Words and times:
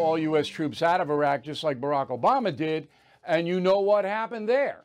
all 0.00 0.18
U.S. 0.18 0.48
troops 0.48 0.82
out 0.82 1.00
of 1.00 1.10
Iraq, 1.10 1.42
just 1.42 1.62
like 1.62 1.80
Barack 1.80 2.08
Obama 2.08 2.54
did. 2.54 2.88
And 3.26 3.46
you 3.46 3.60
know 3.60 3.80
what 3.80 4.04
happened 4.04 4.48
there. 4.48 4.84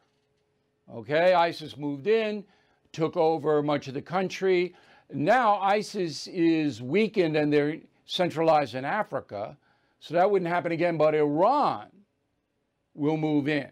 Okay, 0.93 1.33
ISIS 1.33 1.77
moved 1.77 2.07
in, 2.07 2.43
took 2.91 3.17
over 3.17 3.63
much 3.63 3.87
of 3.87 3.93
the 3.93 4.01
country. 4.01 4.75
Now 5.11 5.55
ISIS 5.57 6.27
is 6.27 6.81
weakened 6.81 7.35
and 7.37 7.51
they're 7.51 7.77
centralized 8.05 8.75
in 8.75 8.85
Africa. 8.85 9.57
So 9.99 10.13
that 10.13 10.29
wouldn't 10.29 10.49
happen 10.51 10.71
again, 10.71 10.97
but 10.97 11.15
Iran 11.15 11.87
will 12.93 13.17
move 13.17 13.47
in. 13.47 13.71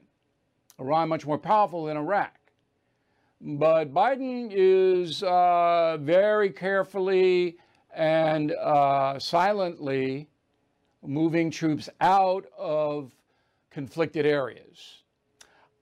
Iran 0.80 1.10
much 1.10 1.25
more 1.25 1.38
powerful 1.38 1.86
than 1.86 1.97
Iraq. 1.97 2.33
But 3.39 3.94
Biden 3.94 4.50
is 4.52 5.21
uh, 5.21 5.97
very 6.00 6.50
carefully 6.50 7.57
and 7.94 8.54
uh, 8.54 9.19
silently 9.19 10.30
moving 11.06 11.52
troops 11.52 11.89
out 12.02 12.46
of 12.57 13.11
conflicted 13.71 14.25
areas. 14.25 15.04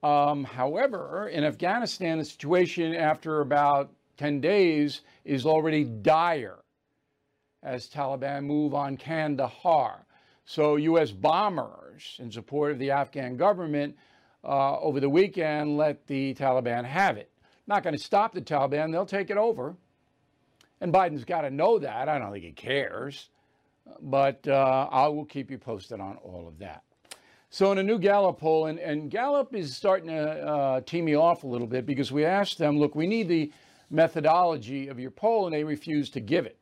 Um, 0.02 0.44
however, 0.44 1.28
in 1.28 1.44
Afghanistan, 1.44 2.18
the 2.18 2.24
situation 2.24 2.94
after 2.94 3.40
about 3.40 3.92
10 4.16 4.40
days 4.40 5.02
is 5.24 5.46
already 5.46 5.84
dire 5.84 6.58
as 7.62 7.88
Taliban 7.88 8.44
move 8.44 8.74
on 8.74 8.96
Kandahar. 8.96 10.04
So, 10.44 10.74
U.S. 10.76 11.12
bombers 11.12 12.16
in 12.18 12.30
support 12.30 12.72
of 12.72 12.78
the 12.80 12.90
Afghan 12.90 13.36
government 13.36 13.96
uh, 14.44 14.78
over 14.80 14.98
the 14.98 15.08
weekend 15.08 15.76
let 15.76 16.06
the 16.08 16.34
Taliban 16.34 16.84
have 16.84 17.16
it. 17.16 17.30
Not 17.68 17.84
going 17.84 17.96
to 17.96 18.02
stop 18.02 18.34
the 18.34 18.40
Taliban, 18.40 18.90
they'll 18.90 19.06
take 19.06 19.30
it 19.30 19.36
over. 19.36 19.76
And 20.80 20.92
Biden's 20.92 21.24
got 21.24 21.42
to 21.42 21.50
know 21.50 21.78
that. 21.78 22.08
I 22.08 22.18
don't 22.18 22.32
think 22.32 22.44
he 22.44 22.50
cares. 22.50 23.28
But 24.00 24.46
uh, 24.46 24.88
I 24.90 25.08
will 25.08 25.24
keep 25.24 25.50
you 25.50 25.58
posted 25.58 26.00
on 26.00 26.16
all 26.16 26.46
of 26.48 26.58
that. 26.58 26.82
So, 27.50 27.70
in 27.70 27.76
a 27.76 27.82
new 27.82 27.98
Gallup 27.98 28.40
poll, 28.40 28.66
and, 28.66 28.78
and 28.78 29.10
Gallup 29.10 29.54
is 29.54 29.76
starting 29.76 30.08
to 30.08 30.16
uh, 30.16 30.80
tee 30.80 31.02
me 31.02 31.14
off 31.14 31.44
a 31.44 31.46
little 31.46 31.66
bit 31.66 31.84
because 31.84 32.10
we 32.10 32.24
asked 32.24 32.56
them, 32.56 32.78
look, 32.78 32.94
we 32.94 33.06
need 33.06 33.28
the 33.28 33.52
methodology 33.90 34.88
of 34.88 34.98
your 34.98 35.10
poll, 35.10 35.46
and 35.46 35.54
they 35.54 35.62
refused 35.62 36.14
to 36.14 36.20
give 36.20 36.46
it. 36.46 36.56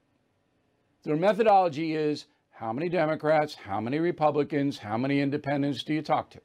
Their 1.04 1.16
methodology 1.16 1.94
is 1.94 2.26
how 2.50 2.72
many 2.72 2.88
Democrats, 2.88 3.54
how 3.54 3.80
many 3.80 4.00
Republicans, 4.00 4.78
how 4.78 4.98
many 4.98 5.20
independents 5.20 5.84
do 5.84 5.94
you 5.94 6.02
talk 6.02 6.28
to? 6.30 6.40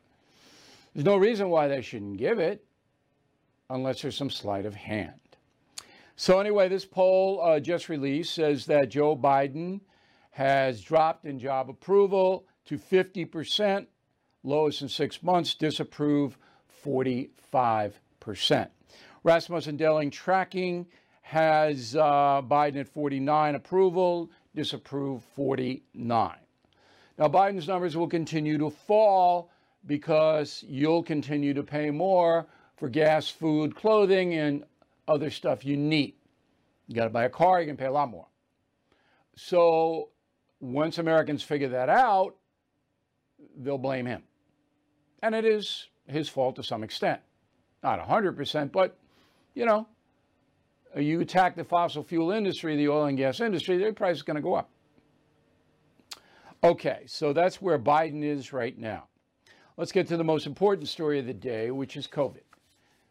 There's 0.94 1.06
no 1.06 1.18
reason 1.18 1.50
why 1.50 1.68
they 1.68 1.82
shouldn't 1.82 2.18
give 2.18 2.40
it 2.40 2.64
unless 3.70 4.02
there's 4.02 4.16
some 4.16 4.30
sleight 4.30 4.66
of 4.66 4.76
hand. 4.76 5.20
So, 6.16 6.40
anyway, 6.40 6.70
this 6.70 6.86
poll 6.86 7.42
uh, 7.42 7.60
just 7.60 7.90
released 7.90 8.36
says 8.36 8.68
that 8.68 8.90
Joe 8.90 9.18
Biden 9.18 9.82
has 10.36 10.82
dropped 10.82 11.24
in 11.24 11.40
job 11.40 11.70
approval 11.70 12.46
to 12.66 12.78
50% 12.78 13.86
lowest 14.44 14.82
in 14.82 14.90
six 14.90 15.24
months, 15.24 15.56
disapprove 15.56 16.38
45%. 16.86 18.02
Rasmussen 19.24 19.78
Delling 19.78 20.12
tracking 20.12 20.88
has 21.22 21.96
uh, 21.96 22.42
Biden 22.42 22.82
at 22.82 22.90
49 22.90 23.56
approval, 23.56 24.30
disapprove 24.54 25.24
49. 25.38 26.36
Now, 27.18 27.28
Biden's 27.30 27.70
numbers 27.70 27.96
will 27.96 28.10
continue 28.10 28.58
to 28.58 28.70
fall 28.70 29.50
because 29.86 30.66
you'll 30.68 31.04
continue 31.04 31.54
to 31.54 31.64
pay 31.64 31.92
more 31.92 32.46
for 32.76 32.90
gas, 32.90 33.30
food, 33.30 33.74
clothing, 33.74 34.34
and 34.34 34.66
other 35.08 35.30
stuff 35.30 35.64
you 35.64 35.78
need. 35.78 36.16
You 36.90 36.96
got 36.96 37.06
to 37.06 37.10
buy 37.10 37.24
a 37.24 37.30
car, 37.30 37.62
you 37.62 37.68
can 37.68 37.78
pay 37.78 37.86
a 37.86 37.92
lot 37.92 38.10
more. 38.10 38.28
So, 39.38 40.10
once 40.72 40.98
Americans 40.98 41.44
figure 41.44 41.70
that 41.70 41.90
out, 41.90 42.36
they'll 43.58 43.78
blame 43.78 44.06
him. 44.06 44.24
And 45.22 45.36
it 45.36 45.46
is 45.46 45.88
his 46.08 46.30
fault 46.30 46.56
to 46.58 46.64
some 46.64 46.84
extent. 46.84 47.22
Not 47.84 48.00
100%, 48.00 48.72
but, 48.72 48.98
you 49.54 49.66
know, 49.66 49.88
you 50.96 51.20
attack 51.22 51.56
the 51.56 51.64
fossil 51.64 52.04
fuel 52.04 52.32
industry, 52.32 52.76
the 52.76 52.88
oil 52.88 53.06
and 53.06 53.18
gas 53.18 53.40
industry, 53.40 53.78
their 53.78 53.94
price 53.94 54.18
is 54.18 54.24
going 54.24 54.36
to 54.36 54.42
go 54.42 54.54
up. 54.54 54.70
Okay, 56.64 57.04
so 57.06 57.34
that's 57.34 57.62
where 57.62 57.78
Biden 57.78 58.24
is 58.24 58.54
right 58.54 58.78
now. 58.78 59.08
Let's 59.78 59.92
get 59.92 60.08
to 60.08 60.18
the 60.18 60.24
most 60.24 60.48
important 60.48 60.88
story 60.88 61.20
of 61.20 61.28
the 61.28 61.34
day, 61.34 61.70
which 61.70 61.98
is 61.98 62.08
COVID. 62.08 62.42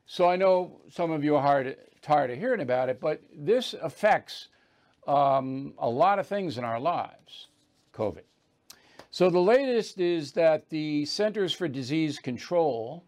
So 0.06 0.28
I 0.28 0.37
know 0.37 0.81
some 0.91 1.10
of 1.10 1.22
you 1.22 1.37
are 1.37 1.43
hard, 1.43 1.76
tired 2.03 2.31
of 2.31 2.38
hearing 2.38 2.60
about 2.60 2.88
it, 2.88 3.00
but 3.00 3.22
this 3.37 3.75
affects 3.82 4.48
um, 5.06 5.75
a 5.78 5.88
lot 5.88 6.19
of 6.19 6.26
things 6.26 6.59
in 6.59 6.65
our 6.65 6.81
lives, 6.81 7.48
COVID. 7.92 8.22
So 9.10 9.31
the 9.31 9.41
latest 9.41 10.00
is 10.00 10.32
that 10.32 10.70
the 10.70 11.04
Centers 11.04 11.53
for 11.53 11.69
Disease 11.69 12.19
Control 12.19 13.04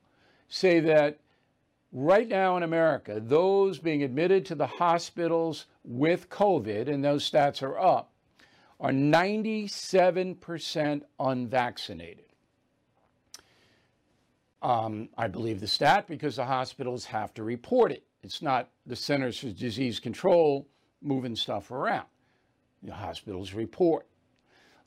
say 0.48 0.80
that 0.80 1.18
right 1.92 2.28
now 2.28 2.56
in 2.56 2.62
America, 2.62 3.20
those 3.20 3.78
being 3.78 4.02
admitted 4.02 4.46
to 4.46 4.54
the 4.54 4.66
hospitals 4.66 5.66
with 5.82 6.28
COVID, 6.28 6.88
and 6.88 7.04
those 7.04 7.28
stats 7.28 7.62
are 7.62 7.78
up, 7.78 8.12
are 8.78 8.92
97% 8.92 11.02
unvaccinated. 11.18 12.24
Um, 14.62 15.08
I 15.16 15.28
believe 15.28 15.60
the 15.60 15.66
stat 15.66 16.06
because 16.08 16.36
the 16.36 16.44
hospitals 16.44 17.04
have 17.06 17.32
to 17.34 17.42
report 17.42 17.92
it. 17.92 18.04
It's 18.22 18.42
not 18.42 18.70
the 18.86 18.96
Centers 18.96 19.38
for 19.38 19.50
Disease 19.50 20.00
Control 20.00 20.66
moving 21.02 21.36
stuff 21.36 21.70
around. 21.70 22.06
The 22.82 22.94
hospitals 22.94 23.52
report. 23.52 24.06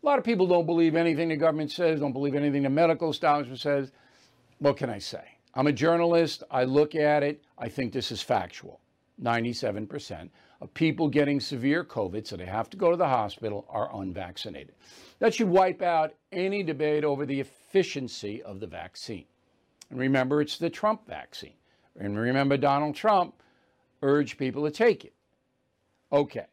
A 0.02 0.06
lot 0.06 0.18
of 0.18 0.24
people 0.24 0.48
don't 0.48 0.66
believe 0.66 0.96
anything 0.96 1.30
the 1.30 1.36
government 1.36 1.72
says, 1.72 2.00
don't 2.00 2.14
believe 2.14 2.36
anything 2.36 2.64
the 2.64 2.70
medical 2.70 3.10
establishment 3.10 3.60
says. 3.60 3.92
What 4.60 4.78
can 4.78 4.90
I 4.90 5.00
say? 5.00 5.24
I'm 5.54 5.68
a 5.68 5.74
journalist. 5.74 6.44
I 6.50 6.64
look 6.64 6.96
at 6.96 7.24
it. 7.24 7.44
I 7.58 7.68
think 7.70 7.92
this 7.92 8.12
is 8.12 8.22
factual. 8.22 8.80
97% 9.22 10.30
of 10.62 10.74
people 10.74 11.10
getting 11.10 11.40
severe 11.40 11.84
COVID, 11.84 12.26
so 12.26 12.38
they 12.38 12.46
have 12.46 12.70
to 12.70 12.78
go 12.78 12.92
to 12.92 12.98
the 12.98 13.08
hospital, 13.08 13.66
are 13.70 13.90
unvaccinated. 14.02 14.76
That 15.20 15.34
should 15.34 15.50
wipe 15.50 15.82
out 15.82 16.14
any 16.32 16.64
debate 16.64 17.04
over 17.04 17.26
the 17.26 17.40
efficiency 17.40 18.42
of 18.44 18.60
the 18.60 18.68
vaccine. 18.68 19.26
And 19.90 20.00
remember, 20.00 20.42
it's 20.42 20.58
the 20.58 20.70
Trump 20.70 21.08
vaccine. 21.08 21.56
And 22.00 22.18
remember, 22.18 22.56
Donald 22.56 22.96
Trump 22.96 23.42
urged 24.02 24.38
people 24.38 24.64
to 24.64 24.72
take 24.72 25.04
it. 25.04 25.14
Okay. 26.12 26.46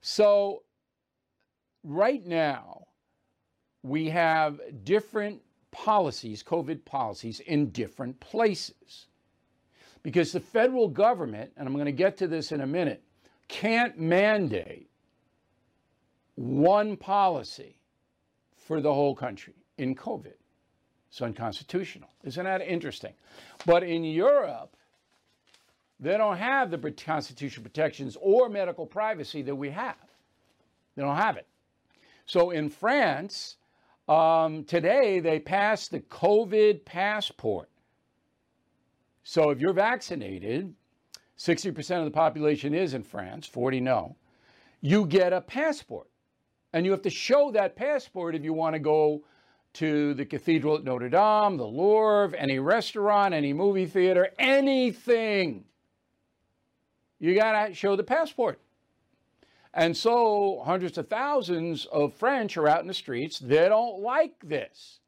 So 0.00 0.62
right 1.84 2.24
now, 2.26 2.86
we 3.82 4.08
have 4.10 4.60
different 4.84 5.40
policies, 5.70 6.42
COVID 6.42 6.84
policies, 6.84 7.40
in 7.40 7.70
different 7.70 8.20
places. 8.20 9.06
Because 10.02 10.32
the 10.32 10.40
federal 10.40 10.88
government, 10.88 11.52
and 11.56 11.66
I'm 11.66 11.74
going 11.74 11.86
to 11.86 11.92
get 11.92 12.16
to 12.18 12.26
this 12.26 12.52
in 12.52 12.60
a 12.60 12.66
minute, 12.66 13.02
can't 13.48 13.98
mandate 13.98 14.88
one 16.34 16.96
policy 16.96 17.76
for 18.56 18.80
the 18.80 18.92
whole 18.92 19.14
country 19.14 19.54
in 19.78 19.94
COVID. 19.94 20.34
It's 21.08 21.20
unconstitutional. 21.20 22.08
Isn't 22.24 22.44
that 22.44 22.62
interesting? 22.62 23.12
But 23.66 23.82
in 23.82 24.02
Europe, 24.02 24.76
they 26.02 26.16
don't 26.16 26.36
have 26.36 26.72
the 26.72 26.90
constitutional 26.90 27.62
protections 27.62 28.16
or 28.20 28.48
medical 28.48 28.84
privacy 28.84 29.40
that 29.42 29.54
we 29.54 29.70
have. 29.70 29.94
They 30.96 31.02
don't 31.02 31.16
have 31.16 31.36
it. 31.36 31.46
So 32.26 32.50
in 32.50 32.70
France, 32.70 33.56
um, 34.08 34.64
today 34.64 35.20
they 35.20 35.38
passed 35.38 35.92
the 35.92 36.00
COVID 36.00 36.84
passport. 36.84 37.68
So 39.22 39.50
if 39.50 39.60
you're 39.60 39.72
vaccinated, 39.72 40.74
60% 41.38 41.98
of 41.98 42.04
the 42.04 42.10
population 42.10 42.74
is 42.74 42.94
in 42.94 43.04
France, 43.04 43.46
40 43.46 43.78
no, 43.80 44.16
you 44.80 45.06
get 45.06 45.32
a 45.32 45.40
passport. 45.40 46.08
And 46.72 46.84
you 46.84 46.90
have 46.90 47.02
to 47.02 47.10
show 47.10 47.52
that 47.52 47.76
passport 47.76 48.34
if 48.34 48.42
you 48.42 48.52
want 48.52 48.74
to 48.74 48.80
go 48.80 49.22
to 49.74 50.14
the 50.14 50.24
Cathedral 50.24 50.76
at 50.76 50.84
Notre 50.84 51.08
Dame, 51.08 51.58
the 51.58 51.64
Louvre, 51.64 52.36
any 52.36 52.58
restaurant, 52.58 53.34
any 53.34 53.52
movie 53.52 53.86
theater, 53.86 54.30
anything. 54.38 55.64
You 57.22 57.36
got 57.36 57.68
to 57.68 57.72
show 57.72 57.94
the 57.94 58.02
passport. 58.02 58.58
And 59.72 59.96
so 59.96 60.60
hundreds 60.66 60.98
of 60.98 61.08
thousands 61.08 61.86
of 61.86 62.12
French 62.14 62.56
are 62.56 62.66
out 62.66 62.80
in 62.80 62.88
the 62.88 62.92
streets. 62.92 63.38
They 63.38 63.68
don't 63.68 64.00
like 64.00 64.34
this. 64.42 64.98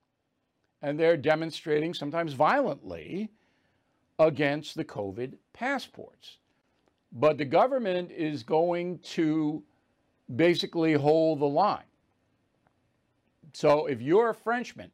And 0.81 0.99
they're 0.99 1.16
demonstrating, 1.16 1.93
sometimes 1.93 2.34
violently, 2.34 3.31
against 4.20 4.76
the 4.76 4.84
COVID 4.84 5.34
passports. 5.52 6.38
But 7.11 7.37
the 7.37 7.44
government 7.44 8.12
is 8.12 8.44
going 8.44 9.00
to 9.00 9.64
basically 10.37 10.93
hold 10.93 11.40
the 11.40 11.46
line. 11.46 11.82
So 13.55 13.87
if 13.87 14.00
you're 14.00 14.31
a 14.31 14.34
Frenchman 14.37 14.93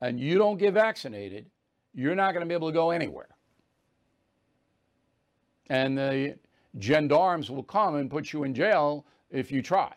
and 0.00 0.18
you 0.18 0.36
don't 0.36 0.58
get 0.58 0.74
vaccinated, 0.74 1.46
you're 1.94 2.16
not 2.16 2.32
going 2.32 2.44
to 2.44 2.48
be 2.48 2.54
able 2.54 2.70
to 2.70 2.74
go 2.74 2.90
anywhere. 2.90 3.37
And 5.68 5.96
the 5.96 6.36
gendarmes 6.78 7.50
will 7.50 7.62
come 7.62 7.96
and 7.96 8.10
put 8.10 8.32
you 8.32 8.44
in 8.44 8.54
jail 8.54 9.04
if 9.30 9.52
you 9.52 9.62
try. 9.62 9.94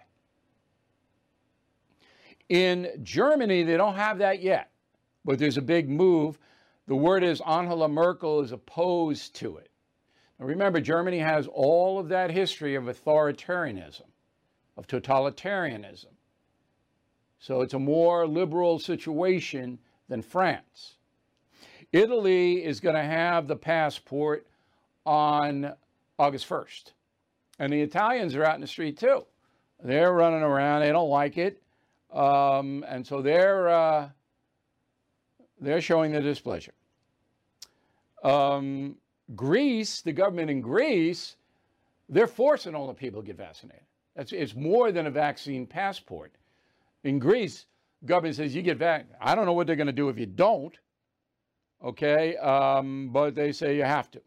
In 2.49 2.89
Germany, 3.01 3.63
they 3.63 3.77
don't 3.77 3.95
have 3.95 4.17
that 4.17 4.41
yet, 4.41 4.71
but 5.23 5.39
there's 5.39 5.57
a 5.57 5.61
big 5.61 5.89
move. 5.89 6.37
The 6.87 6.95
word 6.95 7.23
is 7.23 7.41
Angela 7.47 7.87
Merkel 7.87 8.41
is 8.41 8.51
opposed 8.51 9.35
to 9.35 9.57
it. 9.57 9.69
Now 10.37 10.47
remember, 10.47 10.81
Germany 10.81 11.19
has 11.19 11.47
all 11.47 11.99
of 11.99 12.09
that 12.09 12.29
history 12.29 12.75
of 12.75 12.85
authoritarianism, 12.85 14.07
of 14.75 14.87
totalitarianism. 14.87 16.13
So 17.39 17.61
it's 17.61 17.73
a 17.73 17.79
more 17.79 18.27
liberal 18.27 18.79
situation 18.79 19.79
than 20.09 20.21
France. 20.21 20.95
Italy 21.93 22.63
is 22.63 22.79
going 22.79 22.95
to 22.95 23.03
have 23.03 23.47
the 23.47 23.55
passport 23.55 24.45
on 25.05 25.73
August 26.19 26.47
1st. 26.47 26.91
And 27.59 27.71
the 27.71 27.81
Italians 27.81 28.35
are 28.35 28.43
out 28.43 28.55
in 28.55 28.61
the 28.61 28.67
street 28.67 28.97
too. 28.97 29.25
They're 29.83 30.13
running 30.13 30.41
around. 30.41 30.81
They 30.81 30.91
don't 30.91 31.09
like 31.09 31.37
it. 31.37 31.61
Um, 32.13 32.85
and 32.87 33.05
so 33.05 33.21
they're, 33.21 33.69
uh, 33.69 34.09
they're 35.59 35.81
showing 35.81 36.11
their 36.11 36.21
displeasure. 36.21 36.73
Um, 38.23 38.95
Greece, 39.35 40.01
the 40.01 40.11
government 40.11 40.49
in 40.49 40.61
Greece, 40.61 41.37
they're 42.09 42.27
forcing 42.27 42.75
all 42.75 42.87
the 42.87 42.93
people 42.93 43.21
to 43.21 43.27
get 43.27 43.37
vaccinated. 43.37 43.85
That's, 44.15 44.33
it's 44.33 44.55
more 44.55 44.91
than 44.91 45.07
a 45.07 45.11
vaccine 45.11 45.65
passport. 45.65 46.33
In 47.03 47.17
Greece, 47.17 47.65
government 48.05 48.35
says 48.35 48.53
you 48.53 48.61
get 48.61 48.77
back. 48.77 49.07
I 49.19 49.33
don't 49.35 49.45
know 49.45 49.53
what 49.53 49.67
they're 49.67 49.75
going 49.75 49.87
to 49.87 49.93
do 49.93 50.09
if 50.09 50.19
you 50.19 50.25
don't. 50.25 50.77
Okay, 51.83 52.37
um, 52.37 53.09
but 53.11 53.33
they 53.33 53.51
say 53.51 53.75
you 53.75 53.83
have 53.83 54.11
to. 54.11 54.21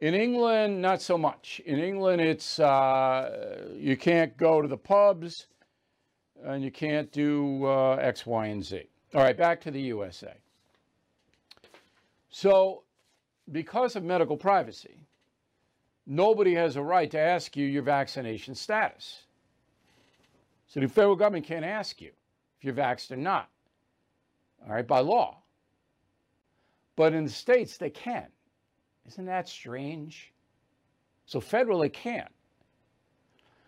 In 0.00 0.14
England, 0.14 0.82
not 0.82 1.00
so 1.00 1.16
much. 1.16 1.60
In 1.64 1.78
England, 1.78 2.20
it's 2.20 2.58
uh, 2.58 3.66
you 3.74 3.96
can't 3.96 4.36
go 4.36 4.60
to 4.60 4.68
the 4.68 4.76
pubs, 4.76 5.46
and 6.44 6.62
you 6.62 6.70
can't 6.70 7.10
do 7.12 7.64
uh, 7.64 7.94
X, 7.94 8.26
Y, 8.26 8.46
and 8.46 8.62
Z. 8.62 8.82
All 9.14 9.22
right, 9.22 9.36
back 9.36 9.60
to 9.62 9.70
the 9.70 9.80
USA. 9.80 10.34
So, 12.28 12.82
because 13.50 13.96
of 13.96 14.04
medical 14.04 14.36
privacy, 14.36 14.98
nobody 16.06 16.54
has 16.54 16.76
a 16.76 16.82
right 16.82 17.10
to 17.10 17.18
ask 17.18 17.56
you 17.56 17.66
your 17.66 17.82
vaccination 17.82 18.54
status. 18.54 19.22
So 20.66 20.80
the 20.80 20.88
federal 20.88 21.16
government 21.16 21.46
can't 21.46 21.64
ask 21.64 22.02
you 22.02 22.10
if 22.58 22.64
you're 22.64 22.74
vaxxed 22.74 23.12
or 23.12 23.16
not, 23.16 23.48
all 24.66 24.74
right, 24.74 24.86
by 24.86 25.00
law. 25.00 25.38
But 26.96 27.14
in 27.14 27.24
the 27.24 27.30
states, 27.30 27.76
they 27.78 27.90
can. 27.90 28.26
Isn't 29.08 29.26
that 29.26 29.48
strange? 29.48 30.32
So 31.26 31.40
federal, 31.40 31.80
they 31.80 31.88
can't. 31.88 32.30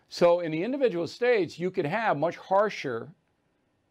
So 0.09 0.39
in 0.39 0.51
the 0.51 0.63
individual 0.63 1.07
states, 1.07 1.59
you 1.59 1.69
could 1.69 1.85
have 1.85 2.17
much 2.17 2.35
harsher 2.37 3.09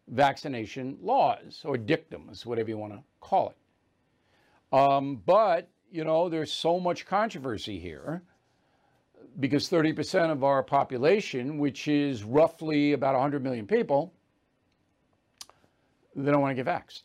vaccination 0.07 0.97
laws 1.01 1.61
or 1.63 1.77
dictums, 1.77 2.45
whatever 2.45 2.69
you 2.69 2.77
want 2.77 2.93
to 2.93 2.99
call 3.21 3.49
it. 3.51 4.75
Um, 4.75 5.21
but, 5.25 5.69
you 5.91 6.03
know, 6.03 6.29
there's 6.29 6.51
so 6.51 6.79
much 6.79 7.05
controversy 7.05 7.79
here 7.79 8.21
because 9.39 9.69
30% 9.69 10.31
of 10.31 10.43
our 10.43 10.61
population, 10.61 11.57
which 11.57 11.87
is 11.87 12.23
roughly 12.23 12.93
about 12.93 13.13
100 13.13 13.43
million 13.43 13.65
people, 13.65 14.13
they 16.15 16.31
don't 16.31 16.41
want 16.41 16.55
to 16.55 16.63
get 16.63 16.69
vaxxed. 16.69 17.03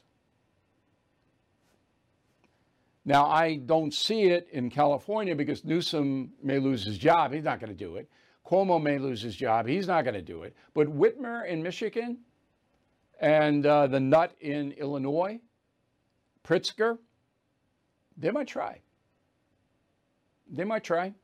Now, 3.04 3.26
I 3.26 3.56
don't 3.56 3.92
see 3.92 4.24
it 4.24 4.48
in 4.52 4.70
California 4.70 5.34
because 5.34 5.64
Newsom 5.64 6.32
may 6.42 6.58
lose 6.58 6.84
his 6.84 6.96
job. 6.96 7.32
He's 7.32 7.44
not 7.44 7.60
going 7.60 7.70
to 7.70 7.76
do 7.76 7.96
it. 7.96 8.08
Cuomo 8.46 8.82
may 8.82 8.98
lose 8.98 9.20
his 9.20 9.36
job. 9.36 9.66
He's 9.66 9.86
not 9.86 10.04
going 10.04 10.14
to 10.14 10.22
do 10.22 10.42
it. 10.42 10.54
But 10.72 10.88
Whitmer 10.88 11.46
in 11.46 11.62
Michigan 11.62 12.18
and 13.20 13.64
uh, 13.66 13.86
the 13.86 14.00
nut 14.00 14.34
in 14.40 14.72
Illinois, 14.72 15.38
Pritzker, 16.44 16.98
they 18.16 18.30
might 18.30 18.48
try. 18.48 18.80
They 20.50 20.64
might 20.64 20.84
try. 20.84 21.14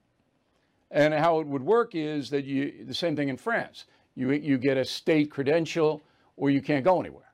And 0.91 1.15
how 1.15 1.41
it 1.41 1.47
would 1.47 1.63
work 1.63 1.95
is 1.95 2.31
that 2.31 2.45
you, 2.45 2.85
the 2.85 2.95
same 2.95 3.17
thing 3.17 3.29
in 3.29 3.37
France. 3.37 3.87
You, 4.15 4.33
you 4.33 4.59
get 4.59 4.77
a 4.77 4.85
state 4.85 5.31
credential 5.31 6.03
or 6.37 6.51
you 6.51 6.61
can't 6.61 6.85
go 6.85 7.01
anywhere. 7.01 7.33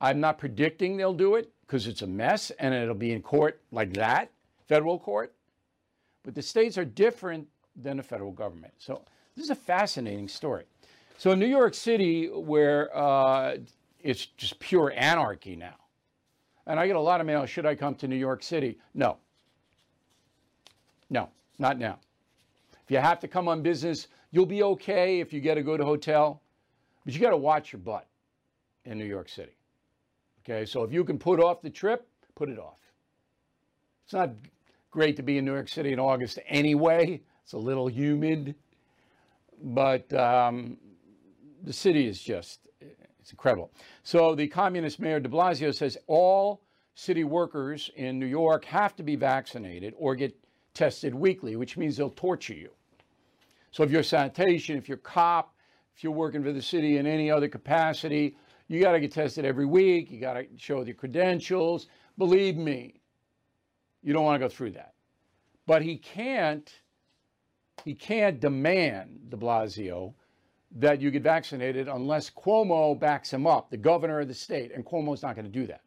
I'm 0.00 0.20
not 0.20 0.38
predicting 0.38 0.96
they'll 0.96 1.14
do 1.14 1.36
it 1.36 1.52
because 1.66 1.86
it's 1.86 2.02
a 2.02 2.06
mess 2.06 2.50
and 2.58 2.74
it'll 2.74 2.94
be 2.94 3.12
in 3.12 3.22
court 3.22 3.60
like 3.72 3.92
that, 3.94 4.30
federal 4.68 4.98
court. 4.98 5.34
But 6.22 6.34
the 6.34 6.42
states 6.42 6.78
are 6.78 6.84
different 6.84 7.46
than 7.74 7.96
the 7.96 8.02
federal 8.02 8.32
government. 8.32 8.72
So 8.78 9.02
this 9.36 9.44
is 9.44 9.50
a 9.50 9.56
fascinating 9.56 10.28
story. 10.28 10.64
So 11.18 11.30
in 11.30 11.38
New 11.38 11.46
York 11.46 11.74
City, 11.74 12.26
where 12.26 12.96
uh, 12.96 13.56
it's 14.00 14.26
just 14.26 14.58
pure 14.58 14.92
anarchy 14.96 15.56
now, 15.56 15.76
and 16.66 16.80
I 16.80 16.86
get 16.86 16.96
a 16.96 17.00
lot 17.00 17.20
of 17.20 17.26
mail, 17.26 17.46
should 17.46 17.66
I 17.66 17.74
come 17.74 17.94
to 17.96 18.08
New 18.08 18.16
York 18.16 18.42
City? 18.42 18.78
No. 18.94 19.18
No, 21.08 21.28
not 21.58 21.78
now. 21.78 21.98
If 22.84 22.90
you 22.90 22.98
have 22.98 23.20
to 23.20 23.28
come 23.28 23.48
on 23.48 23.62
business, 23.62 24.08
you'll 24.30 24.46
be 24.46 24.62
okay 24.62 25.20
if 25.20 25.32
you 25.32 25.40
get 25.40 25.58
a 25.58 25.62
good 25.62 25.80
hotel, 25.80 26.42
but 27.04 27.14
you 27.14 27.20
got 27.20 27.30
to 27.30 27.36
watch 27.36 27.72
your 27.72 27.80
butt 27.80 28.06
in 28.84 28.98
New 28.98 29.04
York 29.04 29.28
City. 29.28 29.55
Okay, 30.48 30.64
so 30.64 30.84
if 30.84 30.92
you 30.92 31.02
can 31.02 31.18
put 31.18 31.40
off 31.40 31.60
the 31.60 31.70
trip, 31.70 32.06
put 32.36 32.48
it 32.48 32.56
off. 32.56 32.78
It's 34.04 34.12
not 34.12 34.30
great 34.92 35.16
to 35.16 35.22
be 35.24 35.38
in 35.38 35.44
New 35.44 35.54
York 35.54 35.68
City 35.68 35.92
in 35.92 35.98
August 35.98 36.38
anyway. 36.46 37.20
It's 37.42 37.54
a 37.54 37.58
little 37.58 37.88
humid, 37.88 38.54
but 39.60 40.12
um, 40.12 40.76
the 41.64 41.72
city 41.72 42.06
is 42.06 42.22
just, 42.22 42.68
it's 42.80 43.32
incredible. 43.32 43.72
So 44.04 44.36
the 44.36 44.46
communist 44.46 45.00
mayor 45.00 45.18
de 45.18 45.28
Blasio 45.28 45.74
says 45.74 45.98
all 46.06 46.62
city 46.94 47.24
workers 47.24 47.90
in 47.96 48.20
New 48.20 48.26
York 48.26 48.64
have 48.66 48.94
to 48.96 49.02
be 49.02 49.16
vaccinated 49.16 49.94
or 49.98 50.14
get 50.14 50.32
tested 50.74 51.12
weekly, 51.12 51.56
which 51.56 51.76
means 51.76 51.96
they'll 51.96 52.10
torture 52.10 52.54
you. 52.54 52.70
So 53.72 53.82
if 53.82 53.90
you're 53.90 54.04
sanitation, 54.04 54.76
if 54.76 54.88
you're 54.88 54.96
cop, 54.98 55.56
if 55.96 56.04
you're 56.04 56.12
working 56.12 56.44
for 56.44 56.52
the 56.52 56.62
city 56.62 56.98
in 56.98 57.06
any 57.06 57.32
other 57.32 57.48
capacity, 57.48 58.36
you 58.68 58.80
got 58.80 58.92
to 58.92 59.00
get 59.00 59.12
tested 59.12 59.44
every 59.44 59.66
week. 59.66 60.10
You 60.10 60.20
got 60.20 60.34
to 60.34 60.46
show 60.56 60.82
your 60.82 60.94
credentials. 60.94 61.86
Believe 62.18 62.56
me, 62.56 63.00
you 64.02 64.12
don't 64.12 64.24
want 64.24 64.40
to 64.40 64.44
go 64.44 64.48
through 64.48 64.72
that. 64.72 64.94
But 65.66 65.82
he 65.82 65.96
can't, 65.96 66.70
he 67.84 67.94
can't 67.94 68.40
demand, 68.40 69.30
de 69.30 69.36
Blasio, 69.36 70.14
that 70.76 71.00
you 71.00 71.10
get 71.10 71.22
vaccinated 71.22 71.88
unless 71.88 72.30
Cuomo 72.30 72.98
backs 72.98 73.32
him 73.32 73.46
up, 73.46 73.70
the 73.70 73.76
governor 73.76 74.20
of 74.20 74.28
the 74.28 74.34
state, 74.34 74.72
and 74.74 74.84
Cuomo's 74.84 75.22
not 75.22 75.34
going 75.34 75.44
to 75.44 75.50
do 75.50 75.66
that. 75.66 75.82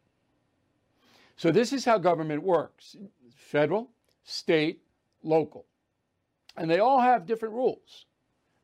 So 1.36 1.50
this 1.50 1.72
is 1.72 1.84
how 1.84 1.98
government 1.98 2.42
works 2.42 2.96
federal, 3.34 3.90
state, 4.24 4.82
local. 5.22 5.66
And 6.56 6.70
they 6.70 6.78
all 6.78 7.00
have 7.00 7.26
different 7.26 7.54
rules. 7.54 8.06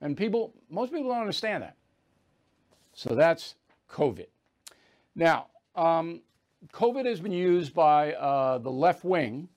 And 0.01 0.17
people, 0.17 0.55
most 0.69 0.93
people 0.93 1.09
don't 1.09 1.21
understand 1.21 1.63
that. 1.63 1.77
So 2.93 3.15
that's 3.15 3.55
COVID. 3.89 4.27
Now, 5.15 5.47
um, 5.75 6.21
COVID 6.73 7.07
has 7.07 7.21
been 7.21 7.33
used 7.33 7.75
by 7.75 8.13
uh, 8.15 8.59
the 8.59 8.71
left 8.71 9.05
wing, 9.05 9.49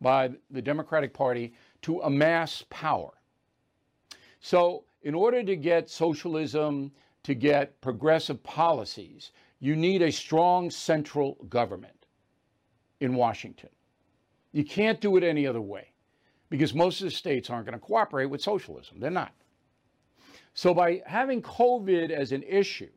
by 0.00 0.30
the 0.50 0.62
Democratic 0.62 1.12
Party, 1.12 1.52
to 1.82 2.00
amass 2.00 2.64
power. 2.70 3.12
So, 4.40 4.84
in 5.02 5.14
order 5.14 5.42
to 5.42 5.56
get 5.56 5.90
socialism, 5.90 6.92
to 7.24 7.34
get 7.34 7.80
progressive 7.80 8.42
policies, 8.42 9.32
you 9.60 9.76
need 9.76 10.02
a 10.02 10.12
strong 10.12 10.70
central 10.70 11.34
government 11.48 12.06
in 13.00 13.14
Washington. 13.14 13.70
You 14.52 14.64
can't 14.64 15.00
do 15.00 15.16
it 15.16 15.24
any 15.24 15.46
other 15.46 15.60
way 15.60 15.92
because 16.50 16.74
most 16.74 17.00
of 17.00 17.04
the 17.04 17.10
states 17.10 17.50
aren't 17.50 17.66
going 17.66 17.78
to 17.78 17.84
cooperate 17.84 18.26
with 18.26 18.40
socialism. 18.40 18.98
They're 18.98 19.10
not. 19.10 19.32
So, 20.54 20.74
by 20.74 21.02
having 21.06 21.42
COVID 21.42 22.10
as 22.10 22.32
an 22.32 22.42
issue, 22.42 22.90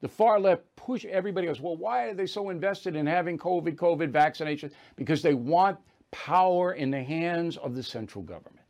the 0.00 0.08
far 0.08 0.40
left 0.40 0.62
push 0.76 1.04
everybody 1.04 1.46
goes, 1.46 1.60
well, 1.60 1.76
why 1.76 2.08
are 2.08 2.14
they 2.14 2.26
so 2.26 2.50
invested 2.50 2.96
in 2.96 3.06
having 3.06 3.38
COVID, 3.38 3.76
COVID 3.76 4.10
vaccination? 4.10 4.70
Because 4.96 5.22
they 5.22 5.34
want 5.34 5.78
power 6.10 6.72
in 6.72 6.90
the 6.90 7.02
hands 7.02 7.56
of 7.56 7.74
the 7.74 7.82
central 7.82 8.24
government. 8.24 8.66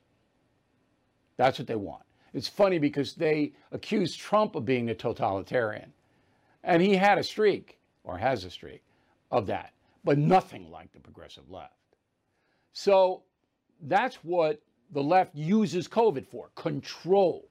That's 1.36 1.58
what 1.58 1.68
they 1.68 1.76
want. 1.76 2.02
It's 2.34 2.48
funny 2.48 2.78
because 2.78 3.14
they 3.14 3.52
accuse 3.72 4.14
Trump 4.14 4.54
of 4.54 4.64
being 4.64 4.90
a 4.90 4.94
totalitarian. 4.94 5.92
And 6.62 6.82
he 6.82 6.94
had 6.94 7.18
a 7.18 7.22
streak, 7.22 7.78
or 8.04 8.18
has 8.18 8.44
a 8.44 8.50
streak, 8.50 8.82
of 9.30 9.46
that, 9.46 9.72
but 10.04 10.18
nothing 10.18 10.70
like 10.70 10.92
the 10.92 11.00
progressive 11.00 11.50
left. 11.50 11.72
So 12.72 13.22
that's 13.82 14.16
what 14.16 14.60
the 14.92 15.02
left 15.02 15.34
uses 15.34 15.88
COVID 15.88 16.26
for 16.26 16.50
control. 16.54 17.48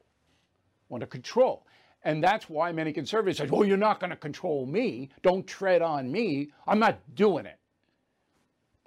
Want 0.89 1.01
to 1.01 1.07
control. 1.07 1.65
And 2.03 2.23
that's 2.23 2.49
why 2.49 2.71
many 2.71 2.93
conservatives 2.93 3.39
say, 3.39 3.47
well, 3.47 3.65
you're 3.65 3.77
not 3.77 3.99
going 3.99 4.09
to 4.11 4.15
control 4.15 4.65
me. 4.65 5.09
Don't 5.21 5.45
tread 5.45 5.81
on 5.81 6.11
me. 6.11 6.51
I'm 6.65 6.79
not 6.79 6.99
doing 7.15 7.45
it. 7.45 7.59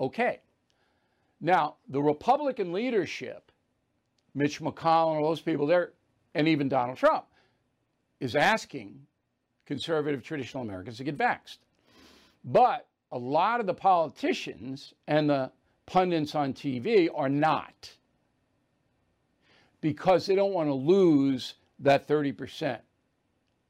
Okay. 0.00 0.40
Now, 1.40 1.76
the 1.88 2.00
Republican 2.00 2.72
leadership, 2.72 3.52
Mitch 4.34 4.60
McConnell 4.60 5.16
and 5.16 5.24
all 5.24 5.28
those 5.28 5.40
people 5.40 5.66
there, 5.66 5.92
and 6.34 6.48
even 6.48 6.68
Donald 6.68 6.96
Trump, 6.96 7.26
is 8.20 8.34
asking 8.34 9.06
conservative 9.66 10.22
traditional 10.22 10.62
Americans 10.62 10.96
to 10.96 11.04
get 11.04 11.18
vaxxed. 11.18 11.58
But 12.44 12.86
a 13.10 13.18
lot 13.18 13.60
of 13.60 13.66
the 13.66 13.74
politicians 13.74 14.94
and 15.06 15.28
the 15.28 15.50
pundits 15.86 16.34
on 16.34 16.54
TV 16.54 17.08
are 17.14 17.28
not 17.28 17.90
because 19.80 20.26
they 20.26 20.34
don't 20.34 20.52
want 20.52 20.68
to 20.68 20.74
lose 20.74 21.54
that 21.80 22.08
30% 22.08 22.78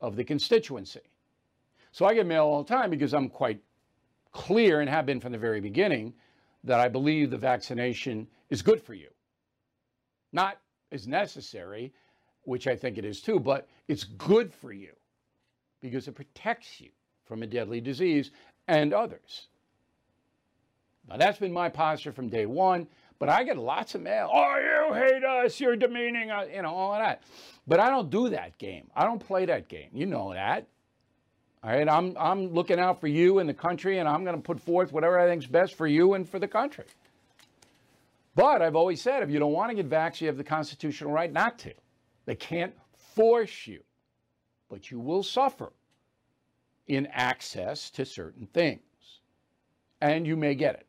of 0.02 0.16
the 0.16 0.25
constituency. 0.25 1.00
So 1.92 2.04
I 2.04 2.14
get 2.14 2.26
mail 2.26 2.44
all 2.44 2.62
the 2.62 2.68
time 2.68 2.90
because 2.90 3.14
I'm 3.14 3.28
quite 3.28 3.62
clear 4.32 4.80
and 4.80 4.90
have 4.90 5.06
been 5.06 5.21
from 5.21 5.32
the 5.32 5.38
very 5.38 5.61
beginning 5.61 6.12
that 6.64 6.80
I 6.80 6.88
believe 6.88 7.30
the 7.30 7.38
vaccination 7.38 8.26
is 8.50 8.61
good 8.62 8.82
for 8.82 8.94
you. 8.94 9.09
Not 10.32 10.59
as 10.90 11.06
necessary, 11.06 11.92
which 12.42 12.66
I 12.66 12.76
think 12.76 12.99
it 12.99 13.04
is 13.04 13.21
too, 13.21 13.38
but 13.38 13.68
it's 13.88 14.04
good 14.04 14.52
for 14.52 14.73
you 14.73 14.92
because 15.80 16.09
it 16.09 16.14
protects 16.14 16.80
you 16.80 16.90
from 17.25 17.42
a 17.42 17.47
deadly 17.47 17.80
disease 17.80 18.30
and 18.68 18.92
others. 18.92 19.49
Now, 21.09 21.16
that's 21.16 21.38
been 21.38 21.52
my 21.52 21.68
posture 21.68 22.12
from 22.12 22.28
day 22.28 22.47
one, 22.47 22.87
but 23.23 23.29
I 23.29 23.45
get 23.45 23.57
lots 23.57 23.95
of 23.95 24.02
mail. 24.02 24.29
Oh, 24.35 24.57
you 24.59 24.95
hate 24.95 25.23
us, 25.23 25.61
you're 25.61 25.76
demeaning 25.76 26.33
us, 26.33 26.49
you 26.52 26.61
know, 26.61 26.75
all 26.75 26.93
of 26.93 26.99
that. 26.99 27.23
But 27.69 27.79
I 27.79 27.88
don't 27.88 28.11
do 28.11 28.31
that 28.31 28.59
game. 28.59 28.91
I 28.97 29.05
don't 29.05 29.25
play 29.25 29.45
that 29.45 29.69
game. 29.69 29.91
You 29.93 30.07
know 30.07 30.33
that. 30.33 30.67
All 31.62 31.71
right, 31.71 31.88
I'm, 31.88 32.17
I'm 32.19 32.52
looking 32.52 32.81
out 32.81 33.00
for 33.00 33.07
you 33.07 33.38
and 33.38 33.49
the 33.49 33.55
country, 33.55 33.99
and 33.99 34.09
I'm 34.09 34.25
going 34.25 34.35
to 34.35 34.43
put 34.43 34.59
forth 34.59 34.93
whatever 34.93 35.21
I 35.21 35.29
think's 35.29 35.47
best 35.47 35.75
for 35.75 35.87
you 35.87 36.14
and 36.14 36.29
for 36.29 36.41
the 36.41 36.49
country. 36.49 36.87
But 38.35 38.61
I've 38.61 38.75
always 38.75 39.00
said 39.00 39.23
if 39.23 39.31
you 39.31 39.38
don't 39.38 39.52
want 39.52 39.71
to 39.71 39.76
get 39.76 39.87
vaccinated, 39.87 40.23
you 40.23 40.26
have 40.26 40.37
the 40.37 40.43
constitutional 40.43 41.12
right 41.12 41.33
not 41.33 41.61
to. 41.61 41.75
They 42.26 42.35
can't 42.35 42.75
force 43.14 43.69
you, 43.69 43.85
but 44.69 44.91
you 44.91 44.99
will 44.99 45.23
suffer 45.23 45.73
in 46.88 47.07
access 47.12 47.88
to 47.91 48.05
certain 48.05 48.49
things. 48.49 48.81
And 50.00 50.26
you 50.26 50.37
may 50.37 50.57
get 50.57 50.75
it. 50.75 50.87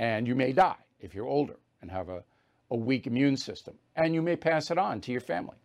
And 0.00 0.26
you 0.26 0.34
may 0.34 0.52
die 0.52 0.76
if 0.98 1.14
you're 1.14 1.26
older 1.26 1.56
and 1.82 1.90
have 1.90 2.08
a, 2.08 2.24
a 2.70 2.76
weak 2.76 3.06
immune 3.06 3.36
system. 3.36 3.74
And 3.96 4.14
you 4.14 4.22
may 4.22 4.34
pass 4.34 4.70
it 4.70 4.78
on 4.78 5.02
to 5.02 5.12
your 5.12 5.20
family. 5.20 5.56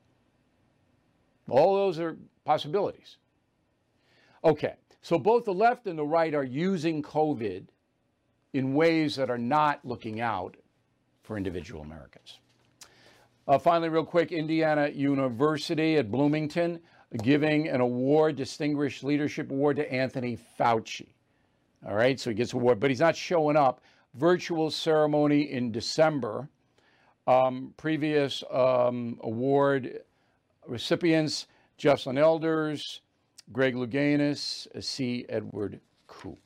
All 1.50 1.74
those 1.74 2.00
are 2.00 2.18
possibilities. 2.44 3.16
Okay, 4.44 4.74
so 5.02 5.18
both 5.18 5.46
the 5.46 5.54
left 5.54 5.88
and 5.88 5.98
the 5.98 6.04
right 6.04 6.34
are 6.36 6.44
using 6.44 7.02
COVID 7.02 7.68
in 8.52 8.74
ways 8.74 9.16
that 9.16 9.30
are 9.30 9.38
not 9.38 9.80
looking 9.86 10.20
out 10.20 10.58
for 11.24 11.38
individual 11.38 11.82
Americans. 11.82 12.40
Uh, 13.48 13.58
finally, 13.58 13.88
real 13.88 14.04
quick 14.04 14.34
Indiana 14.34 14.90
University 14.90 15.96
at 15.96 16.12
Bloomington 16.12 16.82
giving 17.24 17.70
an 17.70 17.80
award, 17.80 18.36
Distinguished 18.36 19.02
Leadership 19.02 19.50
Award 19.50 19.78
to 19.78 19.90
Anthony 19.90 20.38
Fauci. 20.60 21.08
All 21.88 21.96
right, 21.96 22.20
so 22.20 22.32
he 22.32 22.36
gets 22.36 22.52
an 22.52 22.60
award, 22.60 22.82
but 22.82 22.90
he's 22.90 23.00
not 23.00 23.16
showing 23.16 23.56
up. 23.56 23.80
Virtual 24.16 24.72
ceremony 24.72 25.52
in 25.52 25.72
December. 25.72 26.48
Um, 27.28 27.74
previous 27.78 28.44
um, 28.52 29.20
award 29.22 30.02
recipients 30.68 31.48
Joycelyn 31.78 32.18
Elders, 32.18 33.02
Greg 33.52 33.76
Louganis, 33.76 34.68
C. 34.84 35.26
Everett 35.30 35.82
Koop. 36.08 36.40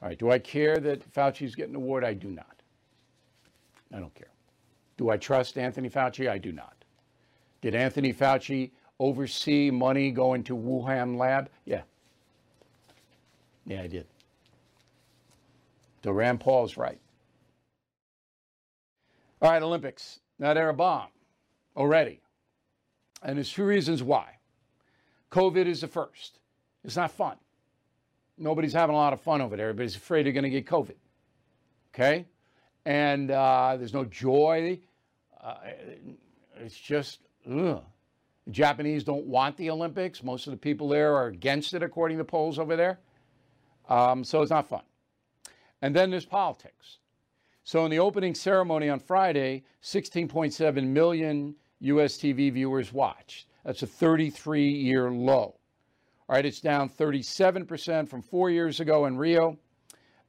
All 0.00 0.08
right, 0.08 0.18
do 0.18 0.30
I 0.30 0.38
care 0.38 0.78
that 0.78 1.10
Fauci's 1.12 1.54
getting 1.54 1.74
an 1.74 1.82
award? 1.82 2.04
I 2.04 2.14
do 2.14 2.28
not. 2.28 2.62
I 3.94 4.00
don't 4.00 4.14
care. 4.14 4.30
Do 4.96 5.10
I 5.10 5.16
trust 5.16 5.58
Anthony 5.58 5.88
Fauci? 5.88 6.28
I 6.28 6.38
do 6.38 6.52
not. 6.52 6.74
Did 7.60 7.74
Anthony 7.74 8.12
Fauci 8.12 8.70
oversee 8.98 9.70
money 9.70 10.10
going 10.10 10.42
to 10.44 10.56
Wuhan 10.56 11.16
lab? 11.16 11.48
Yeah. 11.64 11.82
Yeah, 13.66 13.82
I 13.82 13.86
did. 13.86 14.06
So 16.04 16.12
Rand 16.12 16.40
Paul's 16.40 16.76
right. 16.76 17.00
All 19.40 19.50
right, 19.50 19.62
Olympics. 19.62 20.20
Not 20.38 20.56
air 20.56 20.68
a 20.68 20.74
bomb 20.74 21.08
already. 21.76 22.20
And 23.22 23.36
there's 23.36 23.52
two 23.52 23.64
reasons 23.64 24.02
why. 24.02 24.38
COVID 25.30 25.66
is 25.66 25.80
the 25.80 25.88
first. 25.88 26.38
It's 26.84 26.96
not 26.96 27.12
fun. 27.12 27.36
Nobody's 28.36 28.72
having 28.72 28.94
a 28.94 28.98
lot 28.98 29.12
of 29.12 29.20
fun 29.20 29.40
over 29.40 29.56
there. 29.56 29.68
Everybody's 29.68 29.96
afraid 29.96 30.26
they're 30.26 30.32
going 30.32 30.44
to 30.44 30.50
get 30.50 30.66
COVID. 30.66 30.96
Okay? 31.94 32.26
And 32.84 33.30
uh, 33.30 33.76
there's 33.76 33.94
no 33.94 34.04
joy. 34.04 34.80
Uh, 35.40 35.54
it's 36.58 36.78
just, 36.78 37.20
ugh. 37.48 37.82
The 38.46 38.50
Japanese 38.50 39.04
don't 39.04 39.26
want 39.26 39.56
the 39.56 39.70
Olympics. 39.70 40.24
Most 40.24 40.48
of 40.48 40.50
the 40.50 40.56
people 40.56 40.88
there 40.88 41.14
are 41.14 41.28
against 41.28 41.74
it, 41.74 41.82
according 41.82 42.18
to 42.18 42.24
polls 42.24 42.58
over 42.58 42.74
there. 42.74 42.98
Um, 43.88 44.24
so 44.24 44.42
it's 44.42 44.50
not 44.50 44.68
fun. 44.68 44.82
And 45.82 45.94
then 45.94 46.10
there's 46.10 46.24
politics. 46.24 46.98
So 47.64 47.84
in 47.84 47.90
the 47.90 47.98
opening 47.98 48.34
ceremony 48.34 48.88
on 48.88 49.00
Friday, 49.00 49.64
16.7 49.82 50.86
million 50.86 51.54
US 51.80 52.16
TV 52.16 52.52
viewers 52.52 52.92
watched. 52.92 53.46
That's 53.64 53.82
a 53.82 53.86
33 53.86 54.68
year 54.68 55.10
low. 55.10 55.56
All 56.28 56.36
right, 56.36 56.46
it's 56.46 56.60
down 56.60 56.88
37% 56.88 58.08
from 58.08 58.22
four 58.22 58.48
years 58.48 58.80
ago 58.80 59.06
in 59.06 59.16
Rio, 59.18 59.58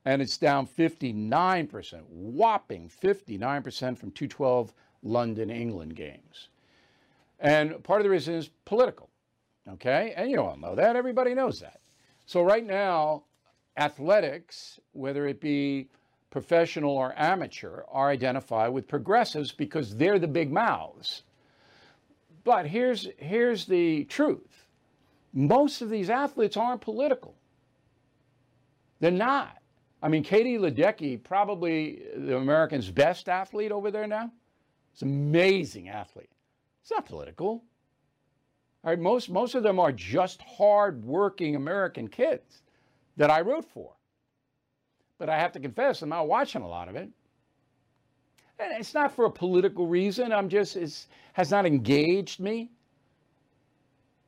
and 0.05 0.21
it's 0.21 0.37
down 0.37 0.67
59%, 0.67 2.01
whopping 2.09 2.89
59% 2.89 3.97
from 3.97 4.11
212 4.11 4.73
London, 5.03 5.49
England 5.49 5.95
games. 5.95 6.49
And 7.39 7.81
part 7.83 8.01
of 8.01 8.03
the 8.03 8.09
reason 8.09 8.33
is 8.33 8.49
political. 8.65 9.09
Okay? 9.69 10.13
And 10.15 10.29
you 10.29 10.41
all 10.41 10.57
know 10.57 10.75
that. 10.75 10.95
Everybody 10.95 11.33
knows 11.33 11.59
that. 11.61 11.79
So, 12.25 12.41
right 12.41 12.65
now, 12.65 13.23
athletics, 13.77 14.79
whether 14.91 15.27
it 15.27 15.39
be 15.39 15.89
professional 16.29 16.91
or 16.91 17.13
amateur, 17.17 17.81
are 17.91 18.09
identified 18.09 18.73
with 18.73 18.87
progressives 18.87 19.51
because 19.51 19.95
they're 19.95 20.19
the 20.19 20.27
big 20.27 20.51
mouths. 20.51 21.23
But 22.43 22.67
here's, 22.67 23.07
here's 23.17 23.65
the 23.65 24.05
truth 24.05 24.65
most 25.33 25.81
of 25.81 25.89
these 25.89 26.09
athletes 26.09 26.57
aren't 26.57 26.81
political. 26.81 27.35
They're 28.99 29.11
not. 29.11 29.57
I 30.01 30.07
mean, 30.09 30.23
Katie 30.23 30.57
Ledecky, 30.57 31.21
probably 31.21 32.03
the 32.15 32.37
American's 32.37 32.91
best 32.91 33.27
athlete 33.29 33.71
over 33.71 33.89
there 33.89 34.05
now. 34.05 34.31
It's 34.91 35.01
an 35.01 35.09
amazing 35.09 35.89
athlete. 35.89 36.29
It's 36.81 36.91
not 36.91 37.05
political. 37.05 37.63
All 38.83 38.91
right, 38.91 38.99
most, 38.99 39.29
most 39.29 39.55
of 39.55 39.63
them 39.63 39.79
are 39.79 39.91
just 39.91 40.41
hard-working 40.41 41.55
American 41.55 42.07
kids 42.07 42.61
that 43.17 43.29
I 43.29 43.39
root 43.39 43.65
for. 43.65 43.93
But 45.17 45.29
I 45.29 45.39
have 45.39 45.51
to 45.53 45.59
confess, 45.59 46.01
I'm 46.01 46.09
not 46.09 46.27
watching 46.27 46.61
a 46.61 46.67
lot 46.67 46.89
of 46.89 46.95
it. 46.95 47.09
And 48.59 48.71
it's 48.79 48.93
not 48.93 49.15
for 49.15 49.25
a 49.25 49.31
political 49.31 49.87
reason. 49.87 50.31
I'm 50.31 50.49
just, 50.49 50.75
it 50.75 51.07
has 51.33 51.51
not 51.51 51.65
engaged 51.65 52.39
me. 52.39 52.71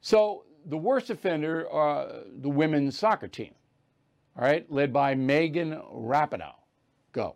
So 0.01 0.44
the 0.65 0.77
worst 0.77 1.10
offender 1.10 1.70
are 1.70 2.24
the 2.42 2.50
women's 2.50 2.98
soccer 2.98 3.27
team, 3.27 3.54
all 4.38 4.44
right, 4.44 4.70
led 4.72 4.94
by 4.94 5.15
Megan 5.15 5.80
Rapinoe. 5.92 6.54
Go. 7.12 7.36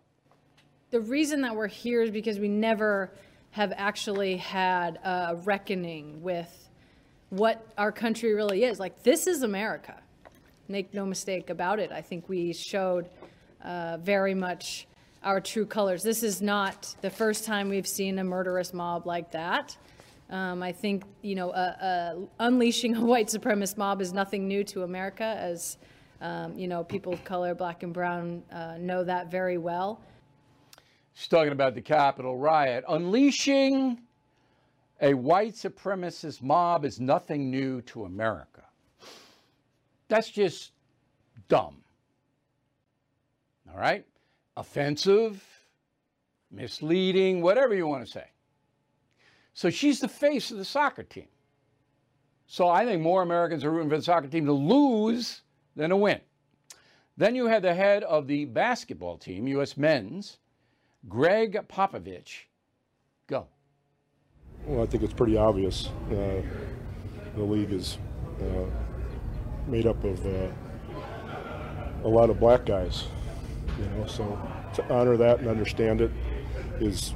The 0.90 1.00
reason 1.00 1.40
that 1.42 1.54
we're 1.54 1.68
here 1.68 2.02
is 2.02 2.10
because 2.10 2.38
we 2.38 2.48
never 2.48 3.12
have 3.52 3.72
actually 3.76 4.36
had 4.36 4.98
a 5.04 5.36
reckoning 5.44 6.22
with 6.22 6.68
what 7.30 7.66
our 7.78 7.92
country 7.92 8.34
really 8.34 8.64
is. 8.64 8.78
Like, 8.78 9.02
this 9.02 9.26
is 9.26 9.42
America. 9.42 10.00
Make 10.70 10.94
no 10.94 11.04
mistake 11.04 11.50
about 11.50 11.80
it. 11.80 11.90
I 11.90 12.00
think 12.00 12.28
we 12.28 12.52
showed 12.52 13.10
uh, 13.64 13.96
very 13.96 14.34
much 14.34 14.86
our 15.24 15.40
true 15.40 15.66
colors. 15.66 16.04
This 16.04 16.22
is 16.22 16.40
not 16.40 16.94
the 17.00 17.10
first 17.10 17.44
time 17.44 17.68
we've 17.68 17.88
seen 17.88 18.20
a 18.20 18.24
murderous 18.24 18.72
mob 18.72 19.04
like 19.04 19.32
that. 19.32 19.76
Um, 20.30 20.62
I 20.62 20.70
think, 20.70 21.02
you 21.22 21.34
know, 21.34 21.50
uh, 21.50 22.14
uh, 22.14 22.14
unleashing 22.38 22.94
a 22.94 23.04
white 23.04 23.26
supremacist 23.26 23.78
mob 23.78 24.00
is 24.00 24.12
nothing 24.12 24.46
new 24.46 24.62
to 24.62 24.84
America, 24.84 25.24
as, 25.24 25.76
um, 26.20 26.56
you 26.56 26.68
know, 26.68 26.84
people 26.84 27.12
of 27.12 27.24
color, 27.24 27.52
black 27.52 27.82
and 27.82 27.92
brown, 27.92 28.44
uh, 28.52 28.76
know 28.78 29.02
that 29.02 29.28
very 29.28 29.58
well. 29.58 30.00
She's 31.14 31.26
talking 31.26 31.50
about 31.50 31.74
the 31.74 31.82
Capitol 31.82 32.38
riot. 32.38 32.84
Unleashing 32.88 33.98
a 35.02 35.14
white 35.14 35.54
supremacist 35.54 36.42
mob 36.42 36.84
is 36.84 37.00
nothing 37.00 37.50
new 37.50 37.82
to 37.82 38.04
America. 38.04 38.62
That's 40.10 40.28
just 40.28 40.72
dumb. 41.48 41.76
All 43.72 43.78
right? 43.78 44.04
Offensive, 44.56 45.42
misleading, 46.50 47.40
whatever 47.40 47.74
you 47.74 47.86
want 47.86 48.04
to 48.04 48.10
say. 48.10 48.24
So 49.54 49.70
she's 49.70 50.00
the 50.00 50.08
face 50.08 50.50
of 50.50 50.58
the 50.58 50.64
soccer 50.64 51.04
team. 51.04 51.28
So 52.46 52.68
I 52.68 52.84
think 52.84 53.00
more 53.00 53.22
Americans 53.22 53.64
are 53.64 53.70
rooting 53.70 53.88
for 53.88 53.98
the 53.98 54.02
soccer 54.02 54.26
team 54.26 54.46
to 54.46 54.52
lose 54.52 55.42
than 55.76 55.90
to 55.90 55.96
win. 55.96 56.20
Then 57.16 57.36
you 57.36 57.46
had 57.46 57.62
the 57.62 57.74
head 57.74 58.02
of 58.02 58.26
the 58.26 58.46
basketball 58.46 59.16
team, 59.16 59.46
U.S. 59.46 59.76
men's, 59.76 60.38
Gregg 61.08 61.56
Popovich. 61.68 62.46
Go. 63.28 63.46
Well, 64.66 64.82
I 64.82 64.86
think 64.86 65.04
it's 65.04 65.14
pretty 65.14 65.36
obvious. 65.36 65.88
Uh, 66.10 66.42
the 67.36 67.44
league 67.44 67.72
is 67.72 67.98
uh, 68.40 68.64
made 69.70 69.86
up 69.86 70.02
of 70.04 70.26
uh, 70.26 70.48
a 72.04 72.08
lot 72.08 72.30
of 72.30 72.40
black 72.40 72.66
guys. 72.66 73.04
You 73.78 73.86
know, 73.86 74.06
so 74.06 74.38
to 74.74 74.92
honor 74.92 75.16
that 75.16 75.38
and 75.38 75.48
understand 75.48 76.00
it 76.00 76.10
is 76.80 77.14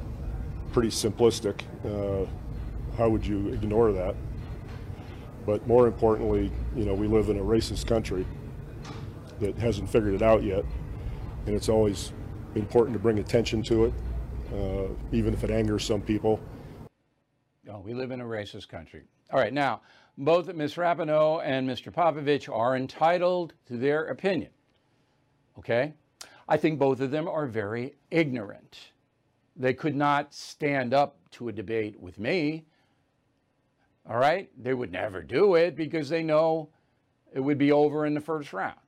pretty 0.71 0.89
simplistic. 0.89 1.61
Uh, 1.83 2.25
how 2.97 3.09
would 3.09 3.25
you 3.25 3.49
ignore 3.49 3.91
that? 3.91 4.15
But 5.45 5.67
more 5.67 5.85
importantly, 5.85 6.51
you 6.75 6.85
know, 6.85 6.93
we 6.93 7.07
live 7.07 7.29
in 7.29 7.37
a 7.37 7.43
racist 7.43 7.85
country 7.85 8.25
that 9.39 9.57
hasn't 9.57 9.89
figured 9.89 10.15
it 10.15 10.21
out 10.21 10.43
yet, 10.43 10.63
and 11.45 11.55
it's 11.55 11.69
always 11.69 12.13
important 12.55 12.93
to 12.93 12.99
bring 12.99 13.19
attention 13.19 13.61
to 13.63 13.85
it, 13.85 13.93
uh, 14.53 14.87
even 15.11 15.33
if 15.33 15.43
it 15.43 15.51
angers 15.51 15.83
some 15.83 16.01
people. 16.01 16.39
We 17.85 17.93
live 17.93 18.09
in 18.09 18.19
a 18.19 18.25
racist 18.25 18.67
country. 18.67 19.03
All 19.31 19.39
right, 19.39 19.53
now, 19.53 19.81
both 20.17 20.53
Ms. 20.53 20.75
Rapinoe 20.75 21.41
and 21.43 21.67
Mr. 21.67 21.91
Popovich 21.91 22.53
are 22.53 22.75
entitled 22.75 23.53
to 23.67 23.77
their 23.77 24.05
opinion. 24.05 24.51
Okay? 25.59 25.93
I 26.47 26.57
think 26.57 26.79
both 26.79 27.01
of 27.01 27.11
them 27.11 27.27
are 27.27 27.47
very 27.47 27.95
ignorant. 28.11 28.91
They 29.55 29.73
could 29.73 29.95
not 29.95 30.33
stand 30.33 30.93
up 30.93 31.17
to 31.31 31.49
a 31.49 31.53
debate 31.53 31.99
with 31.99 32.19
me. 32.19 32.65
All 34.07 34.17
right? 34.17 34.49
They 34.57 34.73
would 34.73 34.91
never 34.91 35.21
do 35.21 35.55
it 35.55 35.75
because 35.75 36.09
they 36.09 36.23
know 36.23 36.69
it 37.33 37.39
would 37.39 37.57
be 37.57 37.71
over 37.71 38.05
in 38.05 38.13
the 38.13 38.21
first 38.21 38.53
round. 38.53 38.79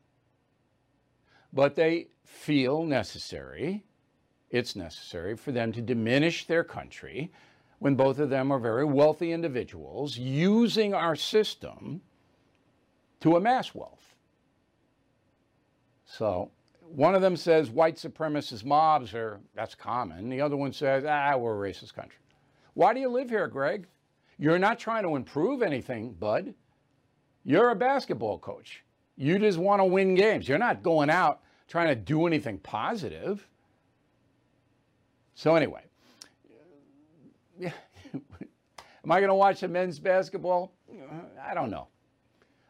But 1.52 1.76
they 1.76 2.08
feel 2.24 2.84
necessary, 2.84 3.86
it's 4.50 4.76
necessary 4.76 5.36
for 5.36 5.52
them 5.52 5.72
to 5.74 5.82
diminish 5.82 6.46
their 6.46 6.64
country 6.64 7.32
when 7.80 7.96
both 7.96 8.20
of 8.20 8.30
them 8.30 8.52
are 8.52 8.60
very 8.60 8.86
wealthy 8.86 9.32
individuals 9.32 10.18
using 10.18 10.94
our 10.94 11.16
system 11.16 12.02
to 13.20 13.36
amass 13.36 13.74
wealth. 13.76 14.16
So 16.06 16.52
one 16.82 17.16
of 17.16 17.22
them 17.22 17.36
says 17.36 17.70
white 17.70 17.96
supremacist 17.96 18.64
mobs 18.64 19.14
are, 19.14 19.40
that's 19.54 19.76
common. 19.76 20.30
The 20.30 20.42
other 20.42 20.56
one 20.56 20.74
says, 20.74 21.04
ah, 21.08 21.36
we're 21.38 21.66
a 21.66 21.70
racist 21.70 21.94
country. 21.94 22.20
Why 22.74 22.94
do 22.94 23.00
you 23.00 23.10
live 23.10 23.30
here, 23.30 23.48
Gregg? 23.48 23.88
You're 24.38 24.60
not 24.60 24.80
trying 24.80 25.04
to 25.04 25.16
improve 25.16 25.62
anything, 25.62 26.12
bud. 26.14 26.54
You're 27.44 27.72
a 27.72 27.76
basketball 27.76 28.38
coach. 28.38 28.84
You 29.16 29.40
just 29.40 29.58
want 29.58 29.80
to 29.80 29.86
win 29.86 30.16
games. 30.16 30.48
You're 30.48 30.60
not 30.60 30.84
going 30.84 31.10
out 31.10 31.42
trying 31.68 31.88
to 31.88 31.96
do 31.96 32.28
anything 32.28 32.60
positive. 32.60 33.48
So, 35.34 35.56
anyway. 35.56 35.87
Am 38.14 39.12
I 39.12 39.20
going 39.20 39.30
to 39.30 39.36
watch 39.36 39.62
the 39.62 39.68
men's 39.68 40.00
basketball? 40.00 40.74
I 41.42 41.54
don't 41.54 41.70
know. 41.70 41.88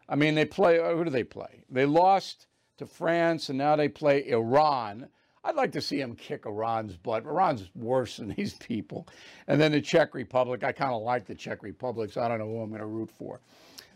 I 0.10 0.16
mean, 0.16 0.36
they 0.36 0.46
play, 0.46 0.78
who 0.78 1.04
do 1.04 1.10
they 1.10 1.24
play? 1.24 1.64
They 1.70 1.86
lost 1.86 2.48
to 2.78 2.86
France 2.86 3.50
and 3.50 3.58
now 3.58 3.76
they 3.76 3.90
play 3.90 4.28
Iran. 4.30 5.10
I'd 5.44 5.56
like 5.56 5.72
to 5.74 5.82
see 5.82 5.98
them 6.00 6.16
kick 6.16 6.46
Iran's 6.46 6.96
butt. 6.98 7.26
Iran's 7.26 7.70
worse 7.76 8.18
than 8.18 8.30
these 8.38 8.54
people. 8.54 9.08
And 9.48 9.60
then 9.60 9.72
the 9.72 9.82
Czech 9.82 10.14
Republic. 10.14 10.64
I 10.64 10.72
kind 10.72 10.94
of 10.94 11.02
like 11.02 11.26
the 11.26 11.36
Czech 11.36 11.64
Republic, 11.64 12.12
so 12.12 12.22
I 12.22 12.28
don't 12.28 12.40
know 12.40 12.46
who 12.46 12.62
I'm 12.62 12.70
going 12.70 12.82
to 12.82 12.88
root 12.88 13.10
for. 13.10 13.42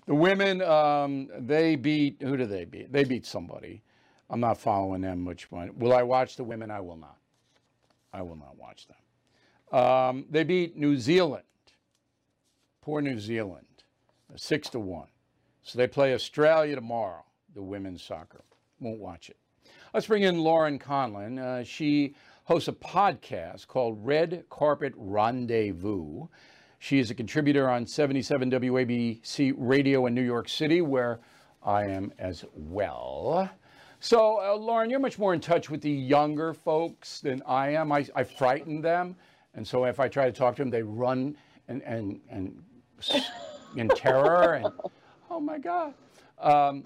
The 0.07 0.15
women, 0.15 0.61
um, 0.61 1.29
they 1.37 1.75
beat, 1.75 2.17
who 2.21 2.35
do 2.35 2.45
they 2.45 2.65
beat? 2.65 2.91
They 2.91 3.03
beat 3.03 3.25
somebody. 3.25 3.83
I'm 4.29 4.39
not 4.39 4.57
following 4.57 5.01
them 5.01 5.23
much. 5.23 5.51
Will 5.51 5.93
I 5.93 6.03
watch 6.03 6.37
the 6.37 6.43
women? 6.43 6.71
I 6.71 6.79
will 6.79 6.95
not. 6.95 7.17
I 8.13 8.21
will 8.21 8.37
not 8.37 8.57
watch 8.57 8.87
them. 8.87 8.97
Um, 9.71 10.25
they 10.29 10.43
beat 10.43 10.75
New 10.75 10.97
Zealand. 10.97 11.43
Poor 12.81 13.01
New 13.01 13.19
Zealand, 13.19 13.65
six 14.35 14.69
to 14.69 14.79
one. 14.79 15.07
So 15.63 15.77
they 15.77 15.87
play 15.87 16.13
Australia 16.13 16.75
tomorrow. 16.75 17.23
The 17.53 17.61
women's 17.61 18.01
soccer 18.01 18.43
won't 18.79 18.99
watch 18.99 19.29
it. 19.29 19.37
Let's 19.93 20.07
bring 20.07 20.23
in 20.23 20.39
Lauren 20.39 20.79
Conlin. 20.79 21.37
Uh, 21.37 21.63
she 21.63 22.15
hosts 22.45 22.67
a 22.67 22.73
podcast 22.73 23.67
called 23.67 24.05
Red 24.05 24.45
Carpet 24.49 24.93
Rendezvous. 24.95 26.27
She 26.79 26.97
is 26.97 27.11
a 27.11 27.15
contributor 27.15 27.69
on 27.69 27.85
77 27.85 28.49
WABC 28.49 29.53
Radio 29.57 30.07
in 30.07 30.15
New 30.15 30.23
York 30.23 30.49
City, 30.49 30.81
where 30.81 31.19
I 31.63 31.85
am 31.85 32.11
as 32.17 32.43
well. 32.55 33.49
So, 33.99 34.41
uh, 34.41 34.55
Lauren, 34.55 34.89
you're 34.89 34.99
much 34.99 35.19
more 35.19 35.35
in 35.35 35.39
touch 35.39 35.69
with 35.69 35.81
the 35.81 35.91
younger 35.91 36.55
folks 36.55 37.21
than 37.21 37.43
I 37.45 37.69
am. 37.73 37.91
I, 37.91 38.07
I 38.15 38.23
frighten 38.23 38.81
them. 38.81 39.15
And 39.53 39.67
so 39.67 39.85
if 39.85 39.99
I 39.99 40.07
try 40.07 40.25
to 40.25 40.31
talk 40.31 40.55
to 40.55 40.61
them, 40.61 40.69
they 40.69 40.83
run 40.83 41.35
and, 41.67 41.81
and, 41.83 42.19
and 42.29 42.63
in 43.75 43.89
terror 43.89 44.53
and, 44.53 44.67
oh 45.29 45.39
my 45.39 45.57
God. 45.57 45.93
Um, 46.39 46.85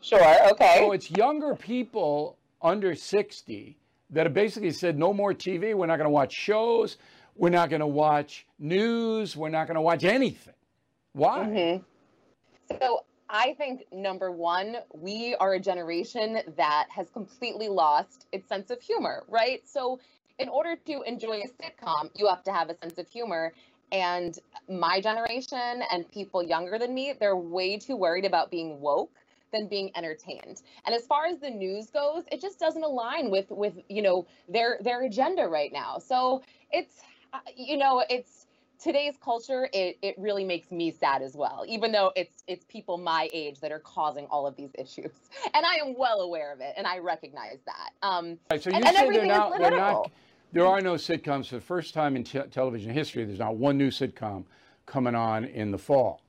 sure, 0.00 0.50
okay. 0.52 0.76
So 0.78 0.92
it's 0.92 1.10
younger 1.10 1.54
people 1.54 2.38
under 2.60 2.94
60 2.94 3.76
that 4.10 4.26
have 4.26 4.34
basically 4.34 4.70
said 4.70 4.98
no 4.98 5.12
more 5.12 5.32
TV. 5.32 5.74
We're 5.74 5.86
not 5.86 5.96
going 5.96 6.06
to 6.06 6.10
watch 6.10 6.32
shows. 6.32 6.98
We're 7.34 7.50
not 7.50 7.70
going 7.70 7.80
to 7.80 7.86
watch 7.86 8.46
news. 8.58 9.36
We're 9.36 9.48
not 9.48 9.66
going 9.66 9.76
to 9.76 9.80
watch 9.80 10.04
anything. 10.04 10.54
Why? 11.12 11.40
Mm-hmm. 11.40 12.76
So 12.80 13.04
I 13.28 13.54
think 13.54 13.84
number 13.90 14.30
one, 14.30 14.76
we 14.94 15.34
are 15.40 15.54
a 15.54 15.60
generation 15.60 16.40
that 16.56 16.86
has 16.90 17.08
completely 17.10 17.68
lost 17.68 18.26
its 18.32 18.48
sense 18.48 18.70
of 18.70 18.80
humor, 18.80 19.24
right? 19.28 19.66
So 19.66 20.00
in 20.42 20.48
order 20.48 20.76
to 20.76 21.02
enjoy 21.02 21.42
a 21.42 21.48
sitcom, 21.62 22.10
you 22.14 22.28
have 22.28 22.42
to 22.44 22.52
have 22.52 22.68
a 22.68 22.76
sense 22.76 22.98
of 22.98 23.08
humor. 23.08 23.52
And 23.92 24.38
my 24.68 25.00
generation 25.00 25.82
and 25.90 26.10
people 26.10 26.42
younger 26.42 26.78
than 26.78 26.94
me, 26.94 27.14
they're 27.18 27.36
way 27.36 27.78
too 27.78 27.96
worried 27.96 28.24
about 28.24 28.50
being 28.50 28.80
woke 28.80 29.14
than 29.52 29.68
being 29.68 29.90
entertained. 29.96 30.62
And 30.86 30.94
as 30.94 31.06
far 31.06 31.26
as 31.26 31.38
the 31.38 31.50
news 31.50 31.90
goes, 31.90 32.24
it 32.32 32.40
just 32.40 32.58
doesn't 32.58 32.82
align 32.82 33.30
with 33.30 33.50
with 33.50 33.74
you 33.88 34.02
know 34.02 34.26
their 34.48 34.78
their 34.80 35.02
agenda 35.04 35.46
right 35.46 35.72
now. 35.72 35.98
So 35.98 36.42
it's 36.70 37.02
uh, 37.32 37.38
you 37.54 37.76
know 37.76 38.02
it's 38.08 38.46
today's 38.82 39.14
culture 39.22 39.68
it, 39.72 39.96
it 40.02 40.16
really 40.18 40.44
makes 40.44 40.72
me 40.72 40.90
sad 40.90 41.22
as 41.22 41.36
well 41.36 41.64
even 41.68 41.92
though 41.92 42.10
it's 42.16 42.42
it's 42.48 42.64
people 42.64 42.98
my 42.98 43.28
age 43.32 43.60
that 43.60 43.70
are 43.70 43.78
causing 43.78 44.26
all 44.26 44.44
of 44.44 44.56
these 44.56 44.70
issues 44.76 45.12
and 45.54 45.64
i 45.64 45.76
am 45.76 45.96
well 45.96 46.22
aware 46.22 46.52
of 46.52 46.60
it 46.60 46.74
and 46.76 46.84
i 46.84 46.98
recognize 46.98 47.58
that 47.64 47.90
um 48.02 48.36
right, 48.50 48.60
so 48.60 48.70
you 48.70 48.76
and, 48.76 48.84
and 48.84 48.96
say 48.96 49.10
they're 49.10 49.24
not, 49.24 49.56
they're 49.56 49.70
not 49.70 50.10
there 50.52 50.66
are 50.66 50.80
no 50.80 50.94
sitcoms. 50.94 51.46
For 51.46 51.56
the 51.56 51.60
first 51.60 51.94
time 51.94 52.16
in 52.16 52.24
te- 52.24 52.42
television 52.50 52.92
history, 52.92 53.24
there's 53.24 53.38
not 53.38 53.56
one 53.56 53.78
new 53.78 53.90
sitcom 53.90 54.44
coming 54.86 55.14
on 55.14 55.44
in 55.44 55.70
the 55.70 55.78
fall. 55.78 56.22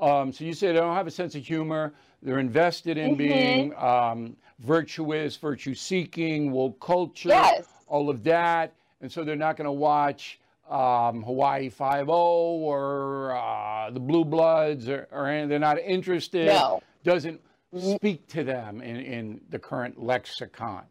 Um, 0.00 0.32
so 0.32 0.44
you 0.44 0.54
say 0.54 0.68
they 0.68 0.74
don't 0.74 0.94
have 0.94 1.06
a 1.06 1.10
sense 1.10 1.34
of 1.34 1.44
humor. 1.44 1.92
They're 2.22 2.38
invested 2.38 2.98
in 2.98 3.10
mm-hmm. 3.10 3.18
being 3.18 3.76
um, 3.76 4.36
virtuous, 4.60 5.36
virtue 5.36 5.74
seeking, 5.74 6.52
woke 6.52 6.80
culture, 6.80 7.30
yes. 7.30 7.66
all 7.86 8.10
of 8.10 8.22
that. 8.24 8.74
And 9.00 9.10
so 9.10 9.24
they're 9.24 9.36
not 9.36 9.56
going 9.56 9.66
to 9.66 9.72
watch 9.72 10.38
um, 10.68 11.22
Hawaii 11.22 11.68
Five 11.68 12.08
O 12.08 12.58
or 12.58 13.36
uh, 13.36 13.90
the 13.90 14.00
Blue 14.00 14.24
Bloods, 14.24 14.88
or, 14.88 15.08
or 15.10 15.46
they're 15.46 15.58
not 15.58 15.78
interested. 15.78 16.46
No. 16.46 16.82
Doesn't 17.02 17.40
mm-hmm. 17.74 17.94
speak 17.94 18.28
to 18.28 18.44
them 18.44 18.82
in, 18.82 18.96
in 18.96 19.40
the 19.48 19.58
current 19.58 20.02
lexicon. 20.02 20.82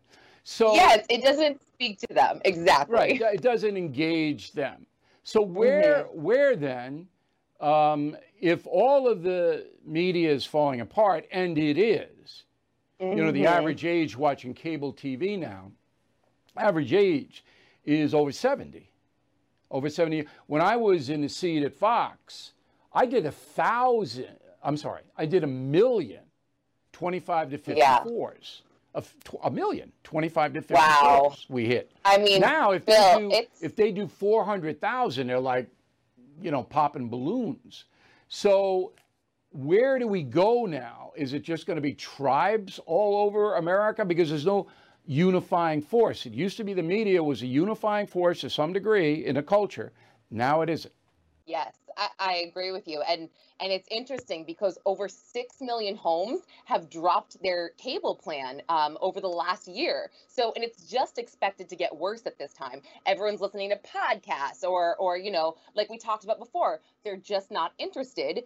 So 0.43 0.73
yes, 0.73 1.05
it 1.09 1.23
doesn't 1.23 1.61
speak 1.79 1.99
to 1.99 2.13
them 2.13 2.41
exactly. 2.43 2.95
Right, 2.95 3.21
it 3.21 3.41
doesn't 3.41 3.77
engage 3.77 4.51
them. 4.51 4.85
So 5.23 5.41
where 5.41 6.05
mm-hmm. 6.05 6.21
where 6.21 6.55
then, 6.55 7.07
um, 7.61 8.17
if 8.39 8.67
all 8.67 9.07
of 9.07 9.23
the 9.23 9.67
media 9.85 10.31
is 10.31 10.45
falling 10.45 10.81
apart, 10.81 11.25
and 11.31 11.57
it 11.57 11.77
is, 11.77 12.43
mm-hmm. 12.99 13.17
you 13.17 13.23
know, 13.23 13.31
the 13.31 13.43
mm-hmm. 13.43 13.59
average 13.59 13.85
age 13.85 14.17
watching 14.17 14.53
cable 14.53 14.93
TV 14.93 15.39
now, 15.39 15.71
average 16.57 16.93
age 16.93 17.45
is 17.85 18.13
over 18.13 18.31
seventy, 18.31 18.91
over 19.71 19.89
seventy. 19.89 20.25
When 20.47 20.61
I 20.61 20.75
was 20.75 21.09
in 21.09 21.21
the 21.21 21.29
seat 21.29 21.63
at 21.63 21.73
Fox, 21.73 22.53
I 22.91 23.05
did 23.05 23.25
a 23.25 23.31
thousand. 23.31 24.35
I'm 24.61 24.75
sorry, 24.75 25.03
I 25.17 25.25
did 25.25 25.45
a 25.45 25.47
million, 25.47 26.23
25 26.91 27.51
to 27.51 27.57
54s. 27.57 27.77
Yeah 27.77 28.68
a, 28.95 29.03
a 29.43 29.51
million, 29.51 29.91
25 30.03 30.53
to 30.53 30.61
50 30.61 30.73
wow. 30.73 31.35
we 31.47 31.65
hit. 31.65 31.91
I 32.05 32.17
mean, 32.17 32.41
now 32.41 32.71
if 32.71 32.85
Bill, 32.85 33.29
they 33.29 33.41
do 33.41 33.47
if 33.61 33.75
they 33.75 33.91
do 33.91 34.07
400,000, 34.07 35.27
they're 35.27 35.39
like, 35.39 35.69
you 36.41 36.51
know, 36.51 36.63
popping 36.63 37.09
balloons. 37.09 37.85
So 38.27 38.93
where 39.51 39.99
do 39.99 40.07
we 40.07 40.23
go 40.23 40.65
now? 40.65 41.11
Is 41.15 41.33
it 41.33 41.43
just 41.43 41.65
going 41.65 41.75
to 41.75 41.81
be 41.81 41.93
tribes 41.93 42.79
all 42.85 43.25
over 43.25 43.55
America 43.55 44.05
because 44.05 44.29
there's 44.29 44.45
no 44.45 44.67
unifying 45.05 45.81
force? 45.81 46.25
It 46.25 46.33
used 46.33 46.57
to 46.57 46.63
be 46.63 46.73
the 46.73 46.83
media 46.83 47.23
was 47.23 47.41
a 47.41 47.47
unifying 47.47 48.07
force 48.07 48.41
to 48.41 48.49
some 48.49 48.73
degree 48.73 49.25
in 49.25 49.37
a 49.37 49.43
culture. 49.43 49.91
Now 50.31 50.61
it 50.61 50.69
isn't. 50.69 50.93
Yes, 51.45 51.73
I, 51.99 52.07
I, 52.17 52.33
agree 52.47 52.71
with 52.71 52.87
you. 52.87 53.01
And 53.01 53.29
and 53.59 53.71
it's 53.73 53.87
interesting 53.91 54.45
because 54.45 54.77
over 54.85 55.09
six 55.09 55.57
million 55.59 55.97
homes 55.97 56.41
have 56.65 56.89
dropped 56.89 57.41
their 57.43 57.71
cable 57.77 58.15
plan 58.15 58.61
um, 58.69 58.97
over 59.01 59.19
the 59.19 59.27
last 59.27 59.67
year. 59.67 60.09
So 60.27 60.53
and 60.55 60.63
it's 60.63 60.89
just 60.89 61.17
expected 61.17 61.67
to 61.69 61.75
get 61.75 61.95
worse 61.95 62.25
at 62.25 62.37
this 62.37 62.53
time. 62.53 62.81
Everyone's 63.05 63.41
listening 63.41 63.71
to 63.71 63.77
podcasts 63.77 64.63
or 64.63 64.95
or 64.95 65.17
you 65.17 65.31
know, 65.31 65.57
like 65.75 65.89
we 65.89 65.97
talked 65.97 66.23
about 66.23 66.39
before, 66.39 66.79
they're 67.03 67.17
just 67.17 67.51
not 67.51 67.73
interested 67.77 68.43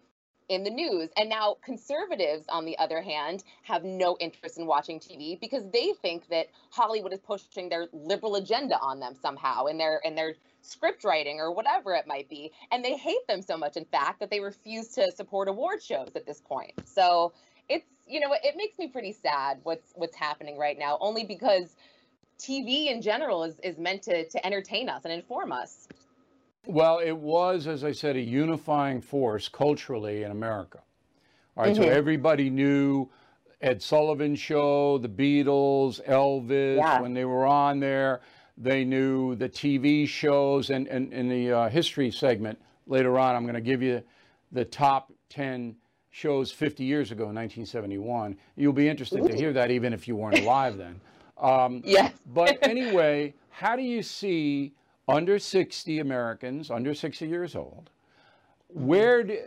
in 0.50 0.64
the 0.64 0.70
news. 0.70 1.10
And 1.16 1.30
now 1.30 1.58
conservatives, 1.64 2.46
on 2.50 2.66
the 2.66 2.78
other 2.78 3.02
hand, 3.02 3.44
have 3.64 3.84
no 3.84 4.18
interest 4.20 4.58
in 4.58 4.66
watching 4.66 5.00
TV 5.00 5.40
because 5.40 5.64
they 5.72 5.94
think 6.02 6.28
that 6.30 6.48
Hollywood 6.70 7.14
is 7.14 7.20
pushing 7.20 7.70
their 7.70 7.88
liberal 7.94 8.36
agenda 8.36 8.78
on 8.80 9.00
them 9.00 9.16
somehow 9.22 9.66
and 9.66 9.80
they're 9.80 10.02
in 10.04 10.16
their 10.16 10.36
script 10.64 11.04
writing 11.04 11.40
or 11.40 11.52
whatever 11.52 11.94
it 11.94 12.08
might 12.08 12.30
be. 12.30 12.52
And 12.72 12.84
they 12.84 12.98
hate 12.98 13.28
them 13.28 13.42
so 13.42 13.58
much, 13.58 13.78
in 13.78 13.86
fact, 13.86 14.20
that 14.22 14.32
they 14.32 14.40
refuse 14.40 14.88
to 14.90 15.12
support 15.12 15.48
award 15.48 15.84
shows 15.84 16.10
at 16.16 16.26
this 16.26 16.42
point. 16.42 16.72
So 16.86 17.34
it's 17.70 17.86
you 18.08 18.20
know 18.20 18.34
it 18.34 18.56
makes 18.58 18.78
me 18.80 18.88
pretty 18.88 19.14
sad 19.14 19.60
what's 19.64 19.94
what's 19.96 20.16
happening 20.16 20.58
right 20.58 20.78
now, 20.78 20.98
only 21.00 21.24
because 21.24 21.76
TV 22.40 22.88
in 22.88 23.02
general 23.02 23.44
is 23.44 23.60
is 23.64 23.78
meant 23.78 24.02
to 24.04 24.28
to 24.28 24.46
entertain 24.46 24.90
us 24.90 25.04
and 25.04 25.14
inform 25.14 25.52
us. 25.52 25.88
Well, 26.66 27.00
it 27.00 27.18
was, 27.18 27.68
as 27.68 27.84
I 27.84 27.92
said, 27.92 28.16
a 28.16 28.22
unifying 28.22 29.02
force 29.02 29.50
culturally 29.50 30.24
in 30.24 30.32
America. 30.32 30.80
All 31.58 31.66
right, 31.66 31.74
mm-hmm. 31.74 31.84
so 31.84 31.90
everybody 31.90 32.50
knew 32.50 33.10
Ed 33.62 33.82
Sullivan 33.82 34.36
Show, 34.36 34.98
the 34.98 35.10
Beatles, 35.10 36.02
Elvis, 36.08 36.78
yeah. 36.78 37.02
when 37.02 37.14
they 37.14 37.26
were 37.26 37.46
on 37.46 37.80
there. 37.82 38.22
They 38.58 38.86
knew 38.86 39.36
the 39.36 39.50
TV 39.50 40.08
shows, 40.08 40.70
and, 40.70 40.88
and 40.88 41.12
in 41.12 41.30
the 41.30 41.52
uh, 41.52 41.70
history 41.70 42.12
segment 42.12 42.62
later 42.86 43.18
on, 43.18 43.36
I'm 43.36 43.44
going 43.44 43.56
to 43.56 43.62
give 43.62 43.82
you 43.82 44.04
the 44.52 44.66
top 44.66 45.12
10 45.30 45.76
shows 46.12 46.52
50 46.52 46.84
years 46.84 47.12
ago, 47.12 47.24
1971. 47.24 48.38
You'll 48.56 48.74
be 48.74 48.88
interested 48.88 49.24
Ooh. 49.24 49.28
to 49.28 49.36
hear 49.36 49.54
that, 49.54 49.72
even 49.72 49.94
if 49.94 50.08
you 50.08 50.16
weren't 50.16 50.40
alive 50.40 50.78
then. 50.78 51.02
Um, 51.40 51.82
yes. 51.86 52.14
but 52.28 52.60
anyway, 52.68 53.34
how 53.50 53.76
do 53.76 53.82
you 53.82 54.04
see 54.04 54.74
under 55.08 55.38
60 55.40 56.00
Americans, 56.00 56.72
under 56.72 56.94
60 56.94 57.28
years 57.28 57.56
old. 57.56 57.90
Where 58.68 59.24
do, 59.24 59.38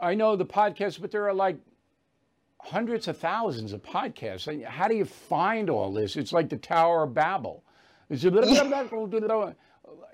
I 0.00 0.14
know 0.14 0.36
the 0.36 0.46
podcast, 0.46 1.00
but 1.00 1.10
there 1.10 1.28
are 1.28 1.34
like 1.34 1.58
hundreds 2.60 3.06
of 3.08 3.18
thousands 3.18 3.72
of 3.72 3.82
podcasts. 3.82 4.64
How 4.64 4.88
do 4.88 4.94
you 4.94 5.04
find 5.04 5.70
all 5.70 5.92
this? 5.92 6.16
It's 6.16 6.32
like 6.32 6.48
the 6.48 6.56
Tower 6.56 7.04
of 7.04 7.14
Babel. 7.14 7.62
Is 8.08 8.24
it? 8.24 8.34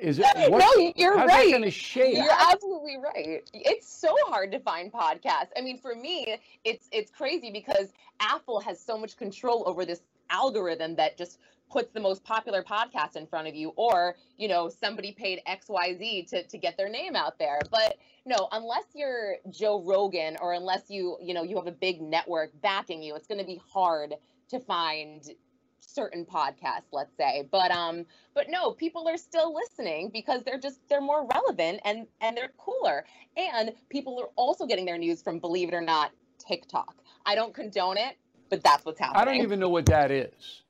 Is 0.00 0.18
it 0.18 0.26
no, 0.50 0.92
you're 0.96 1.14
right. 1.14 1.48
You're 2.16 2.52
absolutely 2.52 2.96
right. 2.98 3.42
It's 3.52 3.88
so 3.88 4.14
hard 4.26 4.50
to 4.52 4.58
find 4.60 4.92
podcasts. 4.92 5.50
I 5.56 5.60
mean, 5.60 5.78
for 5.78 5.94
me, 5.94 6.36
it's 6.64 6.88
it's 6.92 7.10
crazy 7.10 7.50
because 7.50 7.92
Apple 8.20 8.60
has 8.60 8.80
so 8.80 8.98
much 8.98 9.16
control 9.16 9.62
over 9.66 9.84
this 9.84 10.00
algorithm 10.30 10.96
that 10.96 11.16
just 11.16 11.38
puts 11.70 11.92
the 11.92 12.00
most 12.00 12.22
popular 12.24 12.62
podcast 12.62 13.16
in 13.16 13.26
front 13.26 13.48
of 13.48 13.54
you 13.54 13.72
or 13.76 14.14
you 14.36 14.46
know 14.46 14.68
somebody 14.68 15.10
paid 15.10 15.40
xyz 15.48 16.28
to, 16.28 16.42
to 16.46 16.58
get 16.58 16.76
their 16.76 16.88
name 16.88 17.16
out 17.16 17.38
there 17.38 17.58
but 17.70 17.96
no 18.26 18.46
unless 18.52 18.84
you're 18.94 19.36
joe 19.50 19.82
rogan 19.82 20.36
or 20.42 20.52
unless 20.52 20.90
you 20.90 21.16
you 21.20 21.32
know 21.32 21.42
you 21.42 21.56
have 21.56 21.66
a 21.66 21.72
big 21.72 22.02
network 22.02 22.50
backing 22.60 23.02
you 23.02 23.14
it's 23.14 23.26
going 23.26 23.40
to 23.40 23.46
be 23.46 23.60
hard 23.72 24.14
to 24.48 24.60
find 24.60 25.30
certain 25.84 26.24
podcasts 26.24 26.90
let's 26.92 27.14
say 27.16 27.46
but 27.50 27.70
um 27.70 28.04
but 28.34 28.46
no 28.48 28.70
people 28.70 29.08
are 29.08 29.16
still 29.16 29.54
listening 29.54 30.10
because 30.12 30.42
they're 30.44 30.58
just 30.58 30.80
they're 30.88 31.00
more 31.00 31.26
relevant 31.34 31.80
and 31.84 32.06
and 32.20 32.36
they're 32.36 32.52
cooler 32.56 33.04
and 33.36 33.72
people 33.90 34.18
are 34.20 34.28
also 34.36 34.64
getting 34.64 34.84
their 34.84 34.98
news 34.98 35.20
from 35.22 35.38
believe 35.38 35.68
it 35.68 35.74
or 35.74 35.80
not 35.80 36.12
tiktok 36.38 36.96
i 37.26 37.34
don't 37.34 37.52
condone 37.52 37.96
it 37.96 38.16
but 38.48 38.62
that's 38.62 38.84
what's 38.84 39.00
happening 39.00 39.20
i 39.20 39.24
don't 39.24 39.42
even 39.42 39.58
know 39.58 39.68
what 39.68 39.86
that 39.86 40.10
is 40.10 40.62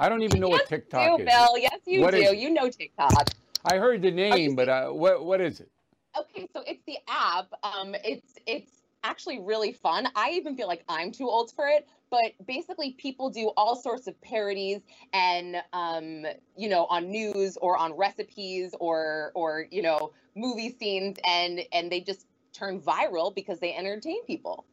I 0.00 0.08
don't 0.08 0.22
even 0.22 0.40
know 0.40 0.48
yes, 0.48 0.60
what 0.60 0.68
TikTok 0.68 1.10
you 1.10 1.16
do, 1.18 1.22
is. 1.24 1.28
Bill. 1.28 1.58
Yes, 1.58 1.78
you 1.86 2.00
what 2.00 2.14
do. 2.14 2.34
You 2.34 2.50
know 2.50 2.70
TikTok. 2.70 3.28
I 3.66 3.76
heard 3.76 4.00
the 4.00 4.10
name, 4.10 4.56
but 4.56 4.68
uh, 4.70 4.88
what 4.88 5.26
what 5.26 5.42
is 5.42 5.60
it? 5.60 5.70
Okay, 6.18 6.48
so 6.54 6.62
it's 6.66 6.82
the 6.86 6.96
app. 7.06 7.52
Um, 7.62 7.94
it's 8.02 8.32
it's 8.46 8.70
actually 9.04 9.40
really 9.40 9.72
fun. 9.72 10.08
I 10.16 10.30
even 10.30 10.56
feel 10.56 10.68
like 10.68 10.84
I'm 10.88 11.12
too 11.12 11.28
old 11.28 11.52
for 11.52 11.68
it, 11.68 11.86
but 12.10 12.32
basically 12.46 12.92
people 12.92 13.30
do 13.30 13.52
all 13.56 13.76
sorts 13.76 14.06
of 14.06 14.20
parodies 14.20 14.80
and 15.12 15.56
um, 15.72 16.24
you 16.56 16.68
know, 16.68 16.86
on 16.86 17.10
news 17.10 17.56
or 17.60 17.76
on 17.78 17.92
recipes 17.96 18.74
or 18.80 19.32
or 19.34 19.66
you 19.70 19.82
know, 19.82 20.12
movie 20.34 20.74
scenes 20.78 21.18
and 21.24 21.60
and 21.72 21.90
they 21.90 22.00
just 22.00 22.26
turn 22.52 22.80
viral 22.80 23.34
because 23.34 23.60
they 23.60 23.74
entertain 23.74 24.24
people. 24.24 24.66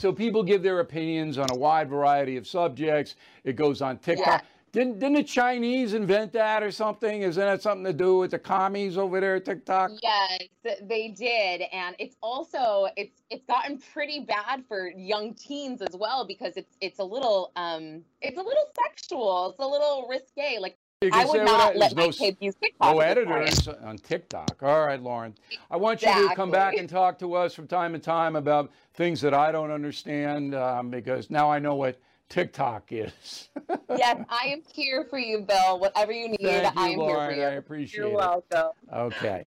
So 0.00 0.12
people 0.12 0.44
give 0.44 0.62
their 0.62 0.78
opinions 0.78 1.38
on 1.38 1.48
a 1.50 1.56
wide 1.56 1.88
variety 1.88 2.36
of 2.36 2.46
subjects. 2.46 3.16
It 3.42 3.56
goes 3.56 3.82
on 3.82 3.98
TikTok. 3.98 4.42
Yeah. 4.42 4.48
Didn't, 4.72 4.98
didn't 4.98 5.14
the 5.14 5.24
Chinese 5.24 5.94
invent 5.94 6.32
that 6.34 6.62
or 6.62 6.70
something? 6.70 7.22
Isn't 7.22 7.42
that 7.42 7.62
something 7.62 7.84
to 7.84 7.92
do 7.92 8.18
with 8.18 8.32
the 8.32 8.38
commies 8.38 8.98
over 8.98 9.20
there 9.20 9.36
at 9.36 9.44
TikTok? 9.44 9.92
Yes, 10.02 10.42
they 10.82 11.08
did, 11.08 11.62
and 11.72 11.96
it's 11.98 12.16
also 12.22 12.88
it's 12.96 13.22
it's 13.30 13.44
gotten 13.46 13.78
pretty 13.78 14.20
bad 14.20 14.64
for 14.68 14.90
young 14.90 15.34
teens 15.34 15.80
as 15.80 15.96
well 15.96 16.26
because 16.26 16.56
it's 16.56 16.76
it's 16.80 16.98
a 16.98 17.04
little 17.04 17.52
um 17.56 18.02
it's 18.20 18.38
a 18.38 18.42
little 18.42 18.66
sexual, 18.84 19.50
it's 19.50 19.58
a 19.58 19.66
little 19.66 20.06
risque. 20.08 20.58
Like 20.58 20.76
I 21.12 21.24
would 21.24 21.44
not 21.44 21.76
let 21.76 21.94
my 21.94 22.06
no, 22.06 22.12
kids 22.12 22.36
use 22.40 22.56
TikTok. 22.56 22.94
No 22.94 23.00
editors 23.00 23.68
on 23.68 23.98
TikTok. 23.98 24.62
All 24.62 24.84
right, 24.84 25.00
Lauren. 25.00 25.34
I 25.70 25.76
want 25.76 26.02
exactly. 26.02 26.24
you 26.24 26.28
to 26.30 26.34
come 26.34 26.50
back 26.50 26.74
and 26.76 26.88
talk 26.88 27.18
to 27.20 27.34
us 27.34 27.54
from 27.54 27.68
time 27.68 27.92
to 27.92 28.00
time 28.00 28.34
about 28.34 28.72
things 28.94 29.20
that 29.20 29.32
I 29.32 29.52
don't 29.52 29.70
understand 29.70 30.56
um, 30.56 30.90
because 30.90 31.30
now 31.30 31.50
I 31.50 31.60
know 31.60 31.76
what 31.76 32.00
TikTok 32.28 32.88
is. 32.90 33.48
yes, 33.96 34.24
I 34.28 34.48
am 34.48 34.62
here 34.72 35.06
for 35.08 35.18
you, 35.18 35.40
Bill. 35.40 35.78
Whatever 35.78 36.12
you 36.12 36.28
need, 36.28 36.40
Thank 36.42 36.76
I 36.76 36.88
am 36.90 36.98
Lauren, 36.98 37.34
here 37.34 37.34
for 37.34 37.40
you. 37.40 37.46
I 37.46 37.58
appreciate 37.58 37.98
You're 37.98 38.06
it. 38.06 38.10
You're 38.10 38.18
welcome. 38.18 38.72
Okay. 38.92 39.46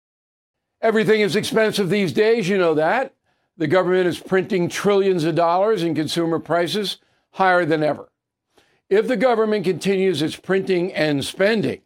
Everything 0.81 1.21
is 1.21 1.35
expensive 1.35 1.89
these 1.89 2.11
days, 2.11 2.49
you 2.49 2.57
know 2.57 2.73
that. 2.73 3.13
The 3.57 3.67
government 3.67 4.07
is 4.07 4.19
printing 4.19 4.67
trillions 4.67 5.23
of 5.25 5.35
dollars 5.35 5.83
and 5.83 5.95
consumer 5.95 6.39
prices 6.39 6.97
higher 7.31 7.65
than 7.65 7.83
ever. 7.83 8.11
If 8.89 9.07
the 9.07 9.17
government 9.17 9.63
continues 9.63 10.21
its 10.21 10.35
printing 10.35 10.91
and 10.93 11.23
spending, 11.23 11.81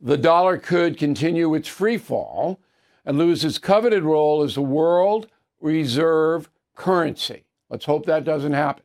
the 0.00 0.16
dollar 0.16 0.56
could 0.56 0.96
continue 0.96 1.54
its 1.54 1.68
free 1.68 1.98
fall 1.98 2.60
and 3.04 3.18
lose 3.18 3.44
its 3.44 3.58
coveted 3.58 4.04
role 4.04 4.42
as 4.42 4.54
the 4.54 4.62
world 4.62 5.26
reserve 5.60 6.48
currency. 6.74 7.44
Let's 7.68 7.84
hope 7.84 8.06
that 8.06 8.24
doesn't 8.24 8.52
happen. 8.52 8.84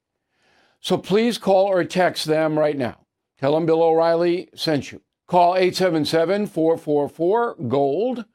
So 0.81 0.97
please 0.97 1.37
call 1.37 1.67
or 1.67 1.83
text 1.83 2.25
them 2.25 2.57
right 2.57 2.77
now. 2.77 3.05
Tell 3.39 3.53
them 3.53 3.65
Bill 3.65 3.83
O'Reilly 3.83 4.49
sent 4.55 4.91
you. 4.91 5.01
Call 5.27 5.55
877 5.55 6.47
444 6.47 7.55
GOLD, 7.67 8.25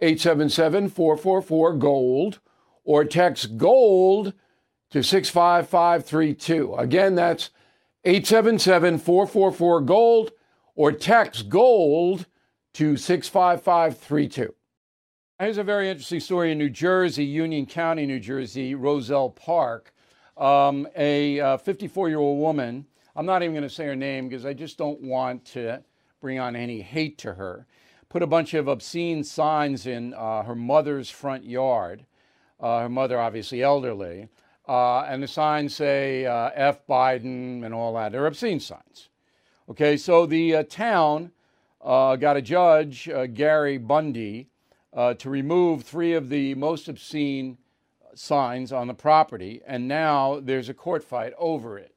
877 0.00 0.88
444 0.88 1.74
GOLD, 1.74 2.38
or 2.84 3.04
text 3.04 3.58
GOLD 3.58 4.32
to 4.90 5.02
65532. 5.02 6.74
Again, 6.76 7.16
that's 7.16 7.50
877 8.04 8.98
444 8.98 9.80
GOLD 9.82 10.30
or 10.76 10.92
text 10.92 11.48
GOLD 11.48 12.26
to 12.74 12.96
65532. 12.96 14.54
Here's 15.40 15.58
a 15.58 15.64
very 15.64 15.90
interesting 15.90 16.20
story 16.20 16.52
in 16.52 16.58
New 16.58 16.70
Jersey, 16.70 17.24
Union 17.24 17.66
County, 17.66 18.06
New 18.06 18.20
Jersey, 18.20 18.74
Roselle 18.74 19.30
Park. 19.30 19.92
Um, 20.38 20.86
a 20.94 21.58
54 21.58 22.06
uh, 22.06 22.08
year 22.08 22.18
old 22.18 22.38
woman, 22.38 22.86
I'm 23.16 23.26
not 23.26 23.42
even 23.42 23.54
going 23.54 23.68
to 23.68 23.74
say 23.74 23.86
her 23.86 23.96
name 23.96 24.28
because 24.28 24.46
I 24.46 24.52
just 24.52 24.78
don't 24.78 25.00
want 25.00 25.44
to 25.46 25.82
bring 26.20 26.38
on 26.38 26.54
any 26.54 26.80
hate 26.80 27.18
to 27.18 27.34
her, 27.34 27.66
put 28.08 28.22
a 28.22 28.26
bunch 28.26 28.54
of 28.54 28.68
obscene 28.68 29.24
signs 29.24 29.84
in 29.84 30.14
uh, 30.14 30.44
her 30.44 30.54
mother's 30.54 31.10
front 31.10 31.44
yard. 31.44 32.06
Uh, 32.60 32.82
her 32.82 32.88
mother, 32.88 33.18
obviously 33.20 33.62
elderly. 33.62 34.28
Uh, 34.68 35.00
and 35.02 35.22
the 35.22 35.28
signs 35.28 35.74
say 35.74 36.24
uh, 36.26 36.50
F 36.54 36.86
Biden 36.86 37.64
and 37.64 37.74
all 37.74 37.94
that. 37.94 38.12
They're 38.12 38.26
obscene 38.26 38.60
signs. 38.60 39.08
Okay, 39.68 39.96
so 39.96 40.24
the 40.24 40.56
uh, 40.56 40.62
town 40.62 41.32
got 41.84 42.36
a 42.36 42.42
judge, 42.42 43.08
Gary 43.34 43.78
Bundy, 43.78 44.46
to 44.94 45.30
remove 45.30 45.82
three 45.82 46.14
of 46.14 46.28
the 46.28 46.54
most 46.54 46.88
obscene 46.88 47.58
signs 48.18 48.72
on 48.72 48.88
the 48.88 48.94
property, 48.94 49.60
and 49.66 49.86
now 49.86 50.40
there's 50.40 50.68
a 50.68 50.74
court 50.74 51.04
fight 51.04 51.32
over 51.38 51.78
it. 51.78 51.94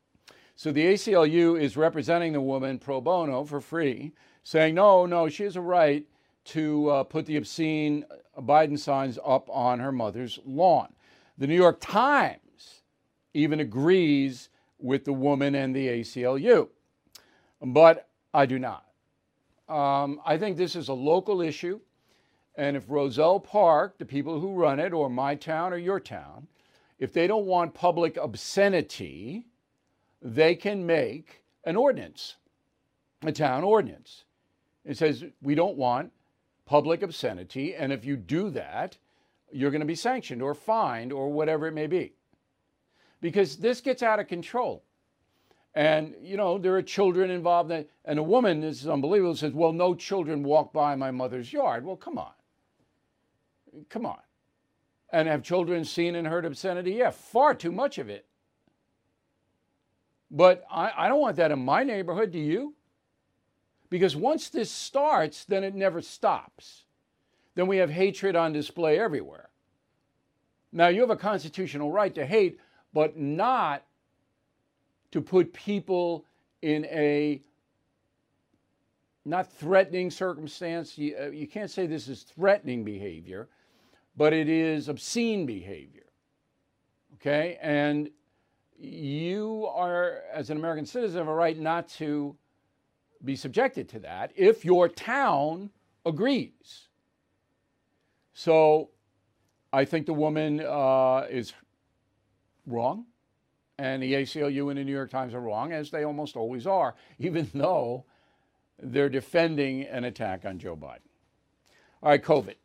So 0.56 0.72
the 0.72 0.86
ACLU 0.86 1.60
is 1.60 1.76
representing 1.76 2.34
the 2.34 2.42
woman 2.42 2.78
pro 2.78 3.02
bono 3.02 3.44
for 3.46 3.60
free, 3.60 4.12
saying, 4.44 4.76
no, 4.76 5.06
no, 5.06 5.28
she 5.28 5.44
has 5.44 5.56
a 5.56 5.62
right 5.62 6.06
to 6.44 7.06
put 7.10 7.26
the 7.26 7.38
obscene 7.38 8.06
Biden 8.40 8.78
signs 8.78 9.20
up 9.26 9.50
on 9.50 9.80
her 9.80 9.92
mother's 9.92 10.40
lawn. 10.46 10.94
The 11.38 11.48
New 11.48 11.56
York 11.56 11.80
Times 11.80 12.82
even 13.34 13.60
agrees 13.60 14.50
with 14.80 15.06
the 15.06 15.14
woman 15.14 15.56
and 15.56 15.76
the 15.76 15.88
ACLU, 15.88 16.70
but 17.62 18.10
I 18.34 18.46
do 18.46 18.60
not. 18.60 18.86
Um, 19.70 20.20
I 20.26 20.38
think 20.38 20.58
this 20.58 20.76
is 20.76 20.90
a 20.90 20.94
local 20.94 21.42
issue. 21.42 21.80
And 22.56 22.76
if 22.76 22.90
Roselle 22.90 23.40
Park, 23.40 23.98
the 23.98 24.06
people 24.06 24.40
who 24.40 24.54
run 24.54 24.80
it, 24.80 24.94
or 24.94 25.10
my 25.10 25.36
town 25.36 25.74
or 25.74 25.78
your 25.78 26.00
town, 26.00 26.48
if 27.00 27.14
they 27.14 27.26
don't 27.26 27.46
want 27.46 27.74
public 27.74 28.18
obscenity, 28.18 29.48
they 30.22 30.56
can 30.56 30.86
make 30.86 31.44
an 31.64 31.76
ordinance, 31.76 32.36
a 33.24 33.32
town 33.32 33.64
ordinance. 33.64 34.26
It 34.86 34.98
says 34.98 35.24
we 35.42 35.56
don't 35.56 35.78
want 35.78 36.12
public 36.66 37.02
obscenity, 37.02 37.76
and 37.76 37.92
if 37.92 38.06
you 38.06 38.16
do 38.16 38.50
that, 38.52 38.98
you're 39.52 39.72
going 39.72 39.82
to 39.82 39.86
be 39.88 39.96
sanctioned 39.96 40.42
or 40.42 40.54
fined 40.54 41.12
or 41.12 41.30
whatever 41.30 41.68
it 41.68 41.74
may 41.74 41.88
be. 41.88 42.14
Because 43.20 43.58
this 43.58 43.82
gets 43.82 44.04
out 44.04 44.20
of 44.20 44.28
control. 44.28 44.84
And, 45.74 46.16
you 46.22 46.38
know, 46.38 46.58
there 46.58 46.76
are 46.76 46.82
children 46.82 47.32
involved. 47.32 47.72
In, 47.72 47.86
and 48.06 48.20
a 48.20 48.24
woman, 48.24 48.62
this 48.62 48.82
is 48.82 48.88
unbelievable, 48.88 49.36
says, 49.36 49.54
well, 49.54 49.72
no 49.72 49.94
children 49.94 50.44
walk 50.44 50.74
by 50.74 50.96
my 50.96 51.12
mother's 51.12 51.54
yard. 51.54 51.86
Well, 51.86 51.96
come 51.96 52.18
on. 52.18 52.32
Come 53.90 54.06
on. 54.06 54.20
And 55.12 55.28
have 55.28 55.44
children 55.44 55.84
seen 55.84 56.16
and 56.16 56.28
heard 56.28 56.46
obscenity? 56.46 56.94
Yeah, 56.94 57.12
far 57.12 57.54
too 57.54 57.72
much 57.72 57.98
of 57.98 58.10
it. 58.10 58.26
But 60.30 60.64
I, 60.72 60.92
I 60.96 61.08
don't 61.10 61.20
want 61.20 61.36
that 61.36 61.52
in 61.52 61.64
my 61.64 61.84
neighborhood. 61.84 62.32
Do 62.32 62.40
you? 62.40 62.74
Because 63.90 64.16
once 64.16 64.50
this 64.50 64.72
starts, 64.72 65.44
then 65.44 65.66
it 65.66 65.76
never 65.76 66.02
stops. 66.02 66.86
Then 67.56 67.68
we 67.68 67.78
have 67.78 67.90
hatred 67.90 68.38
on 68.38 68.54
display 68.54 68.98
everywhere. 68.98 69.50
Now, 70.72 70.88
you 70.88 71.02
have 71.02 71.10
a 71.10 71.18
constitutional 71.18 71.92
right 71.92 72.16
to 72.16 72.26
hate, 72.26 72.58
but 72.94 73.18
not 73.18 73.84
to 75.12 75.20
put 75.20 75.52
people 75.52 76.26
in 76.62 76.86
a 76.86 77.42
not 79.26 79.52
threatening 79.52 80.10
circumstance. 80.10 80.98
You, 80.98 81.16
uh, 81.22 81.26
you 81.26 81.46
can't 81.46 81.70
say 81.70 81.86
this 81.86 82.08
is 82.08 82.24
threatening 82.24 82.86
behavior 82.86 83.50
but 84.16 84.34
it 84.34 84.50
is 84.50 84.88
obscene 84.88 85.46
behavior. 85.46 86.06
Okay? 87.16 87.58
And 87.62 88.10
you 88.78 89.68
are, 89.74 90.20
as 90.34 90.50
an 90.50 90.58
American 90.58 90.86
citizen, 90.86 91.20
have 91.20 91.28
a 91.28 91.34
right 91.34 91.58
not 91.58 91.88
to 91.90 92.36
be 93.24 93.36
subjected 93.36 93.88
to 93.90 94.00
that 94.00 94.32
if 94.36 94.66
your 94.66 94.90
town 94.90 95.70
agrees. 96.06 96.88
So 98.34 98.90
I 99.72 99.86
think 99.86 100.06
the 100.06 100.14
woman 100.14 100.62
uh, 100.62 101.28
is 101.30 101.54
wrong, 102.66 103.06
and 103.78 104.02
the 104.02 104.14
ACLU 104.14 104.70
and 104.70 104.80
the 104.80 104.84
New 104.84 104.92
York 104.92 105.12
Times 105.12 105.34
are 105.34 105.42
wrong, 105.42 105.72
as 105.72 105.92
they 105.92 106.04
almost 106.04 106.36
always 106.36 106.66
are, 106.66 106.96
even 107.20 107.50
though 107.54 108.06
they're 108.82 109.10
defending 109.10 109.84
an 109.84 110.06
attack 110.06 110.46
on 110.46 110.58
Joe 110.58 110.76
Biden. 110.76 111.00
All 112.02 112.10
right, 112.10 112.24
COVID. 112.24 112.56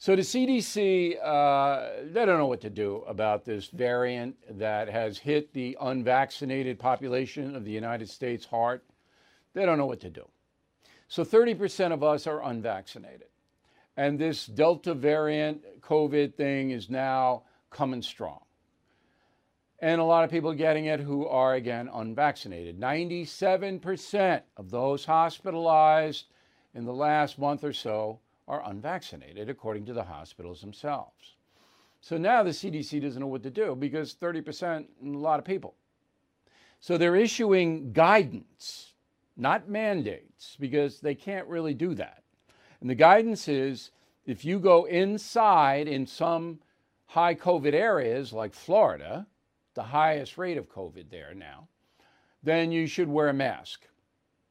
So 0.00 0.16
the 0.16 0.22
CDC, 0.22 1.18
uh, 1.22 2.04
they 2.10 2.24
don't 2.24 2.38
know 2.38 2.46
what 2.46 2.62
to 2.62 2.70
do 2.70 3.04
about 3.06 3.44
this 3.44 3.66
variant 3.66 4.34
that 4.58 4.88
has 4.88 5.18
hit 5.18 5.52
the 5.52 5.76
unvaccinated 5.78 6.78
population 6.78 7.54
of 7.54 7.66
the 7.66 7.70
United 7.70 8.08
States 8.08 8.46
hard. 8.46 8.80
They 9.52 9.66
don't 9.66 9.76
know 9.76 9.84
what 9.84 10.00
to 10.00 10.08
do. 10.08 10.26
So 11.08 11.22
30% 11.22 11.92
of 11.92 12.02
us 12.02 12.26
are 12.26 12.42
unvaccinated. 12.42 13.26
And 13.98 14.18
this 14.18 14.46
Delta 14.46 14.94
variant 14.94 15.82
COVID 15.82 16.34
thing 16.34 16.70
is 16.70 16.88
now 16.88 17.42
coming 17.68 18.00
strong. 18.00 18.40
And 19.80 20.00
a 20.00 20.04
lot 20.04 20.24
of 20.24 20.30
people 20.30 20.54
getting 20.54 20.86
it 20.86 21.00
who 21.00 21.26
are, 21.26 21.56
again, 21.56 21.90
unvaccinated. 21.92 22.80
97% 22.80 24.40
of 24.56 24.70
those 24.70 25.04
hospitalized 25.04 26.24
in 26.72 26.86
the 26.86 26.94
last 26.94 27.38
month 27.38 27.62
or 27.62 27.74
so 27.74 28.18
are 28.50 28.68
unvaccinated, 28.68 29.48
according 29.48 29.86
to 29.86 29.92
the 29.92 30.02
hospitals 30.02 30.60
themselves. 30.60 31.36
So 32.00 32.18
now 32.18 32.42
the 32.42 32.50
CDC 32.50 33.00
doesn't 33.00 33.20
know 33.20 33.28
what 33.28 33.44
to 33.44 33.50
do 33.50 33.76
because 33.76 34.16
30% 34.20 34.86
and 35.02 35.14
a 35.14 35.18
lot 35.18 35.38
of 35.38 35.44
people. 35.44 35.76
So 36.80 36.98
they're 36.98 37.14
issuing 37.14 37.92
guidance, 37.92 38.94
not 39.36 39.68
mandates, 39.68 40.56
because 40.58 40.98
they 40.98 41.14
can't 41.14 41.46
really 41.46 41.74
do 41.74 41.94
that. 41.94 42.24
And 42.80 42.90
the 42.90 42.96
guidance 42.96 43.46
is 43.46 43.92
if 44.26 44.44
you 44.44 44.58
go 44.58 44.84
inside 44.86 45.86
in 45.86 46.04
some 46.04 46.58
high 47.06 47.36
COVID 47.36 47.72
areas 47.72 48.32
like 48.32 48.52
Florida, 48.52 49.28
the 49.74 49.82
highest 49.84 50.36
rate 50.36 50.58
of 50.58 50.68
COVID 50.68 51.08
there 51.08 51.34
now, 51.34 51.68
then 52.42 52.72
you 52.72 52.88
should 52.88 53.08
wear 53.08 53.28
a 53.28 53.34
mask. 53.34 53.82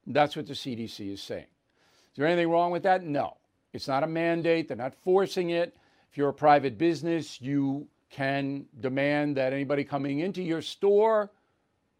That's 0.06 0.36
what 0.36 0.46
the 0.46 0.54
CDC 0.54 1.12
is 1.12 1.22
saying. 1.22 1.42
Is 1.42 2.16
there 2.16 2.26
anything 2.26 2.48
wrong 2.48 2.70
with 2.70 2.84
that? 2.84 3.02
No. 3.02 3.36
It's 3.72 3.88
not 3.88 4.02
a 4.02 4.06
mandate, 4.06 4.68
they're 4.68 4.76
not 4.76 4.94
forcing 4.94 5.50
it. 5.50 5.76
If 6.10 6.18
you're 6.18 6.30
a 6.30 6.34
private 6.34 6.76
business, 6.76 7.40
you 7.40 7.86
can 8.10 8.66
demand 8.80 9.36
that 9.36 9.52
anybody 9.52 9.84
coming 9.84 10.20
into 10.20 10.42
your 10.42 10.62
store 10.62 11.30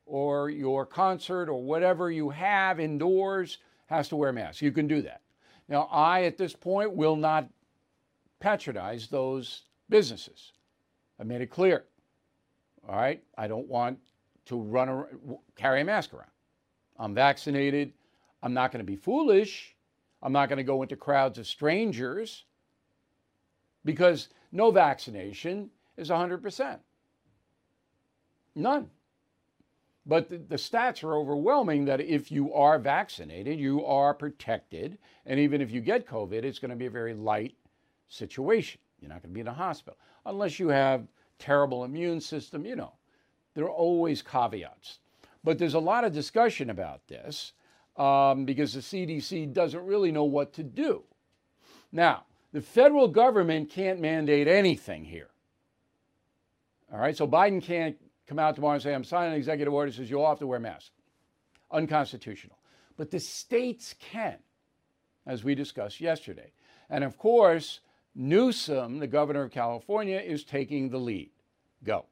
or 0.04 0.50
your 0.50 0.84
concert 0.84 1.48
or 1.48 1.62
whatever 1.62 2.10
you 2.10 2.30
have 2.30 2.80
indoors 2.80 3.58
has 3.86 4.08
to 4.08 4.16
wear 4.16 4.32
masks. 4.32 4.60
You 4.60 4.72
can 4.72 4.88
do 4.88 5.02
that. 5.02 5.20
Now, 5.68 5.88
I 5.92 6.24
at 6.24 6.36
this 6.36 6.52
point 6.54 6.92
will 6.92 7.14
not 7.14 7.48
patronize 8.40 9.06
those 9.06 9.62
businesses. 9.88 10.52
I 11.20 11.22
made 11.22 11.40
it 11.40 11.50
clear. 11.50 11.84
All 12.88 12.96
right, 12.96 13.22
I 13.38 13.46
don't 13.46 13.68
want 13.68 13.98
to 14.46 14.60
run 14.60 14.88
around, 14.88 15.38
carry 15.54 15.82
a 15.82 15.84
mask 15.84 16.12
around. 16.12 16.30
I'm 16.98 17.14
vaccinated. 17.14 17.92
I'm 18.42 18.54
not 18.54 18.72
going 18.72 18.84
to 18.84 18.90
be 18.90 18.96
foolish. 18.96 19.76
I'm 20.22 20.32
not 20.32 20.48
going 20.48 20.58
to 20.58 20.64
go 20.64 20.82
into 20.82 20.96
crowds 20.96 21.38
of 21.38 21.46
strangers 21.46 22.44
because 23.84 24.28
no 24.52 24.70
vaccination 24.70 25.70
is 25.96 26.10
100%. 26.10 26.78
None. 28.54 28.90
But 30.06 30.28
the, 30.28 30.38
the, 30.38 30.56
stats 30.56 31.04
are 31.04 31.16
overwhelming 31.16 31.84
that 31.84 32.00
if 32.00 32.32
you 32.32 32.52
are 32.52 32.78
vaccinated, 32.78 33.58
you 33.58 33.84
are 33.84 34.12
protected. 34.14 34.98
And 35.26 35.38
even 35.38 35.60
if 35.60 35.70
you 35.70 35.80
get 35.80 36.06
COVID, 36.06 36.42
it's 36.42 36.58
going 36.58 36.70
to 36.70 36.76
be 36.76 36.86
a 36.86 36.90
very 36.90 37.14
light 37.14 37.54
situation. 38.08 38.80
You're 39.00 39.10
not 39.10 39.22
going 39.22 39.30
to 39.30 39.34
be 39.34 39.40
in 39.40 39.48
a 39.48 39.52
hospital 39.52 39.98
unless 40.26 40.58
you 40.58 40.68
have 40.68 41.06
terrible 41.38 41.84
immune 41.84 42.20
system, 42.20 42.66
you 42.66 42.76
know. 42.76 42.92
There 43.54 43.64
are 43.64 43.70
always 43.70 44.22
caveats. 44.22 44.98
But 45.42 45.58
there's 45.58 45.74
a 45.74 45.80
lot 45.80 46.04
of 46.04 46.12
discussion 46.12 46.70
about 46.70 47.06
this 47.08 47.52
um, 48.00 48.46
because 48.46 48.72
the 48.72 48.80
CDC 48.80 49.52
doesn't 49.52 49.84
really 49.84 50.10
know 50.10 50.24
what 50.24 50.54
to 50.54 50.62
do. 50.62 51.02
Now, 51.92 52.24
the 52.52 52.62
federal 52.62 53.08
government 53.08 53.70
can't 53.70 54.00
mandate 54.00 54.48
anything 54.48 55.04
here. 55.04 55.28
All 56.90 56.98
right, 56.98 57.14
so 57.14 57.28
Biden 57.28 57.62
can't 57.62 57.96
come 58.26 58.38
out 58.38 58.54
tomorrow 58.54 58.74
and 58.74 58.82
say, 58.82 58.94
I'm 58.94 59.04
signing 59.04 59.34
an 59.34 59.38
executive 59.38 59.74
order 59.74 59.90
that 59.90 59.98
says 59.98 60.08
you 60.08 60.20
all 60.20 60.30
have 60.30 60.38
to 60.38 60.46
wear 60.46 60.58
masks. 60.58 60.90
Unconstitutional. 61.70 62.56
But 62.96 63.10
the 63.10 63.20
states 63.20 63.94
can, 63.98 64.38
as 65.26 65.44
we 65.44 65.54
discussed 65.54 66.00
yesterday. 66.00 66.52
And 66.88 67.04
of 67.04 67.18
course, 67.18 67.80
Newsom, 68.14 68.98
the 68.98 69.06
governor 69.06 69.42
of 69.42 69.50
California, 69.50 70.18
is 70.18 70.42
taking 70.42 70.88
the 70.88 70.98
lead. 70.98 71.30
Go. 71.84 72.06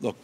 Look, 0.00 0.16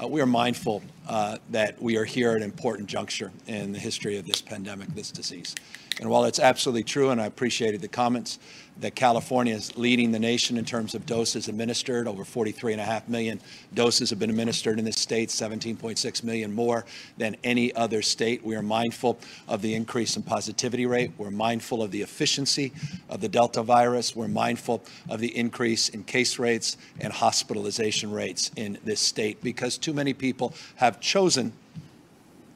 uh, 0.00 0.06
we 0.06 0.20
are 0.20 0.26
mindful 0.26 0.82
uh, 1.08 1.38
that 1.50 1.80
we 1.80 1.96
are 1.96 2.04
here 2.04 2.30
at 2.32 2.38
an 2.38 2.42
important 2.42 2.88
juncture 2.88 3.32
in 3.46 3.72
the 3.72 3.78
history 3.78 4.18
of 4.18 4.26
this 4.26 4.40
pandemic, 4.40 4.88
this 4.94 5.10
disease. 5.10 5.54
And 6.00 6.10
while 6.10 6.24
it's 6.24 6.38
absolutely 6.38 6.84
true, 6.84 7.10
and 7.10 7.20
I 7.20 7.26
appreciated 7.26 7.80
the 7.80 7.88
comments, 7.88 8.38
that 8.80 8.94
California 8.94 9.54
is 9.54 9.76
leading 9.78 10.12
the 10.12 10.18
nation 10.18 10.58
in 10.58 10.64
terms 10.64 10.94
of 10.94 11.06
doses 11.06 11.48
administered. 11.48 12.06
Over 12.06 12.24
43.5 12.24 13.08
million 13.08 13.40
doses 13.72 14.10
have 14.10 14.18
been 14.18 14.28
administered 14.28 14.78
in 14.78 14.84
this 14.84 14.98
state, 14.98 15.30
17.6 15.30 16.22
million 16.22 16.54
more 16.54 16.84
than 17.16 17.36
any 17.42 17.74
other 17.74 18.02
state. 18.02 18.44
We 18.44 18.54
are 18.54 18.62
mindful 18.62 19.18
of 19.48 19.62
the 19.62 19.74
increase 19.74 20.16
in 20.16 20.22
positivity 20.22 20.84
rate. 20.84 21.12
We're 21.16 21.30
mindful 21.30 21.82
of 21.82 21.90
the 21.90 22.02
efficiency 22.02 22.72
of 23.08 23.20
the 23.22 23.28
Delta 23.28 23.62
virus. 23.62 24.14
We're 24.14 24.28
mindful 24.28 24.84
of 25.08 25.20
the 25.20 25.34
increase 25.34 25.88
in 25.88 26.04
case 26.04 26.38
rates 26.38 26.76
and 27.00 27.12
hospitalization 27.12 28.12
rates 28.12 28.50
in 28.56 28.78
this 28.84 29.00
state 29.00 29.42
because 29.42 29.78
too 29.78 29.94
many 29.94 30.12
people 30.12 30.54
have 30.76 30.95
chosen 31.00 31.52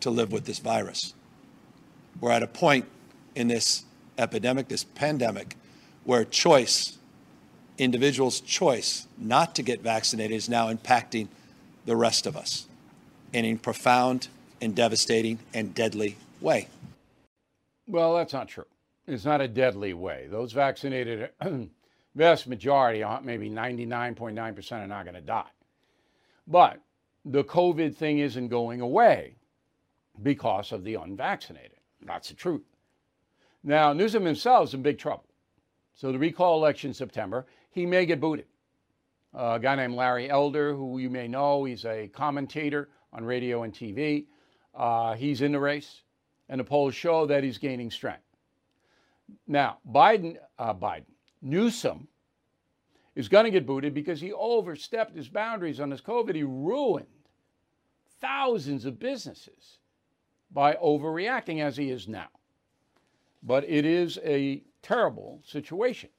to 0.00 0.10
live 0.10 0.32
with 0.32 0.44
this 0.46 0.58
virus. 0.58 1.14
We're 2.20 2.32
at 2.32 2.42
a 2.42 2.46
point 2.46 2.86
in 3.34 3.48
this 3.48 3.84
epidemic, 4.18 4.68
this 4.68 4.84
pandemic, 4.84 5.56
where 6.04 6.24
choice, 6.24 6.98
individuals' 7.78 8.40
choice 8.40 9.06
not 9.16 9.54
to 9.54 9.62
get 9.62 9.80
vaccinated, 9.80 10.36
is 10.36 10.48
now 10.48 10.72
impacting 10.72 11.28
the 11.86 11.96
rest 11.96 12.26
of 12.26 12.36
us 12.36 12.66
in 13.32 13.44
a 13.44 13.54
profound 13.56 14.28
and 14.60 14.74
devastating 14.74 15.38
and 15.54 15.74
deadly 15.74 16.16
way. 16.40 16.68
Well, 17.86 18.14
that's 18.14 18.32
not 18.32 18.48
true. 18.48 18.66
It's 19.06 19.24
not 19.24 19.40
a 19.40 19.48
deadly 19.48 19.94
way. 19.94 20.28
Those 20.30 20.52
vaccinated 20.52 21.30
vast 22.14 22.46
majority, 22.46 23.02
uh, 23.02 23.20
maybe 23.20 23.50
99.9% 23.50 24.72
are 24.72 24.86
not 24.86 25.04
going 25.04 25.14
to 25.14 25.20
die. 25.20 25.50
But 26.46 26.80
the 27.24 27.44
COVID 27.44 27.94
thing 27.94 28.18
isn't 28.18 28.48
going 28.48 28.80
away 28.80 29.36
because 30.22 30.72
of 30.72 30.84
the 30.84 30.94
unvaccinated. 30.94 31.78
That's 32.02 32.28
the 32.28 32.34
truth. 32.34 32.62
Now, 33.62 33.92
Newsom 33.92 34.24
himself 34.24 34.68
is 34.68 34.74
in 34.74 34.82
big 34.82 34.98
trouble. 34.98 35.26
So 35.94 36.12
the 36.12 36.18
recall 36.18 36.58
election 36.58 36.94
September, 36.94 37.46
he 37.70 37.84
may 37.84 38.06
get 38.06 38.20
booted. 38.20 38.46
Uh, 39.34 39.52
a 39.56 39.60
guy 39.60 39.76
named 39.76 39.94
Larry 39.94 40.30
Elder, 40.30 40.74
who 40.74 40.98
you 40.98 41.10
may 41.10 41.28
know, 41.28 41.64
he's 41.64 41.84
a 41.84 42.08
commentator 42.08 42.88
on 43.12 43.24
radio 43.24 43.62
and 43.62 43.72
TV. 43.72 44.26
Uh, 44.74 45.14
he's 45.14 45.42
in 45.42 45.52
the 45.52 45.60
race, 45.60 46.02
and 46.48 46.58
the 46.58 46.64
polls 46.64 46.94
show 46.94 47.26
that 47.26 47.44
he's 47.44 47.58
gaining 47.58 47.90
strength. 47.90 48.24
Now, 49.46 49.78
Biden, 49.88 50.36
uh, 50.58 50.74
Biden, 50.74 51.04
Newsom 51.42 52.08
is 53.14 53.28
going 53.28 53.44
to 53.44 53.50
get 53.50 53.66
booted 53.66 53.94
because 53.94 54.20
he 54.20 54.32
overstepped 54.32 55.16
his 55.16 55.28
boundaries 55.28 55.80
on 55.80 55.90
this 55.90 56.00
COVID. 56.00 56.34
He 56.34 56.42
ruined 56.42 57.06
thousands 58.20 58.84
of 58.84 58.98
businesses 58.98 59.78
by 60.50 60.74
overreacting 60.74 61.60
as 61.60 61.76
he 61.76 61.90
is 61.90 62.08
now. 62.08 62.28
But 63.42 63.64
it 63.68 63.84
is 63.84 64.18
a 64.24 64.62
terrible 64.82 65.40
situation. 65.44 66.10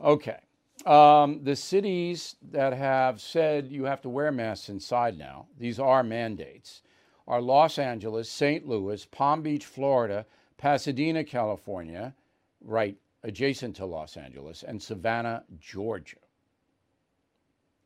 Okay. 0.00 0.38
Um, 0.86 1.40
the 1.42 1.56
cities 1.56 2.36
that 2.50 2.72
have 2.72 3.20
said 3.20 3.68
you 3.70 3.84
have 3.84 4.02
to 4.02 4.08
wear 4.08 4.30
masks 4.32 4.68
inside 4.68 5.16
now, 5.16 5.46
these 5.58 5.78
are 5.78 6.02
mandates, 6.02 6.82
are 7.26 7.40
Los 7.40 7.78
Angeles, 7.78 8.28
St. 8.28 8.68
Louis, 8.68 9.06
Palm 9.06 9.40
Beach, 9.40 9.64
Florida, 9.64 10.26
Pasadena, 10.58 11.24
California, 11.24 12.14
right 12.60 12.96
adjacent 13.24 13.74
to 13.76 13.86
Los 13.86 14.16
Angeles, 14.16 14.62
and 14.62 14.80
Savannah, 14.80 15.42
Georgia. 15.58 16.18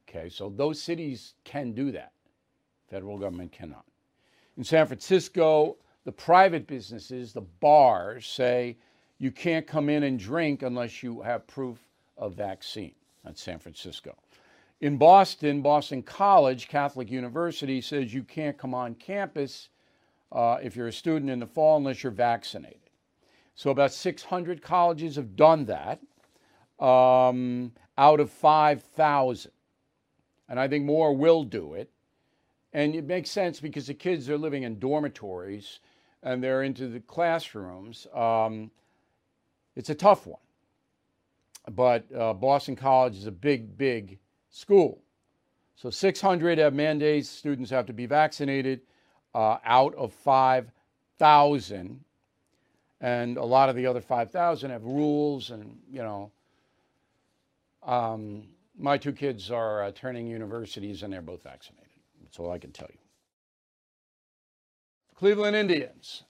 Okay, 0.09 0.29
so 0.29 0.51
those 0.51 0.83
cities 0.83 1.35
can 1.45 1.73
do 1.73 1.93
that. 1.93 2.13
Federal 2.91 3.19
government 3.19 3.53
cannot. 3.53 3.85
In 4.57 4.65
San 4.65 4.87
Francisco, 4.87 5.77
the 6.05 6.13
private 6.13 6.67
businesses, 6.67 7.33
the 7.33 7.43
bars, 7.43 8.27
say 8.27 8.77
you 9.19 9.31
can't 9.31 9.67
come 9.67 9.89
in 9.89 10.03
and 10.03 10.19
drink 10.19 10.63
unless 10.63 11.03
you 11.03 11.23
have 11.23 11.47
proof 11.47 11.79
of 12.17 12.35
vaccine. 12.35 12.95
That's 13.25 13.43
San 13.43 13.59
Francisco. 13.59 14.17
In 14.81 14.97
Boston, 14.97 15.61
Boston 15.61 16.03
College, 16.03 16.69
Catholic 16.69 17.11
University, 17.11 17.81
says 17.81 18.15
you 18.15 18.25
can't 18.25 18.57
come 18.57 18.75
on 18.75 18.95
campus 18.95 19.69
uh, 20.33 20.59
if 20.63 20.75
you're 20.75 20.89
a 20.89 20.93
student 20.93 21.31
in 21.31 21.39
the 21.39 21.47
fall 21.47 21.77
unless 21.77 22.03
you're 22.03 22.13
vaccinated. 22.13 22.88
So 23.59 23.71
about 23.71 23.93
600 23.93 24.63
colleges 24.63 25.17
have 25.17 25.35
done 25.35 25.65
that 25.65 26.01
um, 26.79 27.73
out 27.99 28.21
of 28.21 28.31
5,000. 28.31 29.51
And 30.49 30.61
I 30.61 30.69
think 30.69 30.85
more 30.85 31.13
will 31.13 31.43
do 31.43 31.75
it. 31.75 31.91
And 32.73 32.95
it 32.95 33.05
makes 33.05 33.33
sense 33.33 33.59
because 33.59 33.89
the 33.89 33.95
kids 33.95 34.31
are 34.31 34.39
living 34.39 34.63
in 34.63 34.79
dormitories 34.79 35.81
and 36.23 36.41
they're 36.41 36.63
into 36.63 36.87
the 36.87 37.01
classrooms. 37.01 38.07
Um, 38.15 38.71
it's 39.75 39.91
a 39.91 39.95
tough 39.97 40.29
one. 40.29 40.39
But 41.69 42.05
uh, 42.17 42.35
Boston 42.35 42.77
College 42.77 43.17
is 43.17 43.27
a 43.27 43.33
big, 43.33 43.77
big 43.77 44.21
school. 44.51 45.03
So 45.75 45.91
600 45.91 46.59
have 46.59 46.75
mandates, 46.75 47.29
students 47.29 47.73
have 47.73 47.87
to 47.87 47.93
be 47.93 48.07
vaccinated 48.07 48.83
uh, 49.35 49.57
out 49.65 49.97
of 49.97 50.13
5,000. 50.13 52.05
And 53.01 53.37
a 53.37 53.45
lot 53.45 53.69
of 53.69 53.77
the 53.77 53.87
other 53.87 54.01
5,000 54.01 54.71
have 54.71 54.85
rules 54.85 55.51
and, 55.51 55.79
you 55.91 56.03
know, 56.03 56.33
um, 57.85 58.45
my 58.77 58.99
two 58.99 59.13
kids 59.13 59.51
are 59.51 59.85
uh, 59.85 59.93
turning 59.95 60.27
universities 60.27 61.03
and 61.03 61.13
they're 61.13 61.23
both 61.23 61.43
vaccinated. 61.43 61.89
That's 62.23 62.39
all 62.39 62.51
I 62.51 62.59
can 62.59 62.73
tell 62.73 62.89
you. 62.91 62.99
Cleveland 65.15 65.57
Indians. 65.57 66.23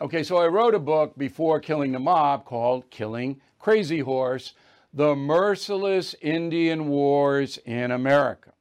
Okay, 0.00 0.22
so 0.22 0.36
I 0.36 0.48
wrote 0.48 0.74
a 0.74 0.80
book 0.80 1.16
before 1.16 1.60
killing 1.60 1.92
the 1.92 1.98
mob 1.98 2.44
called 2.44 2.90
Killing 2.90 3.40
Crazy 3.58 4.00
Horse 4.00 4.54
The 4.92 5.14
Merciless 5.14 6.14
Indian 6.20 6.88
Wars 6.88 7.58
in 7.64 7.92
America. 7.92 8.52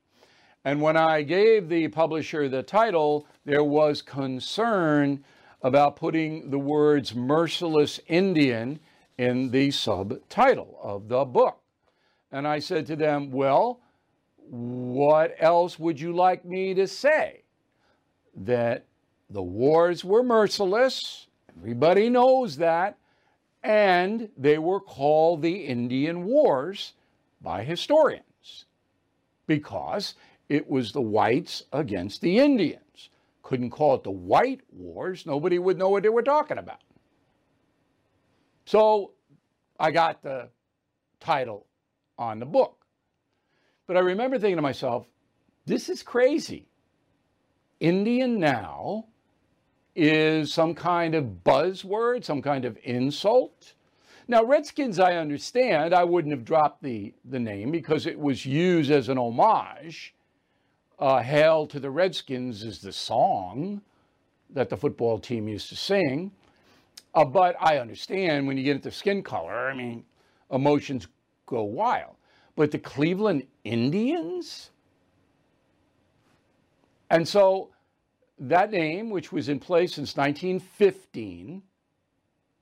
And 0.63 0.81
when 0.81 0.95
I 0.95 1.23
gave 1.23 1.67
the 1.67 1.87
publisher 1.87 2.47
the 2.47 2.61
title, 2.61 3.25
there 3.43 3.63
was 3.63 4.01
concern 4.01 5.23
about 5.61 5.95
putting 5.95 6.49
the 6.49 6.59
words 6.59 7.13
merciless 7.13 7.99
Indian 8.07 8.79
in 9.17 9.51
the 9.51 9.71
subtitle 9.71 10.79
of 10.81 11.07
the 11.07 11.25
book. 11.25 11.59
And 12.31 12.47
I 12.47 12.59
said 12.59 12.87
to 12.87 12.95
them, 12.95 13.31
Well, 13.31 13.79
what 14.49 15.35
else 15.39 15.77
would 15.77 15.99
you 15.99 16.13
like 16.13 16.43
me 16.43 16.73
to 16.73 16.87
say? 16.87 17.43
That 18.35 18.85
the 19.29 19.41
wars 19.41 20.03
were 20.03 20.23
merciless, 20.23 21.27
everybody 21.57 22.09
knows 22.09 22.57
that, 22.57 22.97
and 23.63 24.29
they 24.37 24.57
were 24.57 24.79
called 24.79 25.41
the 25.41 25.65
Indian 25.65 26.25
Wars 26.25 26.93
by 27.41 27.63
historians 27.63 28.65
because 29.47 30.15
it 30.49 30.69
was 30.69 30.91
the 30.91 31.01
whites 31.01 31.63
against 31.71 32.21
the 32.21 32.39
Indians. 32.39 32.81
Couldn't 33.51 33.71
call 33.71 33.95
it 33.95 34.03
the 34.03 34.11
White 34.11 34.61
Wars, 34.71 35.25
nobody 35.25 35.59
would 35.59 35.77
know 35.77 35.89
what 35.89 36.03
they 36.03 36.09
were 36.09 36.23
talking 36.23 36.57
about. 36.57 36.79
So 38.63 39.11
I 39.77 39.91
got 39.91 40.23
the 40.23 40.47
title 41.19 41.65
on 42.17 42.39
the 42.39 42.45
book. 42.45 42.85
But 43.87 43.97
I 43.97 43.99
remember 43.99 44.39
thinking 44.39 44.55
to 44.55 44.61
myself, 44.61 45.05
this 45.65 45.89
is 45.89 46.01
crazy. 46.01 46.69
Indian 47.81 48.39
now 48.39 49.07
is 49.97 50.53
some 50.53 50.73
kind 50.73 51.13
of 51.13 51.43
buzzword, 51.43 52.23
some 52.23 52.41
kind 52.41 52.63
of 52.63 52.77
insult. 52.85 53.73
Now, 54.29 54.45
Redskins, 54.45 54.97
I 54.97 55.15
understand. 55.15 55.93
I 55.93 56.05
wouldn't 56.05 56.33
have 56.33 56.45
dropped 56.45 56.83
the, 56.83 57.13
the 57.25 57.39
name 57.39 57.69
because 57.69 58.05
it 58.05 58.17
was 58.17 58.45
used 58.45 58.91
as 58.91 59.09
an 59.09 59.17
homage. 59.17 60.15
Uh, 61.01 61.19
Hail 61.23 61.65
to 61.65 61.79
the 61.79 61.89
Redskins 61.89 62.63
is 62.63 62.79
the 62.79 62.93
song 62.93 63.81
that 64.51 64.69
the 64.69 64.77
football 64.77 65.17
team 65.17 65.47
used 65.47 65.69
to 65.69 65.75
sing. 65.75 66.31
Uh, 67.15 67.25
but 67.25 67.55
I 67.59 67.79
understand 67.79 68.45
when 68.45 68.55
you 68.55 68.63
get 68.63 68.75
into 68.75 68.91
skin 68.91 69.23
color, 69.23 69.67
I 69.67 69.75
mean, 69.75 70.05
emotions 70.51 71.07
go 71.47 71.63
wild. 71.63 72.15
But 72.55 72.69
the 72.69 72.77
Cleveland 72.77 73.47
Indians? 73.63 74.69
And 77.09 77.27
so 77.27 77.69
that 78.37 78.69
name, 78.69 79.09
which 79.09 79.31
was 79.31 79.49
in 79.49 79.59
place 79.59 79.95
since 79.95 80.15
1915, 80.15 81.63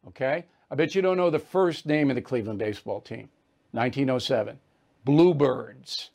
okay, 0.07 0.45
I 0.71 0.75
bet 0.75 0.95
you 0.95 1.01
don't 1.01 1.17
know 1.17 1.29
the 1.29 1.39
first 1.39 1.85
name 1.85 2.09
of 2.09 2.15
the 2.15 2.21
Cleveland 2.21 2.59
baseball 2.59 3.01
team, 3.01 3.27
1907, 3.71 4.57
Bluebirds. 5.03 6.11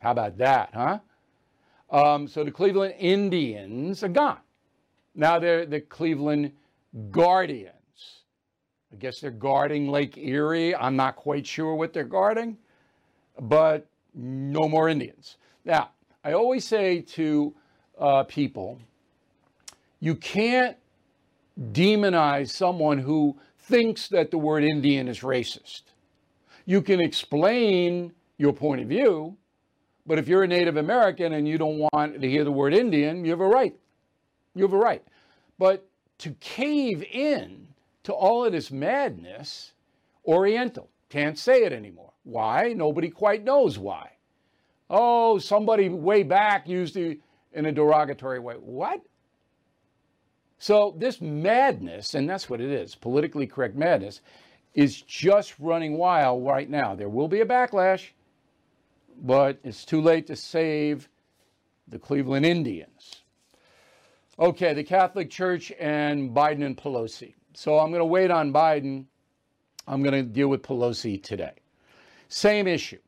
How 0.00 0.10
about 0.10 0.38
that, 0.38 0.70
huh? 0.74 0.98
Um, 1.90 2.26
so 2.26 2.44
the 2.44 2.50
Cleveland 2.50 2.94
Indians 2.98 4.02
are 4.02 4.08
gone. 4.08 4.40
Now 5.14 5.38
they're 5.38 5.66
the 5.66 5.80
Cleveland 5.80 6.52
Guardians. 7.10 7.72
I 8.92 8.96
guess 8.96 9.20
they're 9.20 9.30
guarding 9.30 9.88
Lake 9.88 10.16
Erie. 10.16 10.74
I'm 10.74 10.96
not 10.96 11.16
quite 11.16 11.46
sure 11.46 11.74
what 11.74 11.92
they're 11.92 12.04
guarding 12.04 12.58
but 13.40 13.86
no 14.14 14.68
more 14.68 14.88
Indians. 14.88 15.36
Now, 15.64 15.90
I 16.24 16.32
always 16.32 16.64
say 16.64 17.00
to 17.02 17.54
uh, 17.98 18.24
people, 18.24 18.78
you 20.00 20.14
can't 20.14 20.76
demonize 21.72 22.50
someone 22.50 22.98
who 22.98 23.36
thinks 23.58 24.08
that 24.08 24.30
the 24.30 24.38
word 24.38 24.64
Indian 24.64 25.08
is 25.08 25.20
racist. 25.20 25.82
You 26.66 26.82
can 26.82 27.00
explain 27.00 28.12
your 28.38 28.52
point 28.52 28.80
of 28.80 28.88
view, 28.88 29.36
but 30.06 30.18
if 30.18 30.28
you're 30.28 30.44
a 30.44 30.48
Native 30.48 30.76
American 30.76 31.32
and 31.32 31.48
you 31.48 31.58
don't 31.58 31.78
want 31.92 32.20
to 32.20 32.28
hear 32.28 32.44
the 32.44 32.52
word 32.52 32.74
Indian, 32.74 33.24
you 33.24 33.30
have 33.32 33.40
a 33.40 33.46
right. 33.46 33.74
You 34.54 34.62
have 34.62 34.72
a 34.72 34.78
right. 34.78 35.04
But 35.58 35.88
to 36.18 36.30
cave 36.40 37.02
in 37.02 37.68
to 38.04 38.12
all 38.12 38.44
of 38.44 38.52
this 38.52 38.70
madness, 38.70 39.72
Oriental, 40.24 40.88
can't 41.08 41.38
say 41.38 41.64
it 41.64 41.72
anymore. 41.72 42.12
Why? 42.24 42.72
Nobody 42.72 43.10
quite 43.10 43.44
knows 43.44 43.78
why. 43.78 44.12
Oh, 44.88 45.38
somebody 45.38 45.88
way 45.88 46.22
back 46.22 46.68
used 46.68 46.96
it 46.96 47.20
in 47.52 47.66
a 47.66 47.72
derogatory 47.72 48.38
way. 48.38 48.54
What? 48.54 49.00
So, 50.58 50.94
this 50.96 51.20
madness, 51.20 52.14
and 52.14 52.28
that's 52.28 52.48
what 52.48 52.60
it 52.60 52.70
is 52.70 52.94
politically 52.94 53.46
correct 53.46 53.76
madness, 53.76 54.20
is 54.74 55.02
just 55.02 55.58
running 55.58 55.98
wild 55.98 56.46
right 56.46 56.68
now. 56.68 56.94
There 56.94 57.08
will 57.08 57.28
be 57.28 57.40
a 57.40 57.46
backlash, 57.46 58.08
but 59.22 59.58
it's 59.64 59.84
too 59.84 60.00
late 60.00 60.26
to 60.28 60.36
save 60.36 61.08
the 61.88 61.98
Cleveland 61.98 62.46
Indians. 62.46 63.22
Okay, 64.38 64.74
the 64.74 64.84
Catholic 64.84 65.30
Church 65.30 65.72
and 65.78 66.34
Biden 66.34 66.64
and 66.64 66.76
Pelosi. 66.76 67.34
So, 67.54 67.78
I'm 67.78 67.90
going 67.90 68.00
to 68.00 68.04
wait 68.04 68.30
on 68.30 68.52
Biden 68.52 69.06
I'm 69.88 70.02
going 70.02 70.14
to 70.14 70.22
deal 70.22 70.48
with 70.48 70.62
Pelosi 70.62 71.22
today. 71.22 71.52
Same 72.28 72.66
issue. 72.66 72.98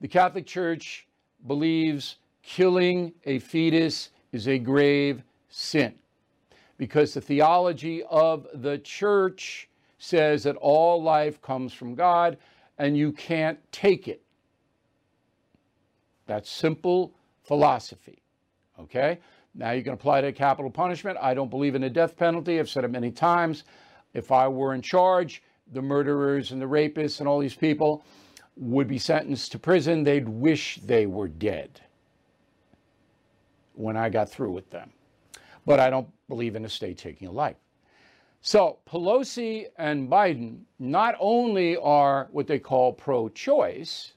The 0.00 0.08
Catholic 0.08 0.46
Church 0.46 1.06
believes 1.46 2.16
killing 2.42 3.12
a 3.24 3.38
fetus 3.38 4.10
is 4.32 4.48
a 4.48 4.58
grave 4.58 5.22
sin 5.50 5.94
because 6.78 7.14
the 7.14 7.20
theology 7.20 8.02
of 8.04 8.46
the 8.54 8.78
church 8.78 9.68
says 9.98 10.44
that 10.44 10.56
all 10.56 11.02
life 11.02 11.42
comes 11.42 11.72
from 11.72 11.94
God 11.94 12.38
and 12.78 12.96
you 12.96 13.12
can't 13.12 13.58
take 13.72 14.08
it. 14.08 14.22
That's 16.28 16.48
simple 16.48 17.14
philosophy. 17.42 18.22
Okay? 18.78 19.18
Now 19.54 19.72
you 19.72 19.82
can 19.82 19.94
apply 19.94 20.20
to 20.20 20.30
capital 20.30 20.70
punishment. 20.70 21.18
I 21.20 21.34
don't 21.34 21.50
believe 21.50 21.74
in 21.74 21.80
the 21.80 21.90
death 21.90 22.16
penalty. 22.16 22.60
I've 22.60 22.68
said 22.68 22.84
it 22.84 22.90
many 22.92 23.10
times. 23.10 23.64
If 24.14 24.30
I 24.30 24.46
were 24.46 24.74
in 24.74 24.82
charge, 24.82 25.42
the 25.72 25.82
murderers 25.82 26.52
and 26.52 26.62
the 26.62 26.66
rapists 26.66 27.18
and 27.18 27.28
all 27.28 27.40
these 27.40 27.54
people 27.54 28.04
would 28.56 28.86
be 28.86 28.98
sentenced 28.98 29.52
to 29.52 29.58
prison. 29.58 30.04
They'd 30.04 30.28
wish 30.28 30.78
they 30.84 31.06
were 31.06 31.28
dead 31.28 31.80
when 33.74 33.96
I 33.96 34.10
got 34.10 34.28
through 34.28 34.52
with 34.52 34.70
them. 34.70 34.92
But 35.64 35.80
I 35.80 35.88
don't 35.88 36.08
believe 36.28 36.56
in 36.56 36.64
a 36.64 36.68
state 36.68 36.98
taking 36.98 37.28
a 37.28 37.32
life. 37.32 37.56
So 38.42 38.78
Pelosi 38.88 39.66
and 39.78 40.10
Biden 40.10 40.60
not 40.78 41.14
only 41.18 41.76
are 41.76 42.28
what 42.32 42.46
they 42.46 42.58
call 42.58 42.92
pro 42.92 43.28
choice, 43.28 44.12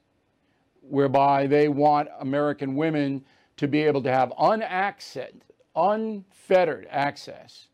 whereby 0.81 1.47
they 1.47 1.67
want 1.67 2.09
American 2.19 2.75
women 2.75 3.23
to 3.57 3.67
be 3.67 3.81
able 3.81 4.01
to 4.03 4.11
have 4.11 4.33
unaccess, 4.37 5.31
unfettered 5.75 6.87
access 6.89 7.67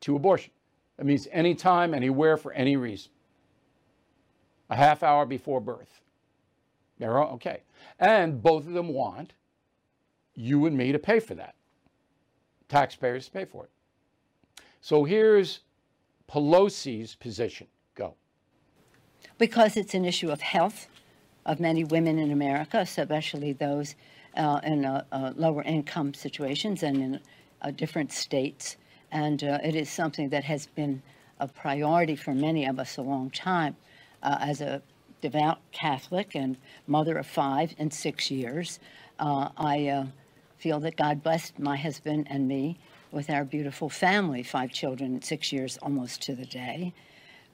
to 0.00 0.16
abortion. 0.16 0.52
That 0.96 1.06
means 1.06 1.26
anytime, 1.32 1.92
anywhere, 1.94 2.36
for 2.36 2.52
any 2.52 2.76
reason. 2.76 3.10
A 4.70 4.76
half 4.76 5.02
hour 5.02 5.26
before 5.26 5.60
birth. 5.60 6.00
They're 6.98 7.20
okay. 7.22 7.62
And 7.98 8.42
both 8.42 8.66
of 8.66 8.72
them 8.72 8.88
want 8.88 9.32
you 10.34 10.66
and 10.66 10.76
me 10.76 10.92
to 10.92 10.98
pay 10.98 11.20
for 11.20 11.34
that. 11.34 11.54
Taxpayers 12.68 13.28
pay 13.28 13.44
for 13.44 13.64
it. 13.64 13.70
So 14.80 15.04
here's 15.04 15.60
Pelosi's 16.30 17.14
position. 17.14 17.66
Go. 17.94 18.14
Because 19.38 19.76
it's 19.76 19.94
an 19.94 20.04
issue 20.04 20.30
of 20.30 20.40
health 20.40 20.88
of 21.46 21.60
many 21.60 21.84
women 21.84 22.18
in 22.18 22.30
America, 22.30 22.78
especially 22.78 23.52
those 23.52 23.94
uh, 24.36 24.60
in 24.64 25.02
lower 25.36 25.62
income 25.62 26.14
situations 26.14 26.82
and 26.82 26.96
in 26.96 27.20
uh, 27.62 27.70
different 27.70 28.12
states. 28.12 28.76
And 29.12 29.42
uh, 29.44 29.58
it 29.62 29.74
is 29.74 29.88
something 29.88 30.28
that 30.30 30.44
has 30.44 30.66
been 30.66 31.02
a 31.38 31.48
priority 31.48 32.16
for 32.16 32.34
many 32.34 32.66
of 32.66 32.78
us 32.78 32.96
a 32.96 33.02
long 33.02 33.30
time. 33.30 33.76
Uh, 34.22 34.38
as 34.40 34.60
a 34.60 34.82
devout 35.20 35.58
Catholic 35.72 36.34
and 36.34 36.56
mother 36.86 37.16
of 37.18 37.26
five 37.26 37.74
in 37.78 37.90
six 37.90 38.30
years, 38.30 38.78
I 39.18 40.06
feel 40.58 40.80
that 40.80 40.96
God 40.96 41.22
blessed 41.22 41.58
my 41.58 41.76
husband 41.76 42.26
and 42.30 42.48
me 42.48 42.78
with 43.12 43.30
our 43.30 43.44
beautiful 43.44 43.88
family, 43.88 44.42
five 44.42 44.72
children, 44.72 45.22
six 45.22 45.52
years 45.52 45.78
almost 45.82 46.22
to 46.22 46.34
the 46.34 46.46
day. 46.46 46.92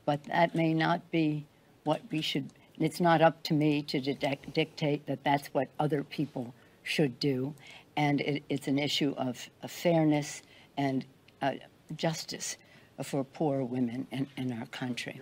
But 0.06 0.24
that 0.24 0.54
may 0.54 0.72
not 0.72 1.10
be 1.10 1.44
what 1.84 2.00
we 2.10 2.22
should, 2.22 2.50
it's 2.80 3.00
not 3.00 3.20
up 3.20 3.42
to 3.44 3.54
me 3.54 3.82
to 3.82 4.00
dictate 4.00 5.06
that 5.06 5.22
that's 5.22 5.48
what 5.48 5.68
other 5.78 6.02
people 6.02 6.54
should 6.82 7.20
do. 7.20 7.54
And 7.96 8.20
it, 8.22 8.42
it's 8.48 8.68
an 8.68 8.78
issue 8.78 9.14
of, 9.18 9.48
of 9.62 9.70
fairness 9.70 10.42
and 10.76 11.04
uh, 11.42 11.52
justice 11.96 12.56
for 13.02 13.24
poor 13.24 13.64
women 13.64 14.06
in, 14.10 14.26
in 14.36 14.52
our 14.52 14.66
country. 14.66 15.20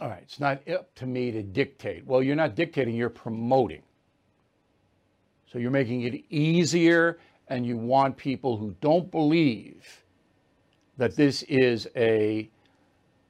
All 0.00 0.08
right, 0.08 0.22
it's 0.22 0.40
not 0.40 0.66
up 0.68 0.94
to 0.96 1.06
me 1.06 1.30
to 1.30 1.42
dictate. 1.42 2.06
Well, 2.06 2.22
you're 2.22 2.36
not 2.36 2.54
dictating, 2.54 2.94
you're 2.94 3.08
promoting. 3.10 3.82
So 5.52 5.58
you're 5.58 5.70
making 5.70 6.02
it 6.02 6.24
easier 6.30 7.18
and 7.48 7.66
you 7.66 7.76
want 7.76 8.16
people 8.16 8.56
who 8.56 8.74
don't 8.80 9.10
believe 9.10 10.02
that 10.96 11.14
this 11.16 11.42
is 11.44 11.88
a 11.96 12.48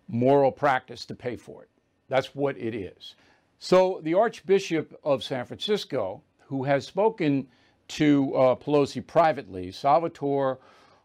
moral 0.08 0.52
practice 0.52 1.04
to 1.06 1.14
pay 1.14 1.36
for 1.36 1.62
it. 1.62 1.68
That's 2.12 2.34
what 2.34 2.58
it 2.58 2.74
is. 2.74 3.14
So 3.58 4.02
the 4.02 4.12
Archbishop 4.12 4.94
of 5.02 5.24
San 5.24 5.46
Francisco, 5.46 6.20
who 6.40 6.64
has 6.64 6.86
spoken 6.86 7.46
to 7.88 8.34
uh, 8.34 8.54
Pelosi 8.56 9.06
privately, 9.06 9.72
Salvatore 9.72 10.58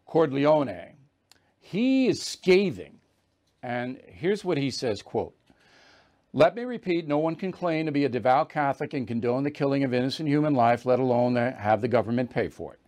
Cordileone, 0.05 0.95
he 1.61 2.07
is 2.07 2.21
scathing. 2.21 2.99
And 3.63 4.01
here's 4.05 4.43
what 4.43 4.57
he 4.57 4.69
says, 4.69 5.01
quote, 5.01 5.33
let 6.33 6.55
me 6.55 6.65
repeat, 6.65 7.07
no 7.07 7.19
one 7.19 7.37
can 7.37 7.53
claim 7.53 7.85
to 7.85 7.91
be 7.93 8.03
a 8.03 8.09
devout 8.09 8.49
Catholic 8.49 8.93
and 8.93 9.07
condone 9.07 9.43
the 9.43 9.49
killing 9.49 9.85
of 9.85 9.93
innocent 9.93 10.27
human 10.27 10.55
life, 10.55 10.85
let 10.85 10.99
alone 10.99 11.37
have 11.37 11.79
the 11.79 11.87
government 11.87 12.31
pay 12.31 12.49
for 12.49 12.73
it. 12.73 12.81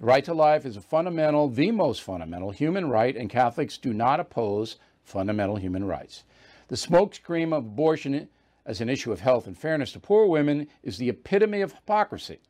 The 0.00 0.06
right 0.06 0.24
to 0.24 0.32
life 0.32 0.64
is 0.64 0.78
a 0.78 0.80
fundamental, 0.80 1.50
the 1.50 1.72
most 1.72 2.00
fundamental 2.00 2.52
human 2.52 2.88
right, 2.88 3.14
and 3.14 3.28
Catholics 3.28 3.76
do 3.76 3.92
not 3.92 4.18
oppose 4.18 4.76
fundamental 5.04 5.56
human 5.56 5.84
rights. 5.84 6.24
The 6.68 6.76
smokescreen 6.76 7.52
of 7.52 7.64
abortion 7.64 8.28
as 8.64 8.80
an 8.80 8.88
issue 8.88 9.12
of 9.12 9.20
health 9.20 9.46
and 9.46 9.56
fairness 9.56 9.92
to 9.92 10.00
poor 10.00 10.26
women 10.26 10.66
is 10.82 10.98
the 10.98 11.08
epitome 11.08 11.60
of 11.60 11.72
hypocrisy. 11.72 12.40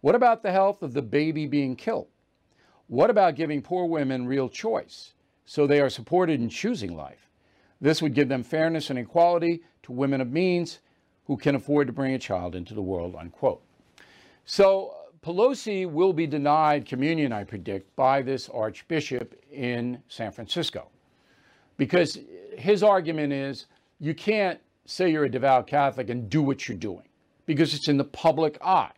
What 0.00 0.14
about 0.14 0.42
the 0.42 0.52
health 0.52 0.82
of 0.82 0.92
the 0.92 1.02
baby 1.02 1.46
being 1.46 1.74
killed? 1.74 2.06
What 2.86 3.10
about 3.10 3.34
giving 3.34 3.62
poor 3.62 3.86
women 3.86 4.26
real 4.26 4.48
choice 4.48 5.14
so 5.46 5.66
they 5.66 5.80
are 5.80 5.90
supported 5.90 6.40
in 6.40 6.48
choosing 6.48 6.94
life? 6.94 7.28
This 7.80 8.00
would 8.00 8.14
give 8.14 8.28
them 8.28 8.42
fairness 8.42 8.90
and 8.90 8.98
equality 8.98 9.62
to 9.82 9.92
women 9.92 10.20
of 10.20 10.30
means 10.30 10.78
who 11.26 11.36
can 11.36 11.54
afford 11.54 11.86
to 11.86 11.92
bring 11.92 12.14
a 12.14 12.18
child 12.18 12.54
into 12.54 12.74
the 12.74 12.82
world, 12.82 13.16
unquote. 13.18 13.62
So 14.44 14.94
Pelosi 15.22 15.90
will 15.90 16.12
be 16.12 16.26
denied 16.26 16.86
communion, 16.86 17.32
I 17.32 17.44
predict, 17.44 17.96
by 17.96 18.22
this 18.22 18.48
archbishop 18.50 19.34
in 19.50 20.02
San 20.08 20.30
Francisco. 20.30 20.88
Because 21.76 22.18
his 22.56 22.82
argument 22.82 23.32
is 23.32 23.66
you 24.00 24.14
can't 24.14 24.60
say 24.86 25.10
you're 25.10 25.24
a 25.24 25.30
devout 25.30 25.66
Catholic 25.66 26.10
and 26.10 26.28
do 26.28 26.42
what 26.42 26.68
you're 26.68 26.78
doing 26.78 27.08
because 27.46 27.74
it's 27.74 27.88
in 27.88 27.96
the 27.96 28.04
public 28.04 28.58
eye. 28.62 28.92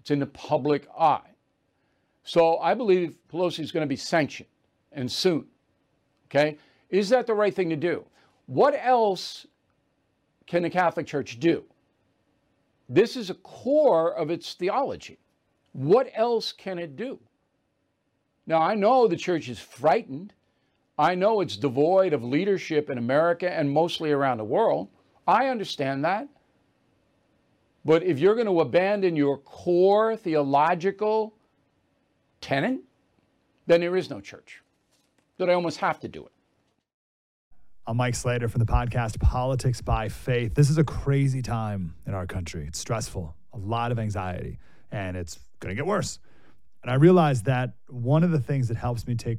It's 0.00 0.10
in 0.10 0.18
the 0.18 0.26
public 0.26 0.86
eye. 0.98 1.20
So 2.24 2.58
I 2.58 2.74
believe 2.74 3.16
Pelosi 3.32 3.60
is 3.60 3.72
going 3.72 3.82
to 3.82 3.88
be 3.88 3.96
sanctioned 3.96 4.48
and 4.92 5.10
soon. 5.10 5.46
Okay? 6.26 6.58
Is 6.90 7.08
that 7.08 7.26
the 7.26 7.34
right 7.34 7.54
thing 7.54 7.70
to 7.70 7.76
do? 7.76 8.04
What 8.46 8.74
else 8.82 9.46
can 10.46 10.62
the 10.62 10.70
Catholic 10.70 11.06
Church 11.06 11.38
do? 11.38 11.64
This 12.88 13.16
is 13.16 13.30
a 13.30 13.34
core 13.34 14.14
of 14.14 14.30
its 14.30 14.54
theology. 14.54 15.18
What 15.72 16.10
else 16.14 16.52
can 16.52 16.78
it 16.78 16.96
do? 16.96 17.18
Now, 18.46 18.62
I 18.62 18.74
know 18.74 19.06
the 19.06 19.16
church 19.16 19.48
is 19.50 19.58
frightened. 19.58 20.32
I 20.98 21.14
know 21.14 21.40
it's 21.40 21.56
devoid 21.56 22.12
of 22.12 22.24
leadership 22.24 22.90
in 22.90 22.98
America 22.98 23.48
and 23.50 23.70
mostly 23.70 24.10
around 24.10 24.38
the 24.38 24.44
world. 24.44 24.88
I 25.26 25.46
understand 25.46 26.04
that. 26.04 26.28
But 27.84 28.02
if 28.02 28.18
you're 28.18 28.34
going 28.34 28.48
to 28.48 28.60
abandon 28.60 29.14
your 29.14 29.38
core 29.38 30.16
theological 30.16 31.34
tenet, 32.40 32.80
then 33.66 33.80
there 33.80 33.96
is 33.96 34.10
no 34.10 34.20
church. 34.20 34.60
That 35.38 35.48
I 35.48 35.54
almost 35.54 35.78
have 35.78 36.00
to 36.00 36.08
do 36.08 36.26
it. 36.26 36.32
I'm 37.86 37.96
Mike 37.96 38.16
Slater 38.16 38.48
from 38.48 38.58
the 38.58 38.66
podcast 38.66 39.20
Politics 39.20 39.80
by 39.80 40.08
Faith. 40.08 40.54
This 40.54 40.68
is 40.68 40.78
a 40.78 40.84
crazy 40.84 41.40
time 41.40 41.94
in 42.06 42.12
our 42.12 42.26
country. 42.26 42.66
It's 42.66 42.78
stressful, 42.78 43.34
a 43.52 43.58
lot 43.58 43.92
of 43.92 43.98
anxiety, 43.98 44.58
and 44.90 45.16
it's 45.16 45.38
going 45.60 45.70
to 45.70 45.76
get 45.76 45.86
worse. 45.86 46.18
And 46.82 46.90
I 46.90 46.96
realized 46.96 47.44
that 47.44 47.74
one 47.88 48.24
of 48.24 48.30
the 48.30 48.40
things 48.40 48.68
that 48.68 48.76
helps 48.76 49.06
me 49.06 49.14
take 49.14 49.38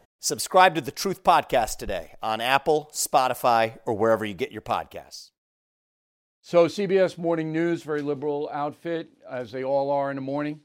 Subscribe 0.23 0.75
to 0.75 0.81
the 0.81 0.91
Truth 0.91 1.23
Podcast 1.23 1.77
today 1.77 2.13
on 2.21 2.41
Apple, 2.41 2.91
Spotify, 2.93 3.79
or 3.87 3.95
wherever 3.95 4.23
you 4.23 4.35
get 4.35 4.51
your 4.51 4.61
podcasts. 4.61 5.31
So, 6.41 6.67
CBS 6.67 7.17
Morning 7.17 7.51
News, 7.51 7.81
very 7.81 8.03
liberal 8.03 8.47
outfit, 8.53 9.09
as 9.27 9.51
they 9.51 9.63
all 9.63 9.89
are 9.89 10.11
in 10.11 10.15
the 10.17 10.21
morning. 10.21 10.59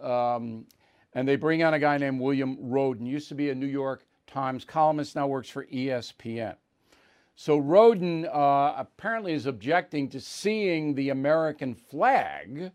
Um, 0.00 0.64
and 1.12 1.28
they 1.28 1.36
bring 1.36 1.62
on 1.62 1.74
a 1.74 1.78
guy 1.78 1.98
named 1.98 2.22
William 2.22 2.56
Rhoden, 2.56 3.06
used 3.06 3.28
to 3.28 3.34
be 3.34 3.50
a 3.50 3.54
New 3.54 3.66
York 3.66 4.02
Times 4.26 4.64
columnist, 4.64 5.14
now 5.14 5.26
works 5.26 5.50
for 5.50 5.66
ESPN. 5.66 6.56
So, 7.36 7.60
Rhoden 7.60 8.24
uh, 8.34 8.76
apparently 8.78 9.34
is 9.34 9.44
objecting 9.44 10.08
to 10.08 10.20
seeing 10.22 10.94
the 10.94 11.10
American 11.10 11.74
flag 11.74 12.72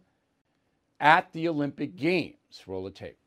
at 0.99 1.33
the 1.33 1.47
Olympic 1.47 1.95
Games. 1.95 2.61
Roll 2.67 2.83
the 2.83 2.91
tape. 2.91 3.17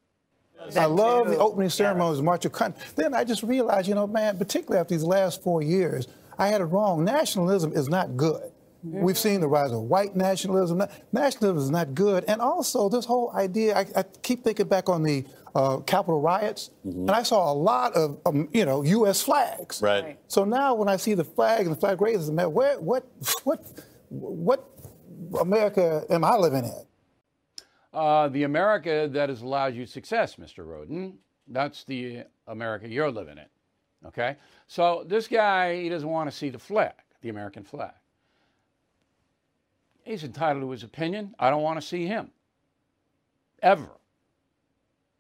I 0.77 0.85
love 0.85 1.29
the 1.29 1.39
opening 1.39 1.71
ceremonies, 1.71 2.23
March 2.23 2.45
of 2.45 2.53
Country. 2.53 2.83
Then 2.97 3.15
I 3.15 3.25
just 3.25 3.43
realized, 3.43 3.89
you 3.89 3.95
know, 3.95 4.07
man, 4.07 4.39
particularly 4.39 4.81
after 4.81 4.95
these 4.95 5.05
last 5.05 5.43
four 5.43 5.63
years, 5.63 6.07
I 6.39 6.49
had 6.49 6.61
it 6.61 6.65
wrong. 6.65 7.05
Nationalism 7.05 7.73
is 7.73 7.89
not 7.89 8.17
good. 8.17 8.53
We've 8.83 9.19
seen 9.19 9.41
the 9.41 9.49
rise 9.49 9.73
of 9.73 9.83
white 9.83 10.17
nationalism. 10.17 10.83
Nationalism 11.13 11.59
is 11.59 11.71
not 11.71 11.95
good. 11.95 12.25
And 12.27 12.41
also, 12.41 12.89
this 12.89 13.05
whole 13.05 13.31
idea, 13.35 13.77
I, 13.77 13.87
I 13.95 14.05
keep 14.23 14.43
thinking 14.43 14.69
back 14.69 14.89
on 14.89 15.03
the 15.03 15.27
uh, 15.55 15.79
Capitol 15.79 16.21
riots, 16.21 16.71
mm-hmm. 16.87 17.01
and 17.01 17.11
I 17.11 17.23
saw 17.23 17.53
a 17.53 17.55
lot 17.55 17.93
of, 17.95 18.19
um, 18.25 18.49
you 18.53 18.65
know, 18.65 18.83
U.S. 18.83 19.23
flags. 19.23 19.83
Right. 19.83 20.19
So 20.29 20.45
now 20.45 20.75
when 20.75 20.89
I 20.89 20.97
see 20.97 21.15
the 21.15 21.25
flag 21.25 21.67
and 21.67 21.77
the 21.77 21.81
flag 21.81 22.01
raises, 22.01 22.31
man, 22.31 22.53
where, 22.53 22.81
what, 22.81 23.05
what, 23.45 23.67
what 24.09 24.65
America 25.39 26.05
am 26.09 26.25
I 26.25 26.37
living 26.37 26.65
in? 26.65 26.85
Uh, 27.93 28.28
the 28.28 28.45
America 28.45 29.09
that 29.11 29.28
has 29.28 29.43
allowed 29.43 29.74
you 29.74 29.84
success, 29.84 30.36
Mr. 30.36 30.64
Rhoden. 30.64 31.14
That's 31.49 31.84
the 31.84 32.24
America 32.47 32.88
you're 32.88 33.11
living 33.11 33.38
in. 33.38 33.47
Okay? 34.07 34.36
So 34.68 35.05
this 35.07 35.26
guy, 35.26 35.82
he 35.82 35.88
doesn't 35.88 36.09
want 36.09 36.30
to 36.30 36.36
see 36.36 36.51
the 36.51 36.59
flag, 36.59 36.93
the 37.20 37.28
American 37.28 37.64
flag. 37.64 37.93
He's 40.05 40.24
entitled 40.24 40.62
to 40.62 40.70
his 40.70 40.82
opinion. 40.82 41.34
I 41.38 41.51
don't 41.51 41.62
want 41.62 41.80
to 41.80 41.86
see 41.86 42.07
him. 42.07 42.30
Ever. 43.62 43.91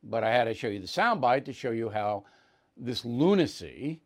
But 0.02 0.24
I 0.24 0.30
had 0.30 0.44
to 0.44 0.54
show 0.54 0.68
you 0.68 0.80
the 0.80 0.86
soundbite 0.86 1.44
to 1.46 1.52
show 1.52 1.72
you 1.72 1.90
how 1.90 2.24
this 2.76 3.04
lunacy 3.04 4.00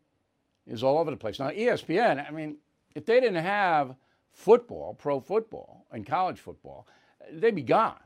is 0.67 0.83
all 0.83 0.97
over 0.97 1.11
the 1.11 1.17
place. 1.17 1.39
Now, 1.39 1.49
ESPN, 1.49 2.27
I 2.27 2.31
mean, 2.31 2.57
if 2.95 3.05
they 3.05 3.19
didn't 3.19 3.43
have 3.43 3.95
football, 4.31 4.93
pro 4.93 5.19
football, 5.19 5.85
and 5.91 6.05
college 6.05 6.39
football, 6.39 6.87
they'd 7.31 7.55
be 7.55 7.61
gone. 7.61 7.99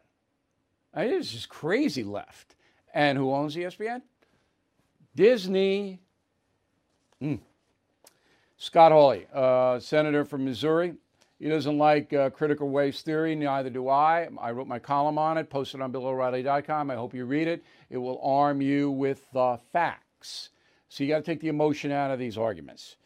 I 0.94 1.06
mean, 1.06 1.16
it's 1.16 1.32
just 1.32 1.50
crazy 1.50 2.04
left. 2.04 2.56
And 2.94 3.18
who 3.18 3.32
owns 3.32 3.56
ESPN? 3.56 4.02
Disney. 5.16 6.00
Mm. 7.22 7.40
Scott 8.58 8.92
Hawley, 8.92 9.28
uh, 9.34 9.80
senator 9.80 10.26
from 10.26 10.46
Missouri. 10.46 10.94
He 11.40 11.48
doesn't 11.48 11.78
like 11.78 12.12
uh, 12.12 12.30
critical 12.32 12.70
race 12.70 13.02
theory, 13.02 13.34
neither 13.34 13.70
do 13.70 13.88
I. 13.88 14.28
I 14.38 14.52
wrote 14.52 14.68
my 14.68 14.80
column 14.80 15.18
on 15.18 15.38
it, 15.38 15.50
posted 15.50 15.80
on 15.80 15.94
BillO'Reilly.com. 15.94 16.92
I 16.92 16.96
hope 16.96 17.14
you 17.14 17.24
read 17.24 17.48
it. 17.48 17.64
It 17.90 17.98
will 17.98 18.20
arm 18.22 18.62
you 18.62 18.92
with 18.92 19.32
the 19.32 19.58
facts. 19.72 20.50
So 20.90 21.04
you 21.04 21.10
got 21.10 21.20
to 21.20 21.24
take 21.24 21.40
the 21.40 21.48
emotion 21.48 21.92
out 21.92 22.12
of 22.12 22.20
these 22.20 22.38
arguments. 22.38 22.98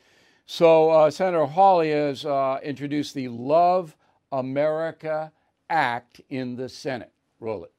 So 0.48 0.90
uh, 0.90 1.12
Senator 1.12 1.46
Hawley 1.46 1.92
has 1.92 2.26
uh, 2.26 2.60
introduced 2.64 3.14
the 3.14 3.28
Love 3.28 3.96
America 4.32 5.32
Act 5.70 6.20
in 6.30 6.56
the 6.56 6.70
Senate. 6.70 7.12
Roll 7.40 7.66
it. 7.66 7.73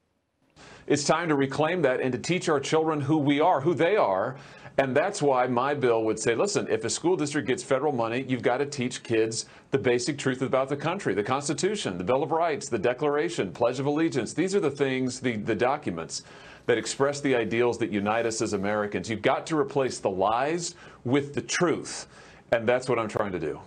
It's 0.87 1.03
time 1.03 1.29
to 1.29 1.35
reclaim 1.35 1.81
that 1.81 1.99
and 1.99 2.11
to 2.11 2.19
teach 2.19 2.47
our 2.47 2.59
children 2.59 3.01
who 3.01 3.17
we 3.17 3.39
are, 3.39 3.61
who 3.61 3.73
they 3.73 3.95
are. 3.95 4.35
And 4.77 4.95
that's 4.95 5.21
why 5.21 5.47
my 5.47 5.73
bill 5.73 6.03
would 6.03 6.19
say, 6.19 6.35
listen, 6.35 6.67
if 6.69 6.83
a 6.83 6.89
school 6.89 7.15
district 7.15 7.47
gets 7.47 7.63
federal 7.63 7.93
money, 7.93 8.25
you've 8.27 8.41
got 8.41 8.57
to 8.57 8.65
teach 8.65 9.03
kids 9.03 9.45
the 9.71 9.77
basic 9.77 10.17
truth 10.17 10.41
about 10.41 10.67
the 10.69 10.75
country, 10.75 11.13
the 11.13 11.23
Constitution, 11.23 11.97
the 11.97 12.03
Bill 12.03 12.21
of 12.21 12.31
Rights, 12.31 12.67
the 12.67 12.77
Declaration, 12.77 13.51
Pledge 13.51 13.79
of 13.79 13.85
Allegiance. 13.85 14.33
These 14.33 14.53
are 14.53 14.59
the 14.59 14.69
things, 14.69 15.21
the, 15.21 15.37
the 15.37 15.55
documents 15.55 16.23
that 16.65 16.77
express 16.77 17.21
the 17.21 17.33
ideals 17.33 17.77
that 17.77 17.89
unite 17.89 18.25
us 18.25 18.41
as 18.41 18.53
Americans. 18.53 19.09
You've 19.09 19.21
got 19.21 19.47
to 19.47 19.57
replace 19.57 19.99
the 19.99 20.09
lies 20.09 20.75
with 21.03 21.33
the 21.33 21.41
truth. 21.41 22.07
And 22.51 22.67
that's 22.67 22.89
what 22.89 22.99
I'm 22.99 23.07
trying 23.07 23.31
to 23.31 23.39
do. 23.39 23.59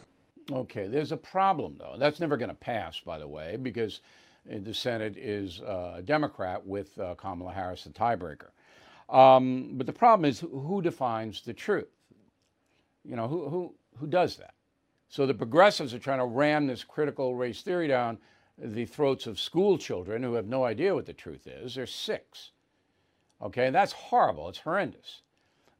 Okay, 0.52 0.86
there's 0.86 1.12
a 1.12 1.16
problem, 1.16 1.76
though. 1.78 1.96
That's 1.98 2.20
never 2.20 2.36
going 2.36 2.50
to 2.50 2.54
pass, 2.54 3.00
by 3.00 3.18
the 3.18 3.28
way, 3.28 3.56
because 3.56 4.00
the 4.46 4.74
Senate 4.74 5.16
is 5.16 5.60
uh, 5.60 5.94
a 5.96 6.02
Democrat 6.02 6.66
with 6.66 6.98
uh, 6.98 7.14
Kamala 7.14 7.52
Harris 7.52 7.84
the 7.84 7.90
tiebreaker. 7.90 8.50
Um, 9.08 9.70
but 9.74 9.86
the 9.86 9.92
problem 9.92 10.28
is 10.28 10.40
who 10.40 10.82
defines 10.82 11.42
the 11.42 11.54
truth? 11.54 11.88
You 13.04 13.16
know, 13.16 13.28
who, 13.28 13.48
who, 13.48 13.74
who 13.98 14.06
does 14.06 14.36
that? 14.36 14.54
So 15.08 15.26
the 15.26 15.34
progressives 15.34 15.94
are 15.94 15.98
trying 15.98 16.18
to 16.18 16.26
ram 16.26 16.66
this 16.66 16.84
critical 16.84 17.34
race 17.34 17.62
theory 17.62 17.88
down 17.88 18.18
the 18.58 18.84
throats 18.84 19.26
of 19.26 19.38
school 19.38 19.78
children 19.78 20.22
who 20.22 20.34
have 20.34 20.46
no 20.46 20.64
idea 20.64 20.94
what 20.94 21.06
the 21.06 21.12
truth 21.12 21.46
is. 21.46 21.74
They're 21.74 21.86
six. 21.86 22.50
Okay, 23.40 23.66
and 23.66 23.74
that's 23.74 23.92
horrible. 23.92 24.48
It's 24.48 24.58
horrendous. 24.58 25.22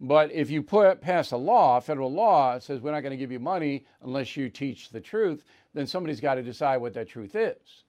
But 0.01 0.31
if 0.31 0.49
you 0.49 0.63
put 0.63 1.01
pass 1.01 1.33
a 1.33 1.37
law, 1.37 1.79
a 1.79 1.81
federal 1.81 2.13
law, 2.13 2.59
says 2.61 2.81
we're 2.81 2.93
not 2.93 3.01
going 3.01 3.11
to 3.11 3.17
give 3.17 3.33
you 3.33 3.41
money 3.41 3.85
unless 4.03 4.37
you 4.37 4.49
teach 4.49 4.91
the 4.91 5.01
truth, 5.01 5.45
then 5.75 5.87
somebody's 5.87 6.21
got 6.21 6.37
to 6.37 6.43
decide 6.43 6.77
what 6.77 6.95
that 6.95 7.09
truth 7.09 7.35
is 7.35 7.83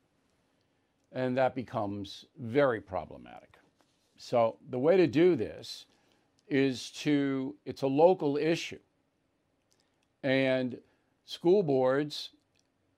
and 1.11 1.37
that 1.37 1.55
becomes 1.55 2.25
very 2.37 2.81
problematic. 2.81 3.57
So 4.17 4.57
the 4.69 4.79
way 4.79 4.97
to 4.97 5.07
do 5.07 5.35
this 5.35 5.85
is 6.47 6.91
to, 6.91 7.55
it's 7.65 7.83
a 7.83 7.87
local 7.87 8.37
issue. 8.37 8.79
And 10.23 10.77
school 11.25 11.63
boards 11.63 12.31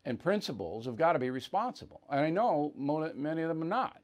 and 0.06 0.20
principals 0.20 0.86
have 0.86 0.96
got 0.96 1.14
to 1.14 1.20
be 1.20 1.30
responsible. 1.30 2.02
And 2.10 2.20
I 2.20 2.30
know 2.30 2.74
many 2.76 3.42
of 3.42 3.50
them 3.50 3.62
are 3.62 3.66
not. 3.66 4.02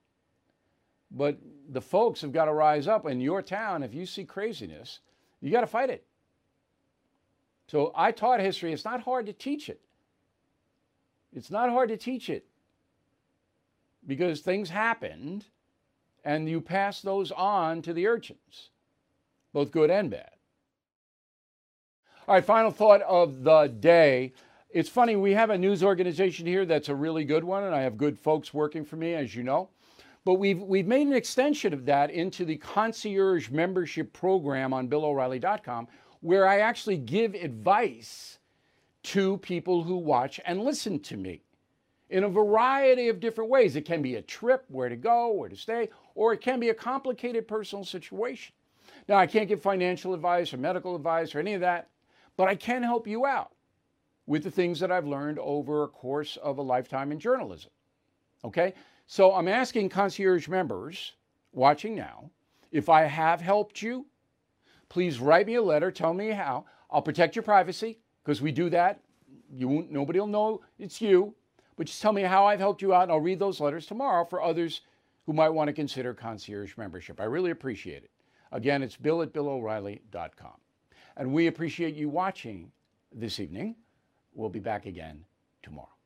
But 1.10 1.38
the 1.70 1.82
folks 1.82 2.22
have 2.22 2.34
got 2.34 2.46
to 2.46 2.54
rise 2.54 2.88
up 2.88 3.08
in 3.08 3.20
your 3.20 3.42
town. 3.42 3.82
If 3.82 3.94
you 3.94 4.06
see 4.06 4.26
craziness, 4.26 5.00
you 5.42 5.52
got 5.52 5.62
to 5.62 5.68
fight 5.68 5.90
it. 5.90 6.06
So 7.68 7.92
I 7.96 8.12
taught 8.12 8.40
history. 8.40 8.74
It's 8.74 8.86
not 8.86 9.02
hard 9.02 9.26
to 9.26 9.34
teach 9.34 9.70
it. 9.70 9.82
It's 11.34 11.52
not 11.52 11.70
hard 11.70 11.90
to 11.90 11.98
teach 11.98 12.30
it 12.30 12.46
because 14.08 14.40
things 14.40 14.70
happened 14.70 15.46
and 16.24 16.50
you 16.50 16.62
pass 16.62 17.02
those 17.02 17.32
on 17.32 17.82
to 17.82 17.94
the 17.94 18.08
urchins, 18.08 18.70
both 19.54 19.72
good 19.72 19.90
and 19.90 20.10
bad. 20.10 20.32
All 22.28 22.36
right, 22.36 22.44
final 22.44 22.72
thought 22.72 23.02
of 23.04 23.44
the 23.44 23.68
day. 23.68 24.34
It's 24.70 24.90
funny, 24.90 25.16
we 25.16 25.34
have 25.34 25.50
a 25.50 25.58
news 25.58 25.84
organization 25.84 26.46
here 26.46 26.66
that's 26.66 26.90
a 26.90 26.96
really 26.96 27.24
good 27.24 27.44
one, 27.44 27.64
and 27.64 27.74
I 27.74 27.82
have 27.82 27.98
good 27.98 28.20
folks 28.20 28.54
working 28.54 28.84
for 28.84 28.98
me, 28.98 29.14
as 29.14 29.34
you 29.34 29.44
know. 29.44 29.70
But 30.26 30.34
we've, 30.34 30.62
we've 30.62 30.88
made 30.88 31.08
an 31.08 31.14
extension 31.14 31.74
of 31.74 31.86
that 31.86 32.12
into 32.12 32.44
the 32.44 32.58
concierge 32.58 33.50
membership 33.50 34.12
program 34.12 34.74
on 34.74 34.90
BillO'Reilly.com, 34.90 35.88
where 36.20 36.46
I 36.46 36.60
actually 36.60 36.98
give 36.98 37.34
advice 37.34 38.40
to 39.04 39.38
people 39.38 39.84
who 39.84 39.96
watch 39.96 40.42
and 40.46 40.62
listen 40.62 41.00
to 41.00 41.16
me 41.16 41.44
in 42.10 42.24
a 42.24 42.30
variety 42.30 43.10
of 43.10 43.20
different 43.20 43.50
ways. 43.50 43.76
It 43.76 43.86
can 43.86 44.02
be 44.02 44.16
a 44.16 44.22
trip, 44.22 44.66
where 44.70 44.90
to 44.90 44.96
go, 44.96 45.32
where 45.32 45.50
to 45.50 45.56
stay, 45.56 45.90
or 46.16 46.34
it 46.34 46.42
can 46.42 46.60
be 46.60 46.70
a 46.70 46.74
complicated 46.74 47.48
personal 47.48 47.84
situation. 47.84 48.54
Now, 49.08 49.18
I 49.18 49.28
can't 49.28 49.48
give 49.48 49.62
financial 49.62 50.14
advice 50.14 50.54
or 50.54 50.58
medical 50.58 50.96
advice 50.96 51.34
or 51.36 51.40
any 51.40 51.54
of 51.54 51.62
that, 51.62 51.90
but 52.36 52.48
I 52.48 52.56
can 52.56 52.84
help 52.84 53.08
you 53.08 53.26
out 53.26 53.52
with 54.26 54.44
the 54.44 54.52
things 54.52 54.80
that 54.80 54.92
I've 54.92 55.08
learned 55.08 55.40
over 55.40 55.84
a 55.84 55.88
course 55.88 56.38
of 56.38 56.58
a 56.58 56.62
lifetime 56.62 57.12
in 57.12 57.20
journalism. 57.20 57.72
Okay? 58.44 58.74
So 59.08 59.34
I'm 59.34 59.48
asking 59.48 59.90
concierge 59.90 60.48
members 60.48 61.14
watching 61.54 61.96
now 61.96 62.30
if 62.72 62.90
I 62.90 63.04
have 63.04 63.40
helped 63.42 63.82
you, 63.82 64.06
please 64.90 65.20
write 65.20 65.48
me 65.48 65.56
a 65.56 65.62
letter, 65.62 65.92
tell 65.92 66.14
me 66.14 66.30
how. 66.30 66.66
I'll 66.92 67.02
protect 67.02 67.36
your 67.36 67.44
privacy 67.44 68.00
because 68.24 68.42
we 68.42 68.52
do 68.52 68.70
that. 68.70 69.00
You 69.52 69.68
won't, 69.68 69.92
nobody 69.92 70.20
will 70.20 70.28
know 70.28 70.62
it's 70.78 71.02
you 71.02 71.34
but 71.78 71.88
just 71.88 72.02
tell 72.02 72.12
me 72.12 72.24
how 72.24 72.46
I've 72.46 72.60
helped 72.60 72.82
you 72.82 72.94
out, 72.94 73.04
and 73.04 73.12
I'll 73.12 73.22
read 73.22 73.40
those 73.40 73.62
letters 73.62 73.86
tomorrow 73.86 74.26
for 74.26 74.42
others 74.42 74.82
who 75.26 75.34
might 75.34 75.50
want 75.50 75.68
to 75.68 75.74
consider 75.74 76.14
concierge 76.14 76.76
membership. 76.76 77.22
I 77.22 77.26
really 77.26 77.52
appreciate 77.52 78.04
it. 78.04 78.12
Again, 78.52 78.82
it's 78.82 78.96
bill 78.96 79.22
at 79.22 79.34
billo'reilly.com. 79.34 80.56
And 81.18 81.34
we 81.34 81.48
appreciate 81.48 81.96
you 81.96 82.10
watching 82.10 82.72
this 83.14 83.40
evening. 83.40 83.76
We'll 84.34 84.50
be 84.50 84.60
back 84.60 84.86
again 84.86 85.26
tomorrow. 85.64 85.97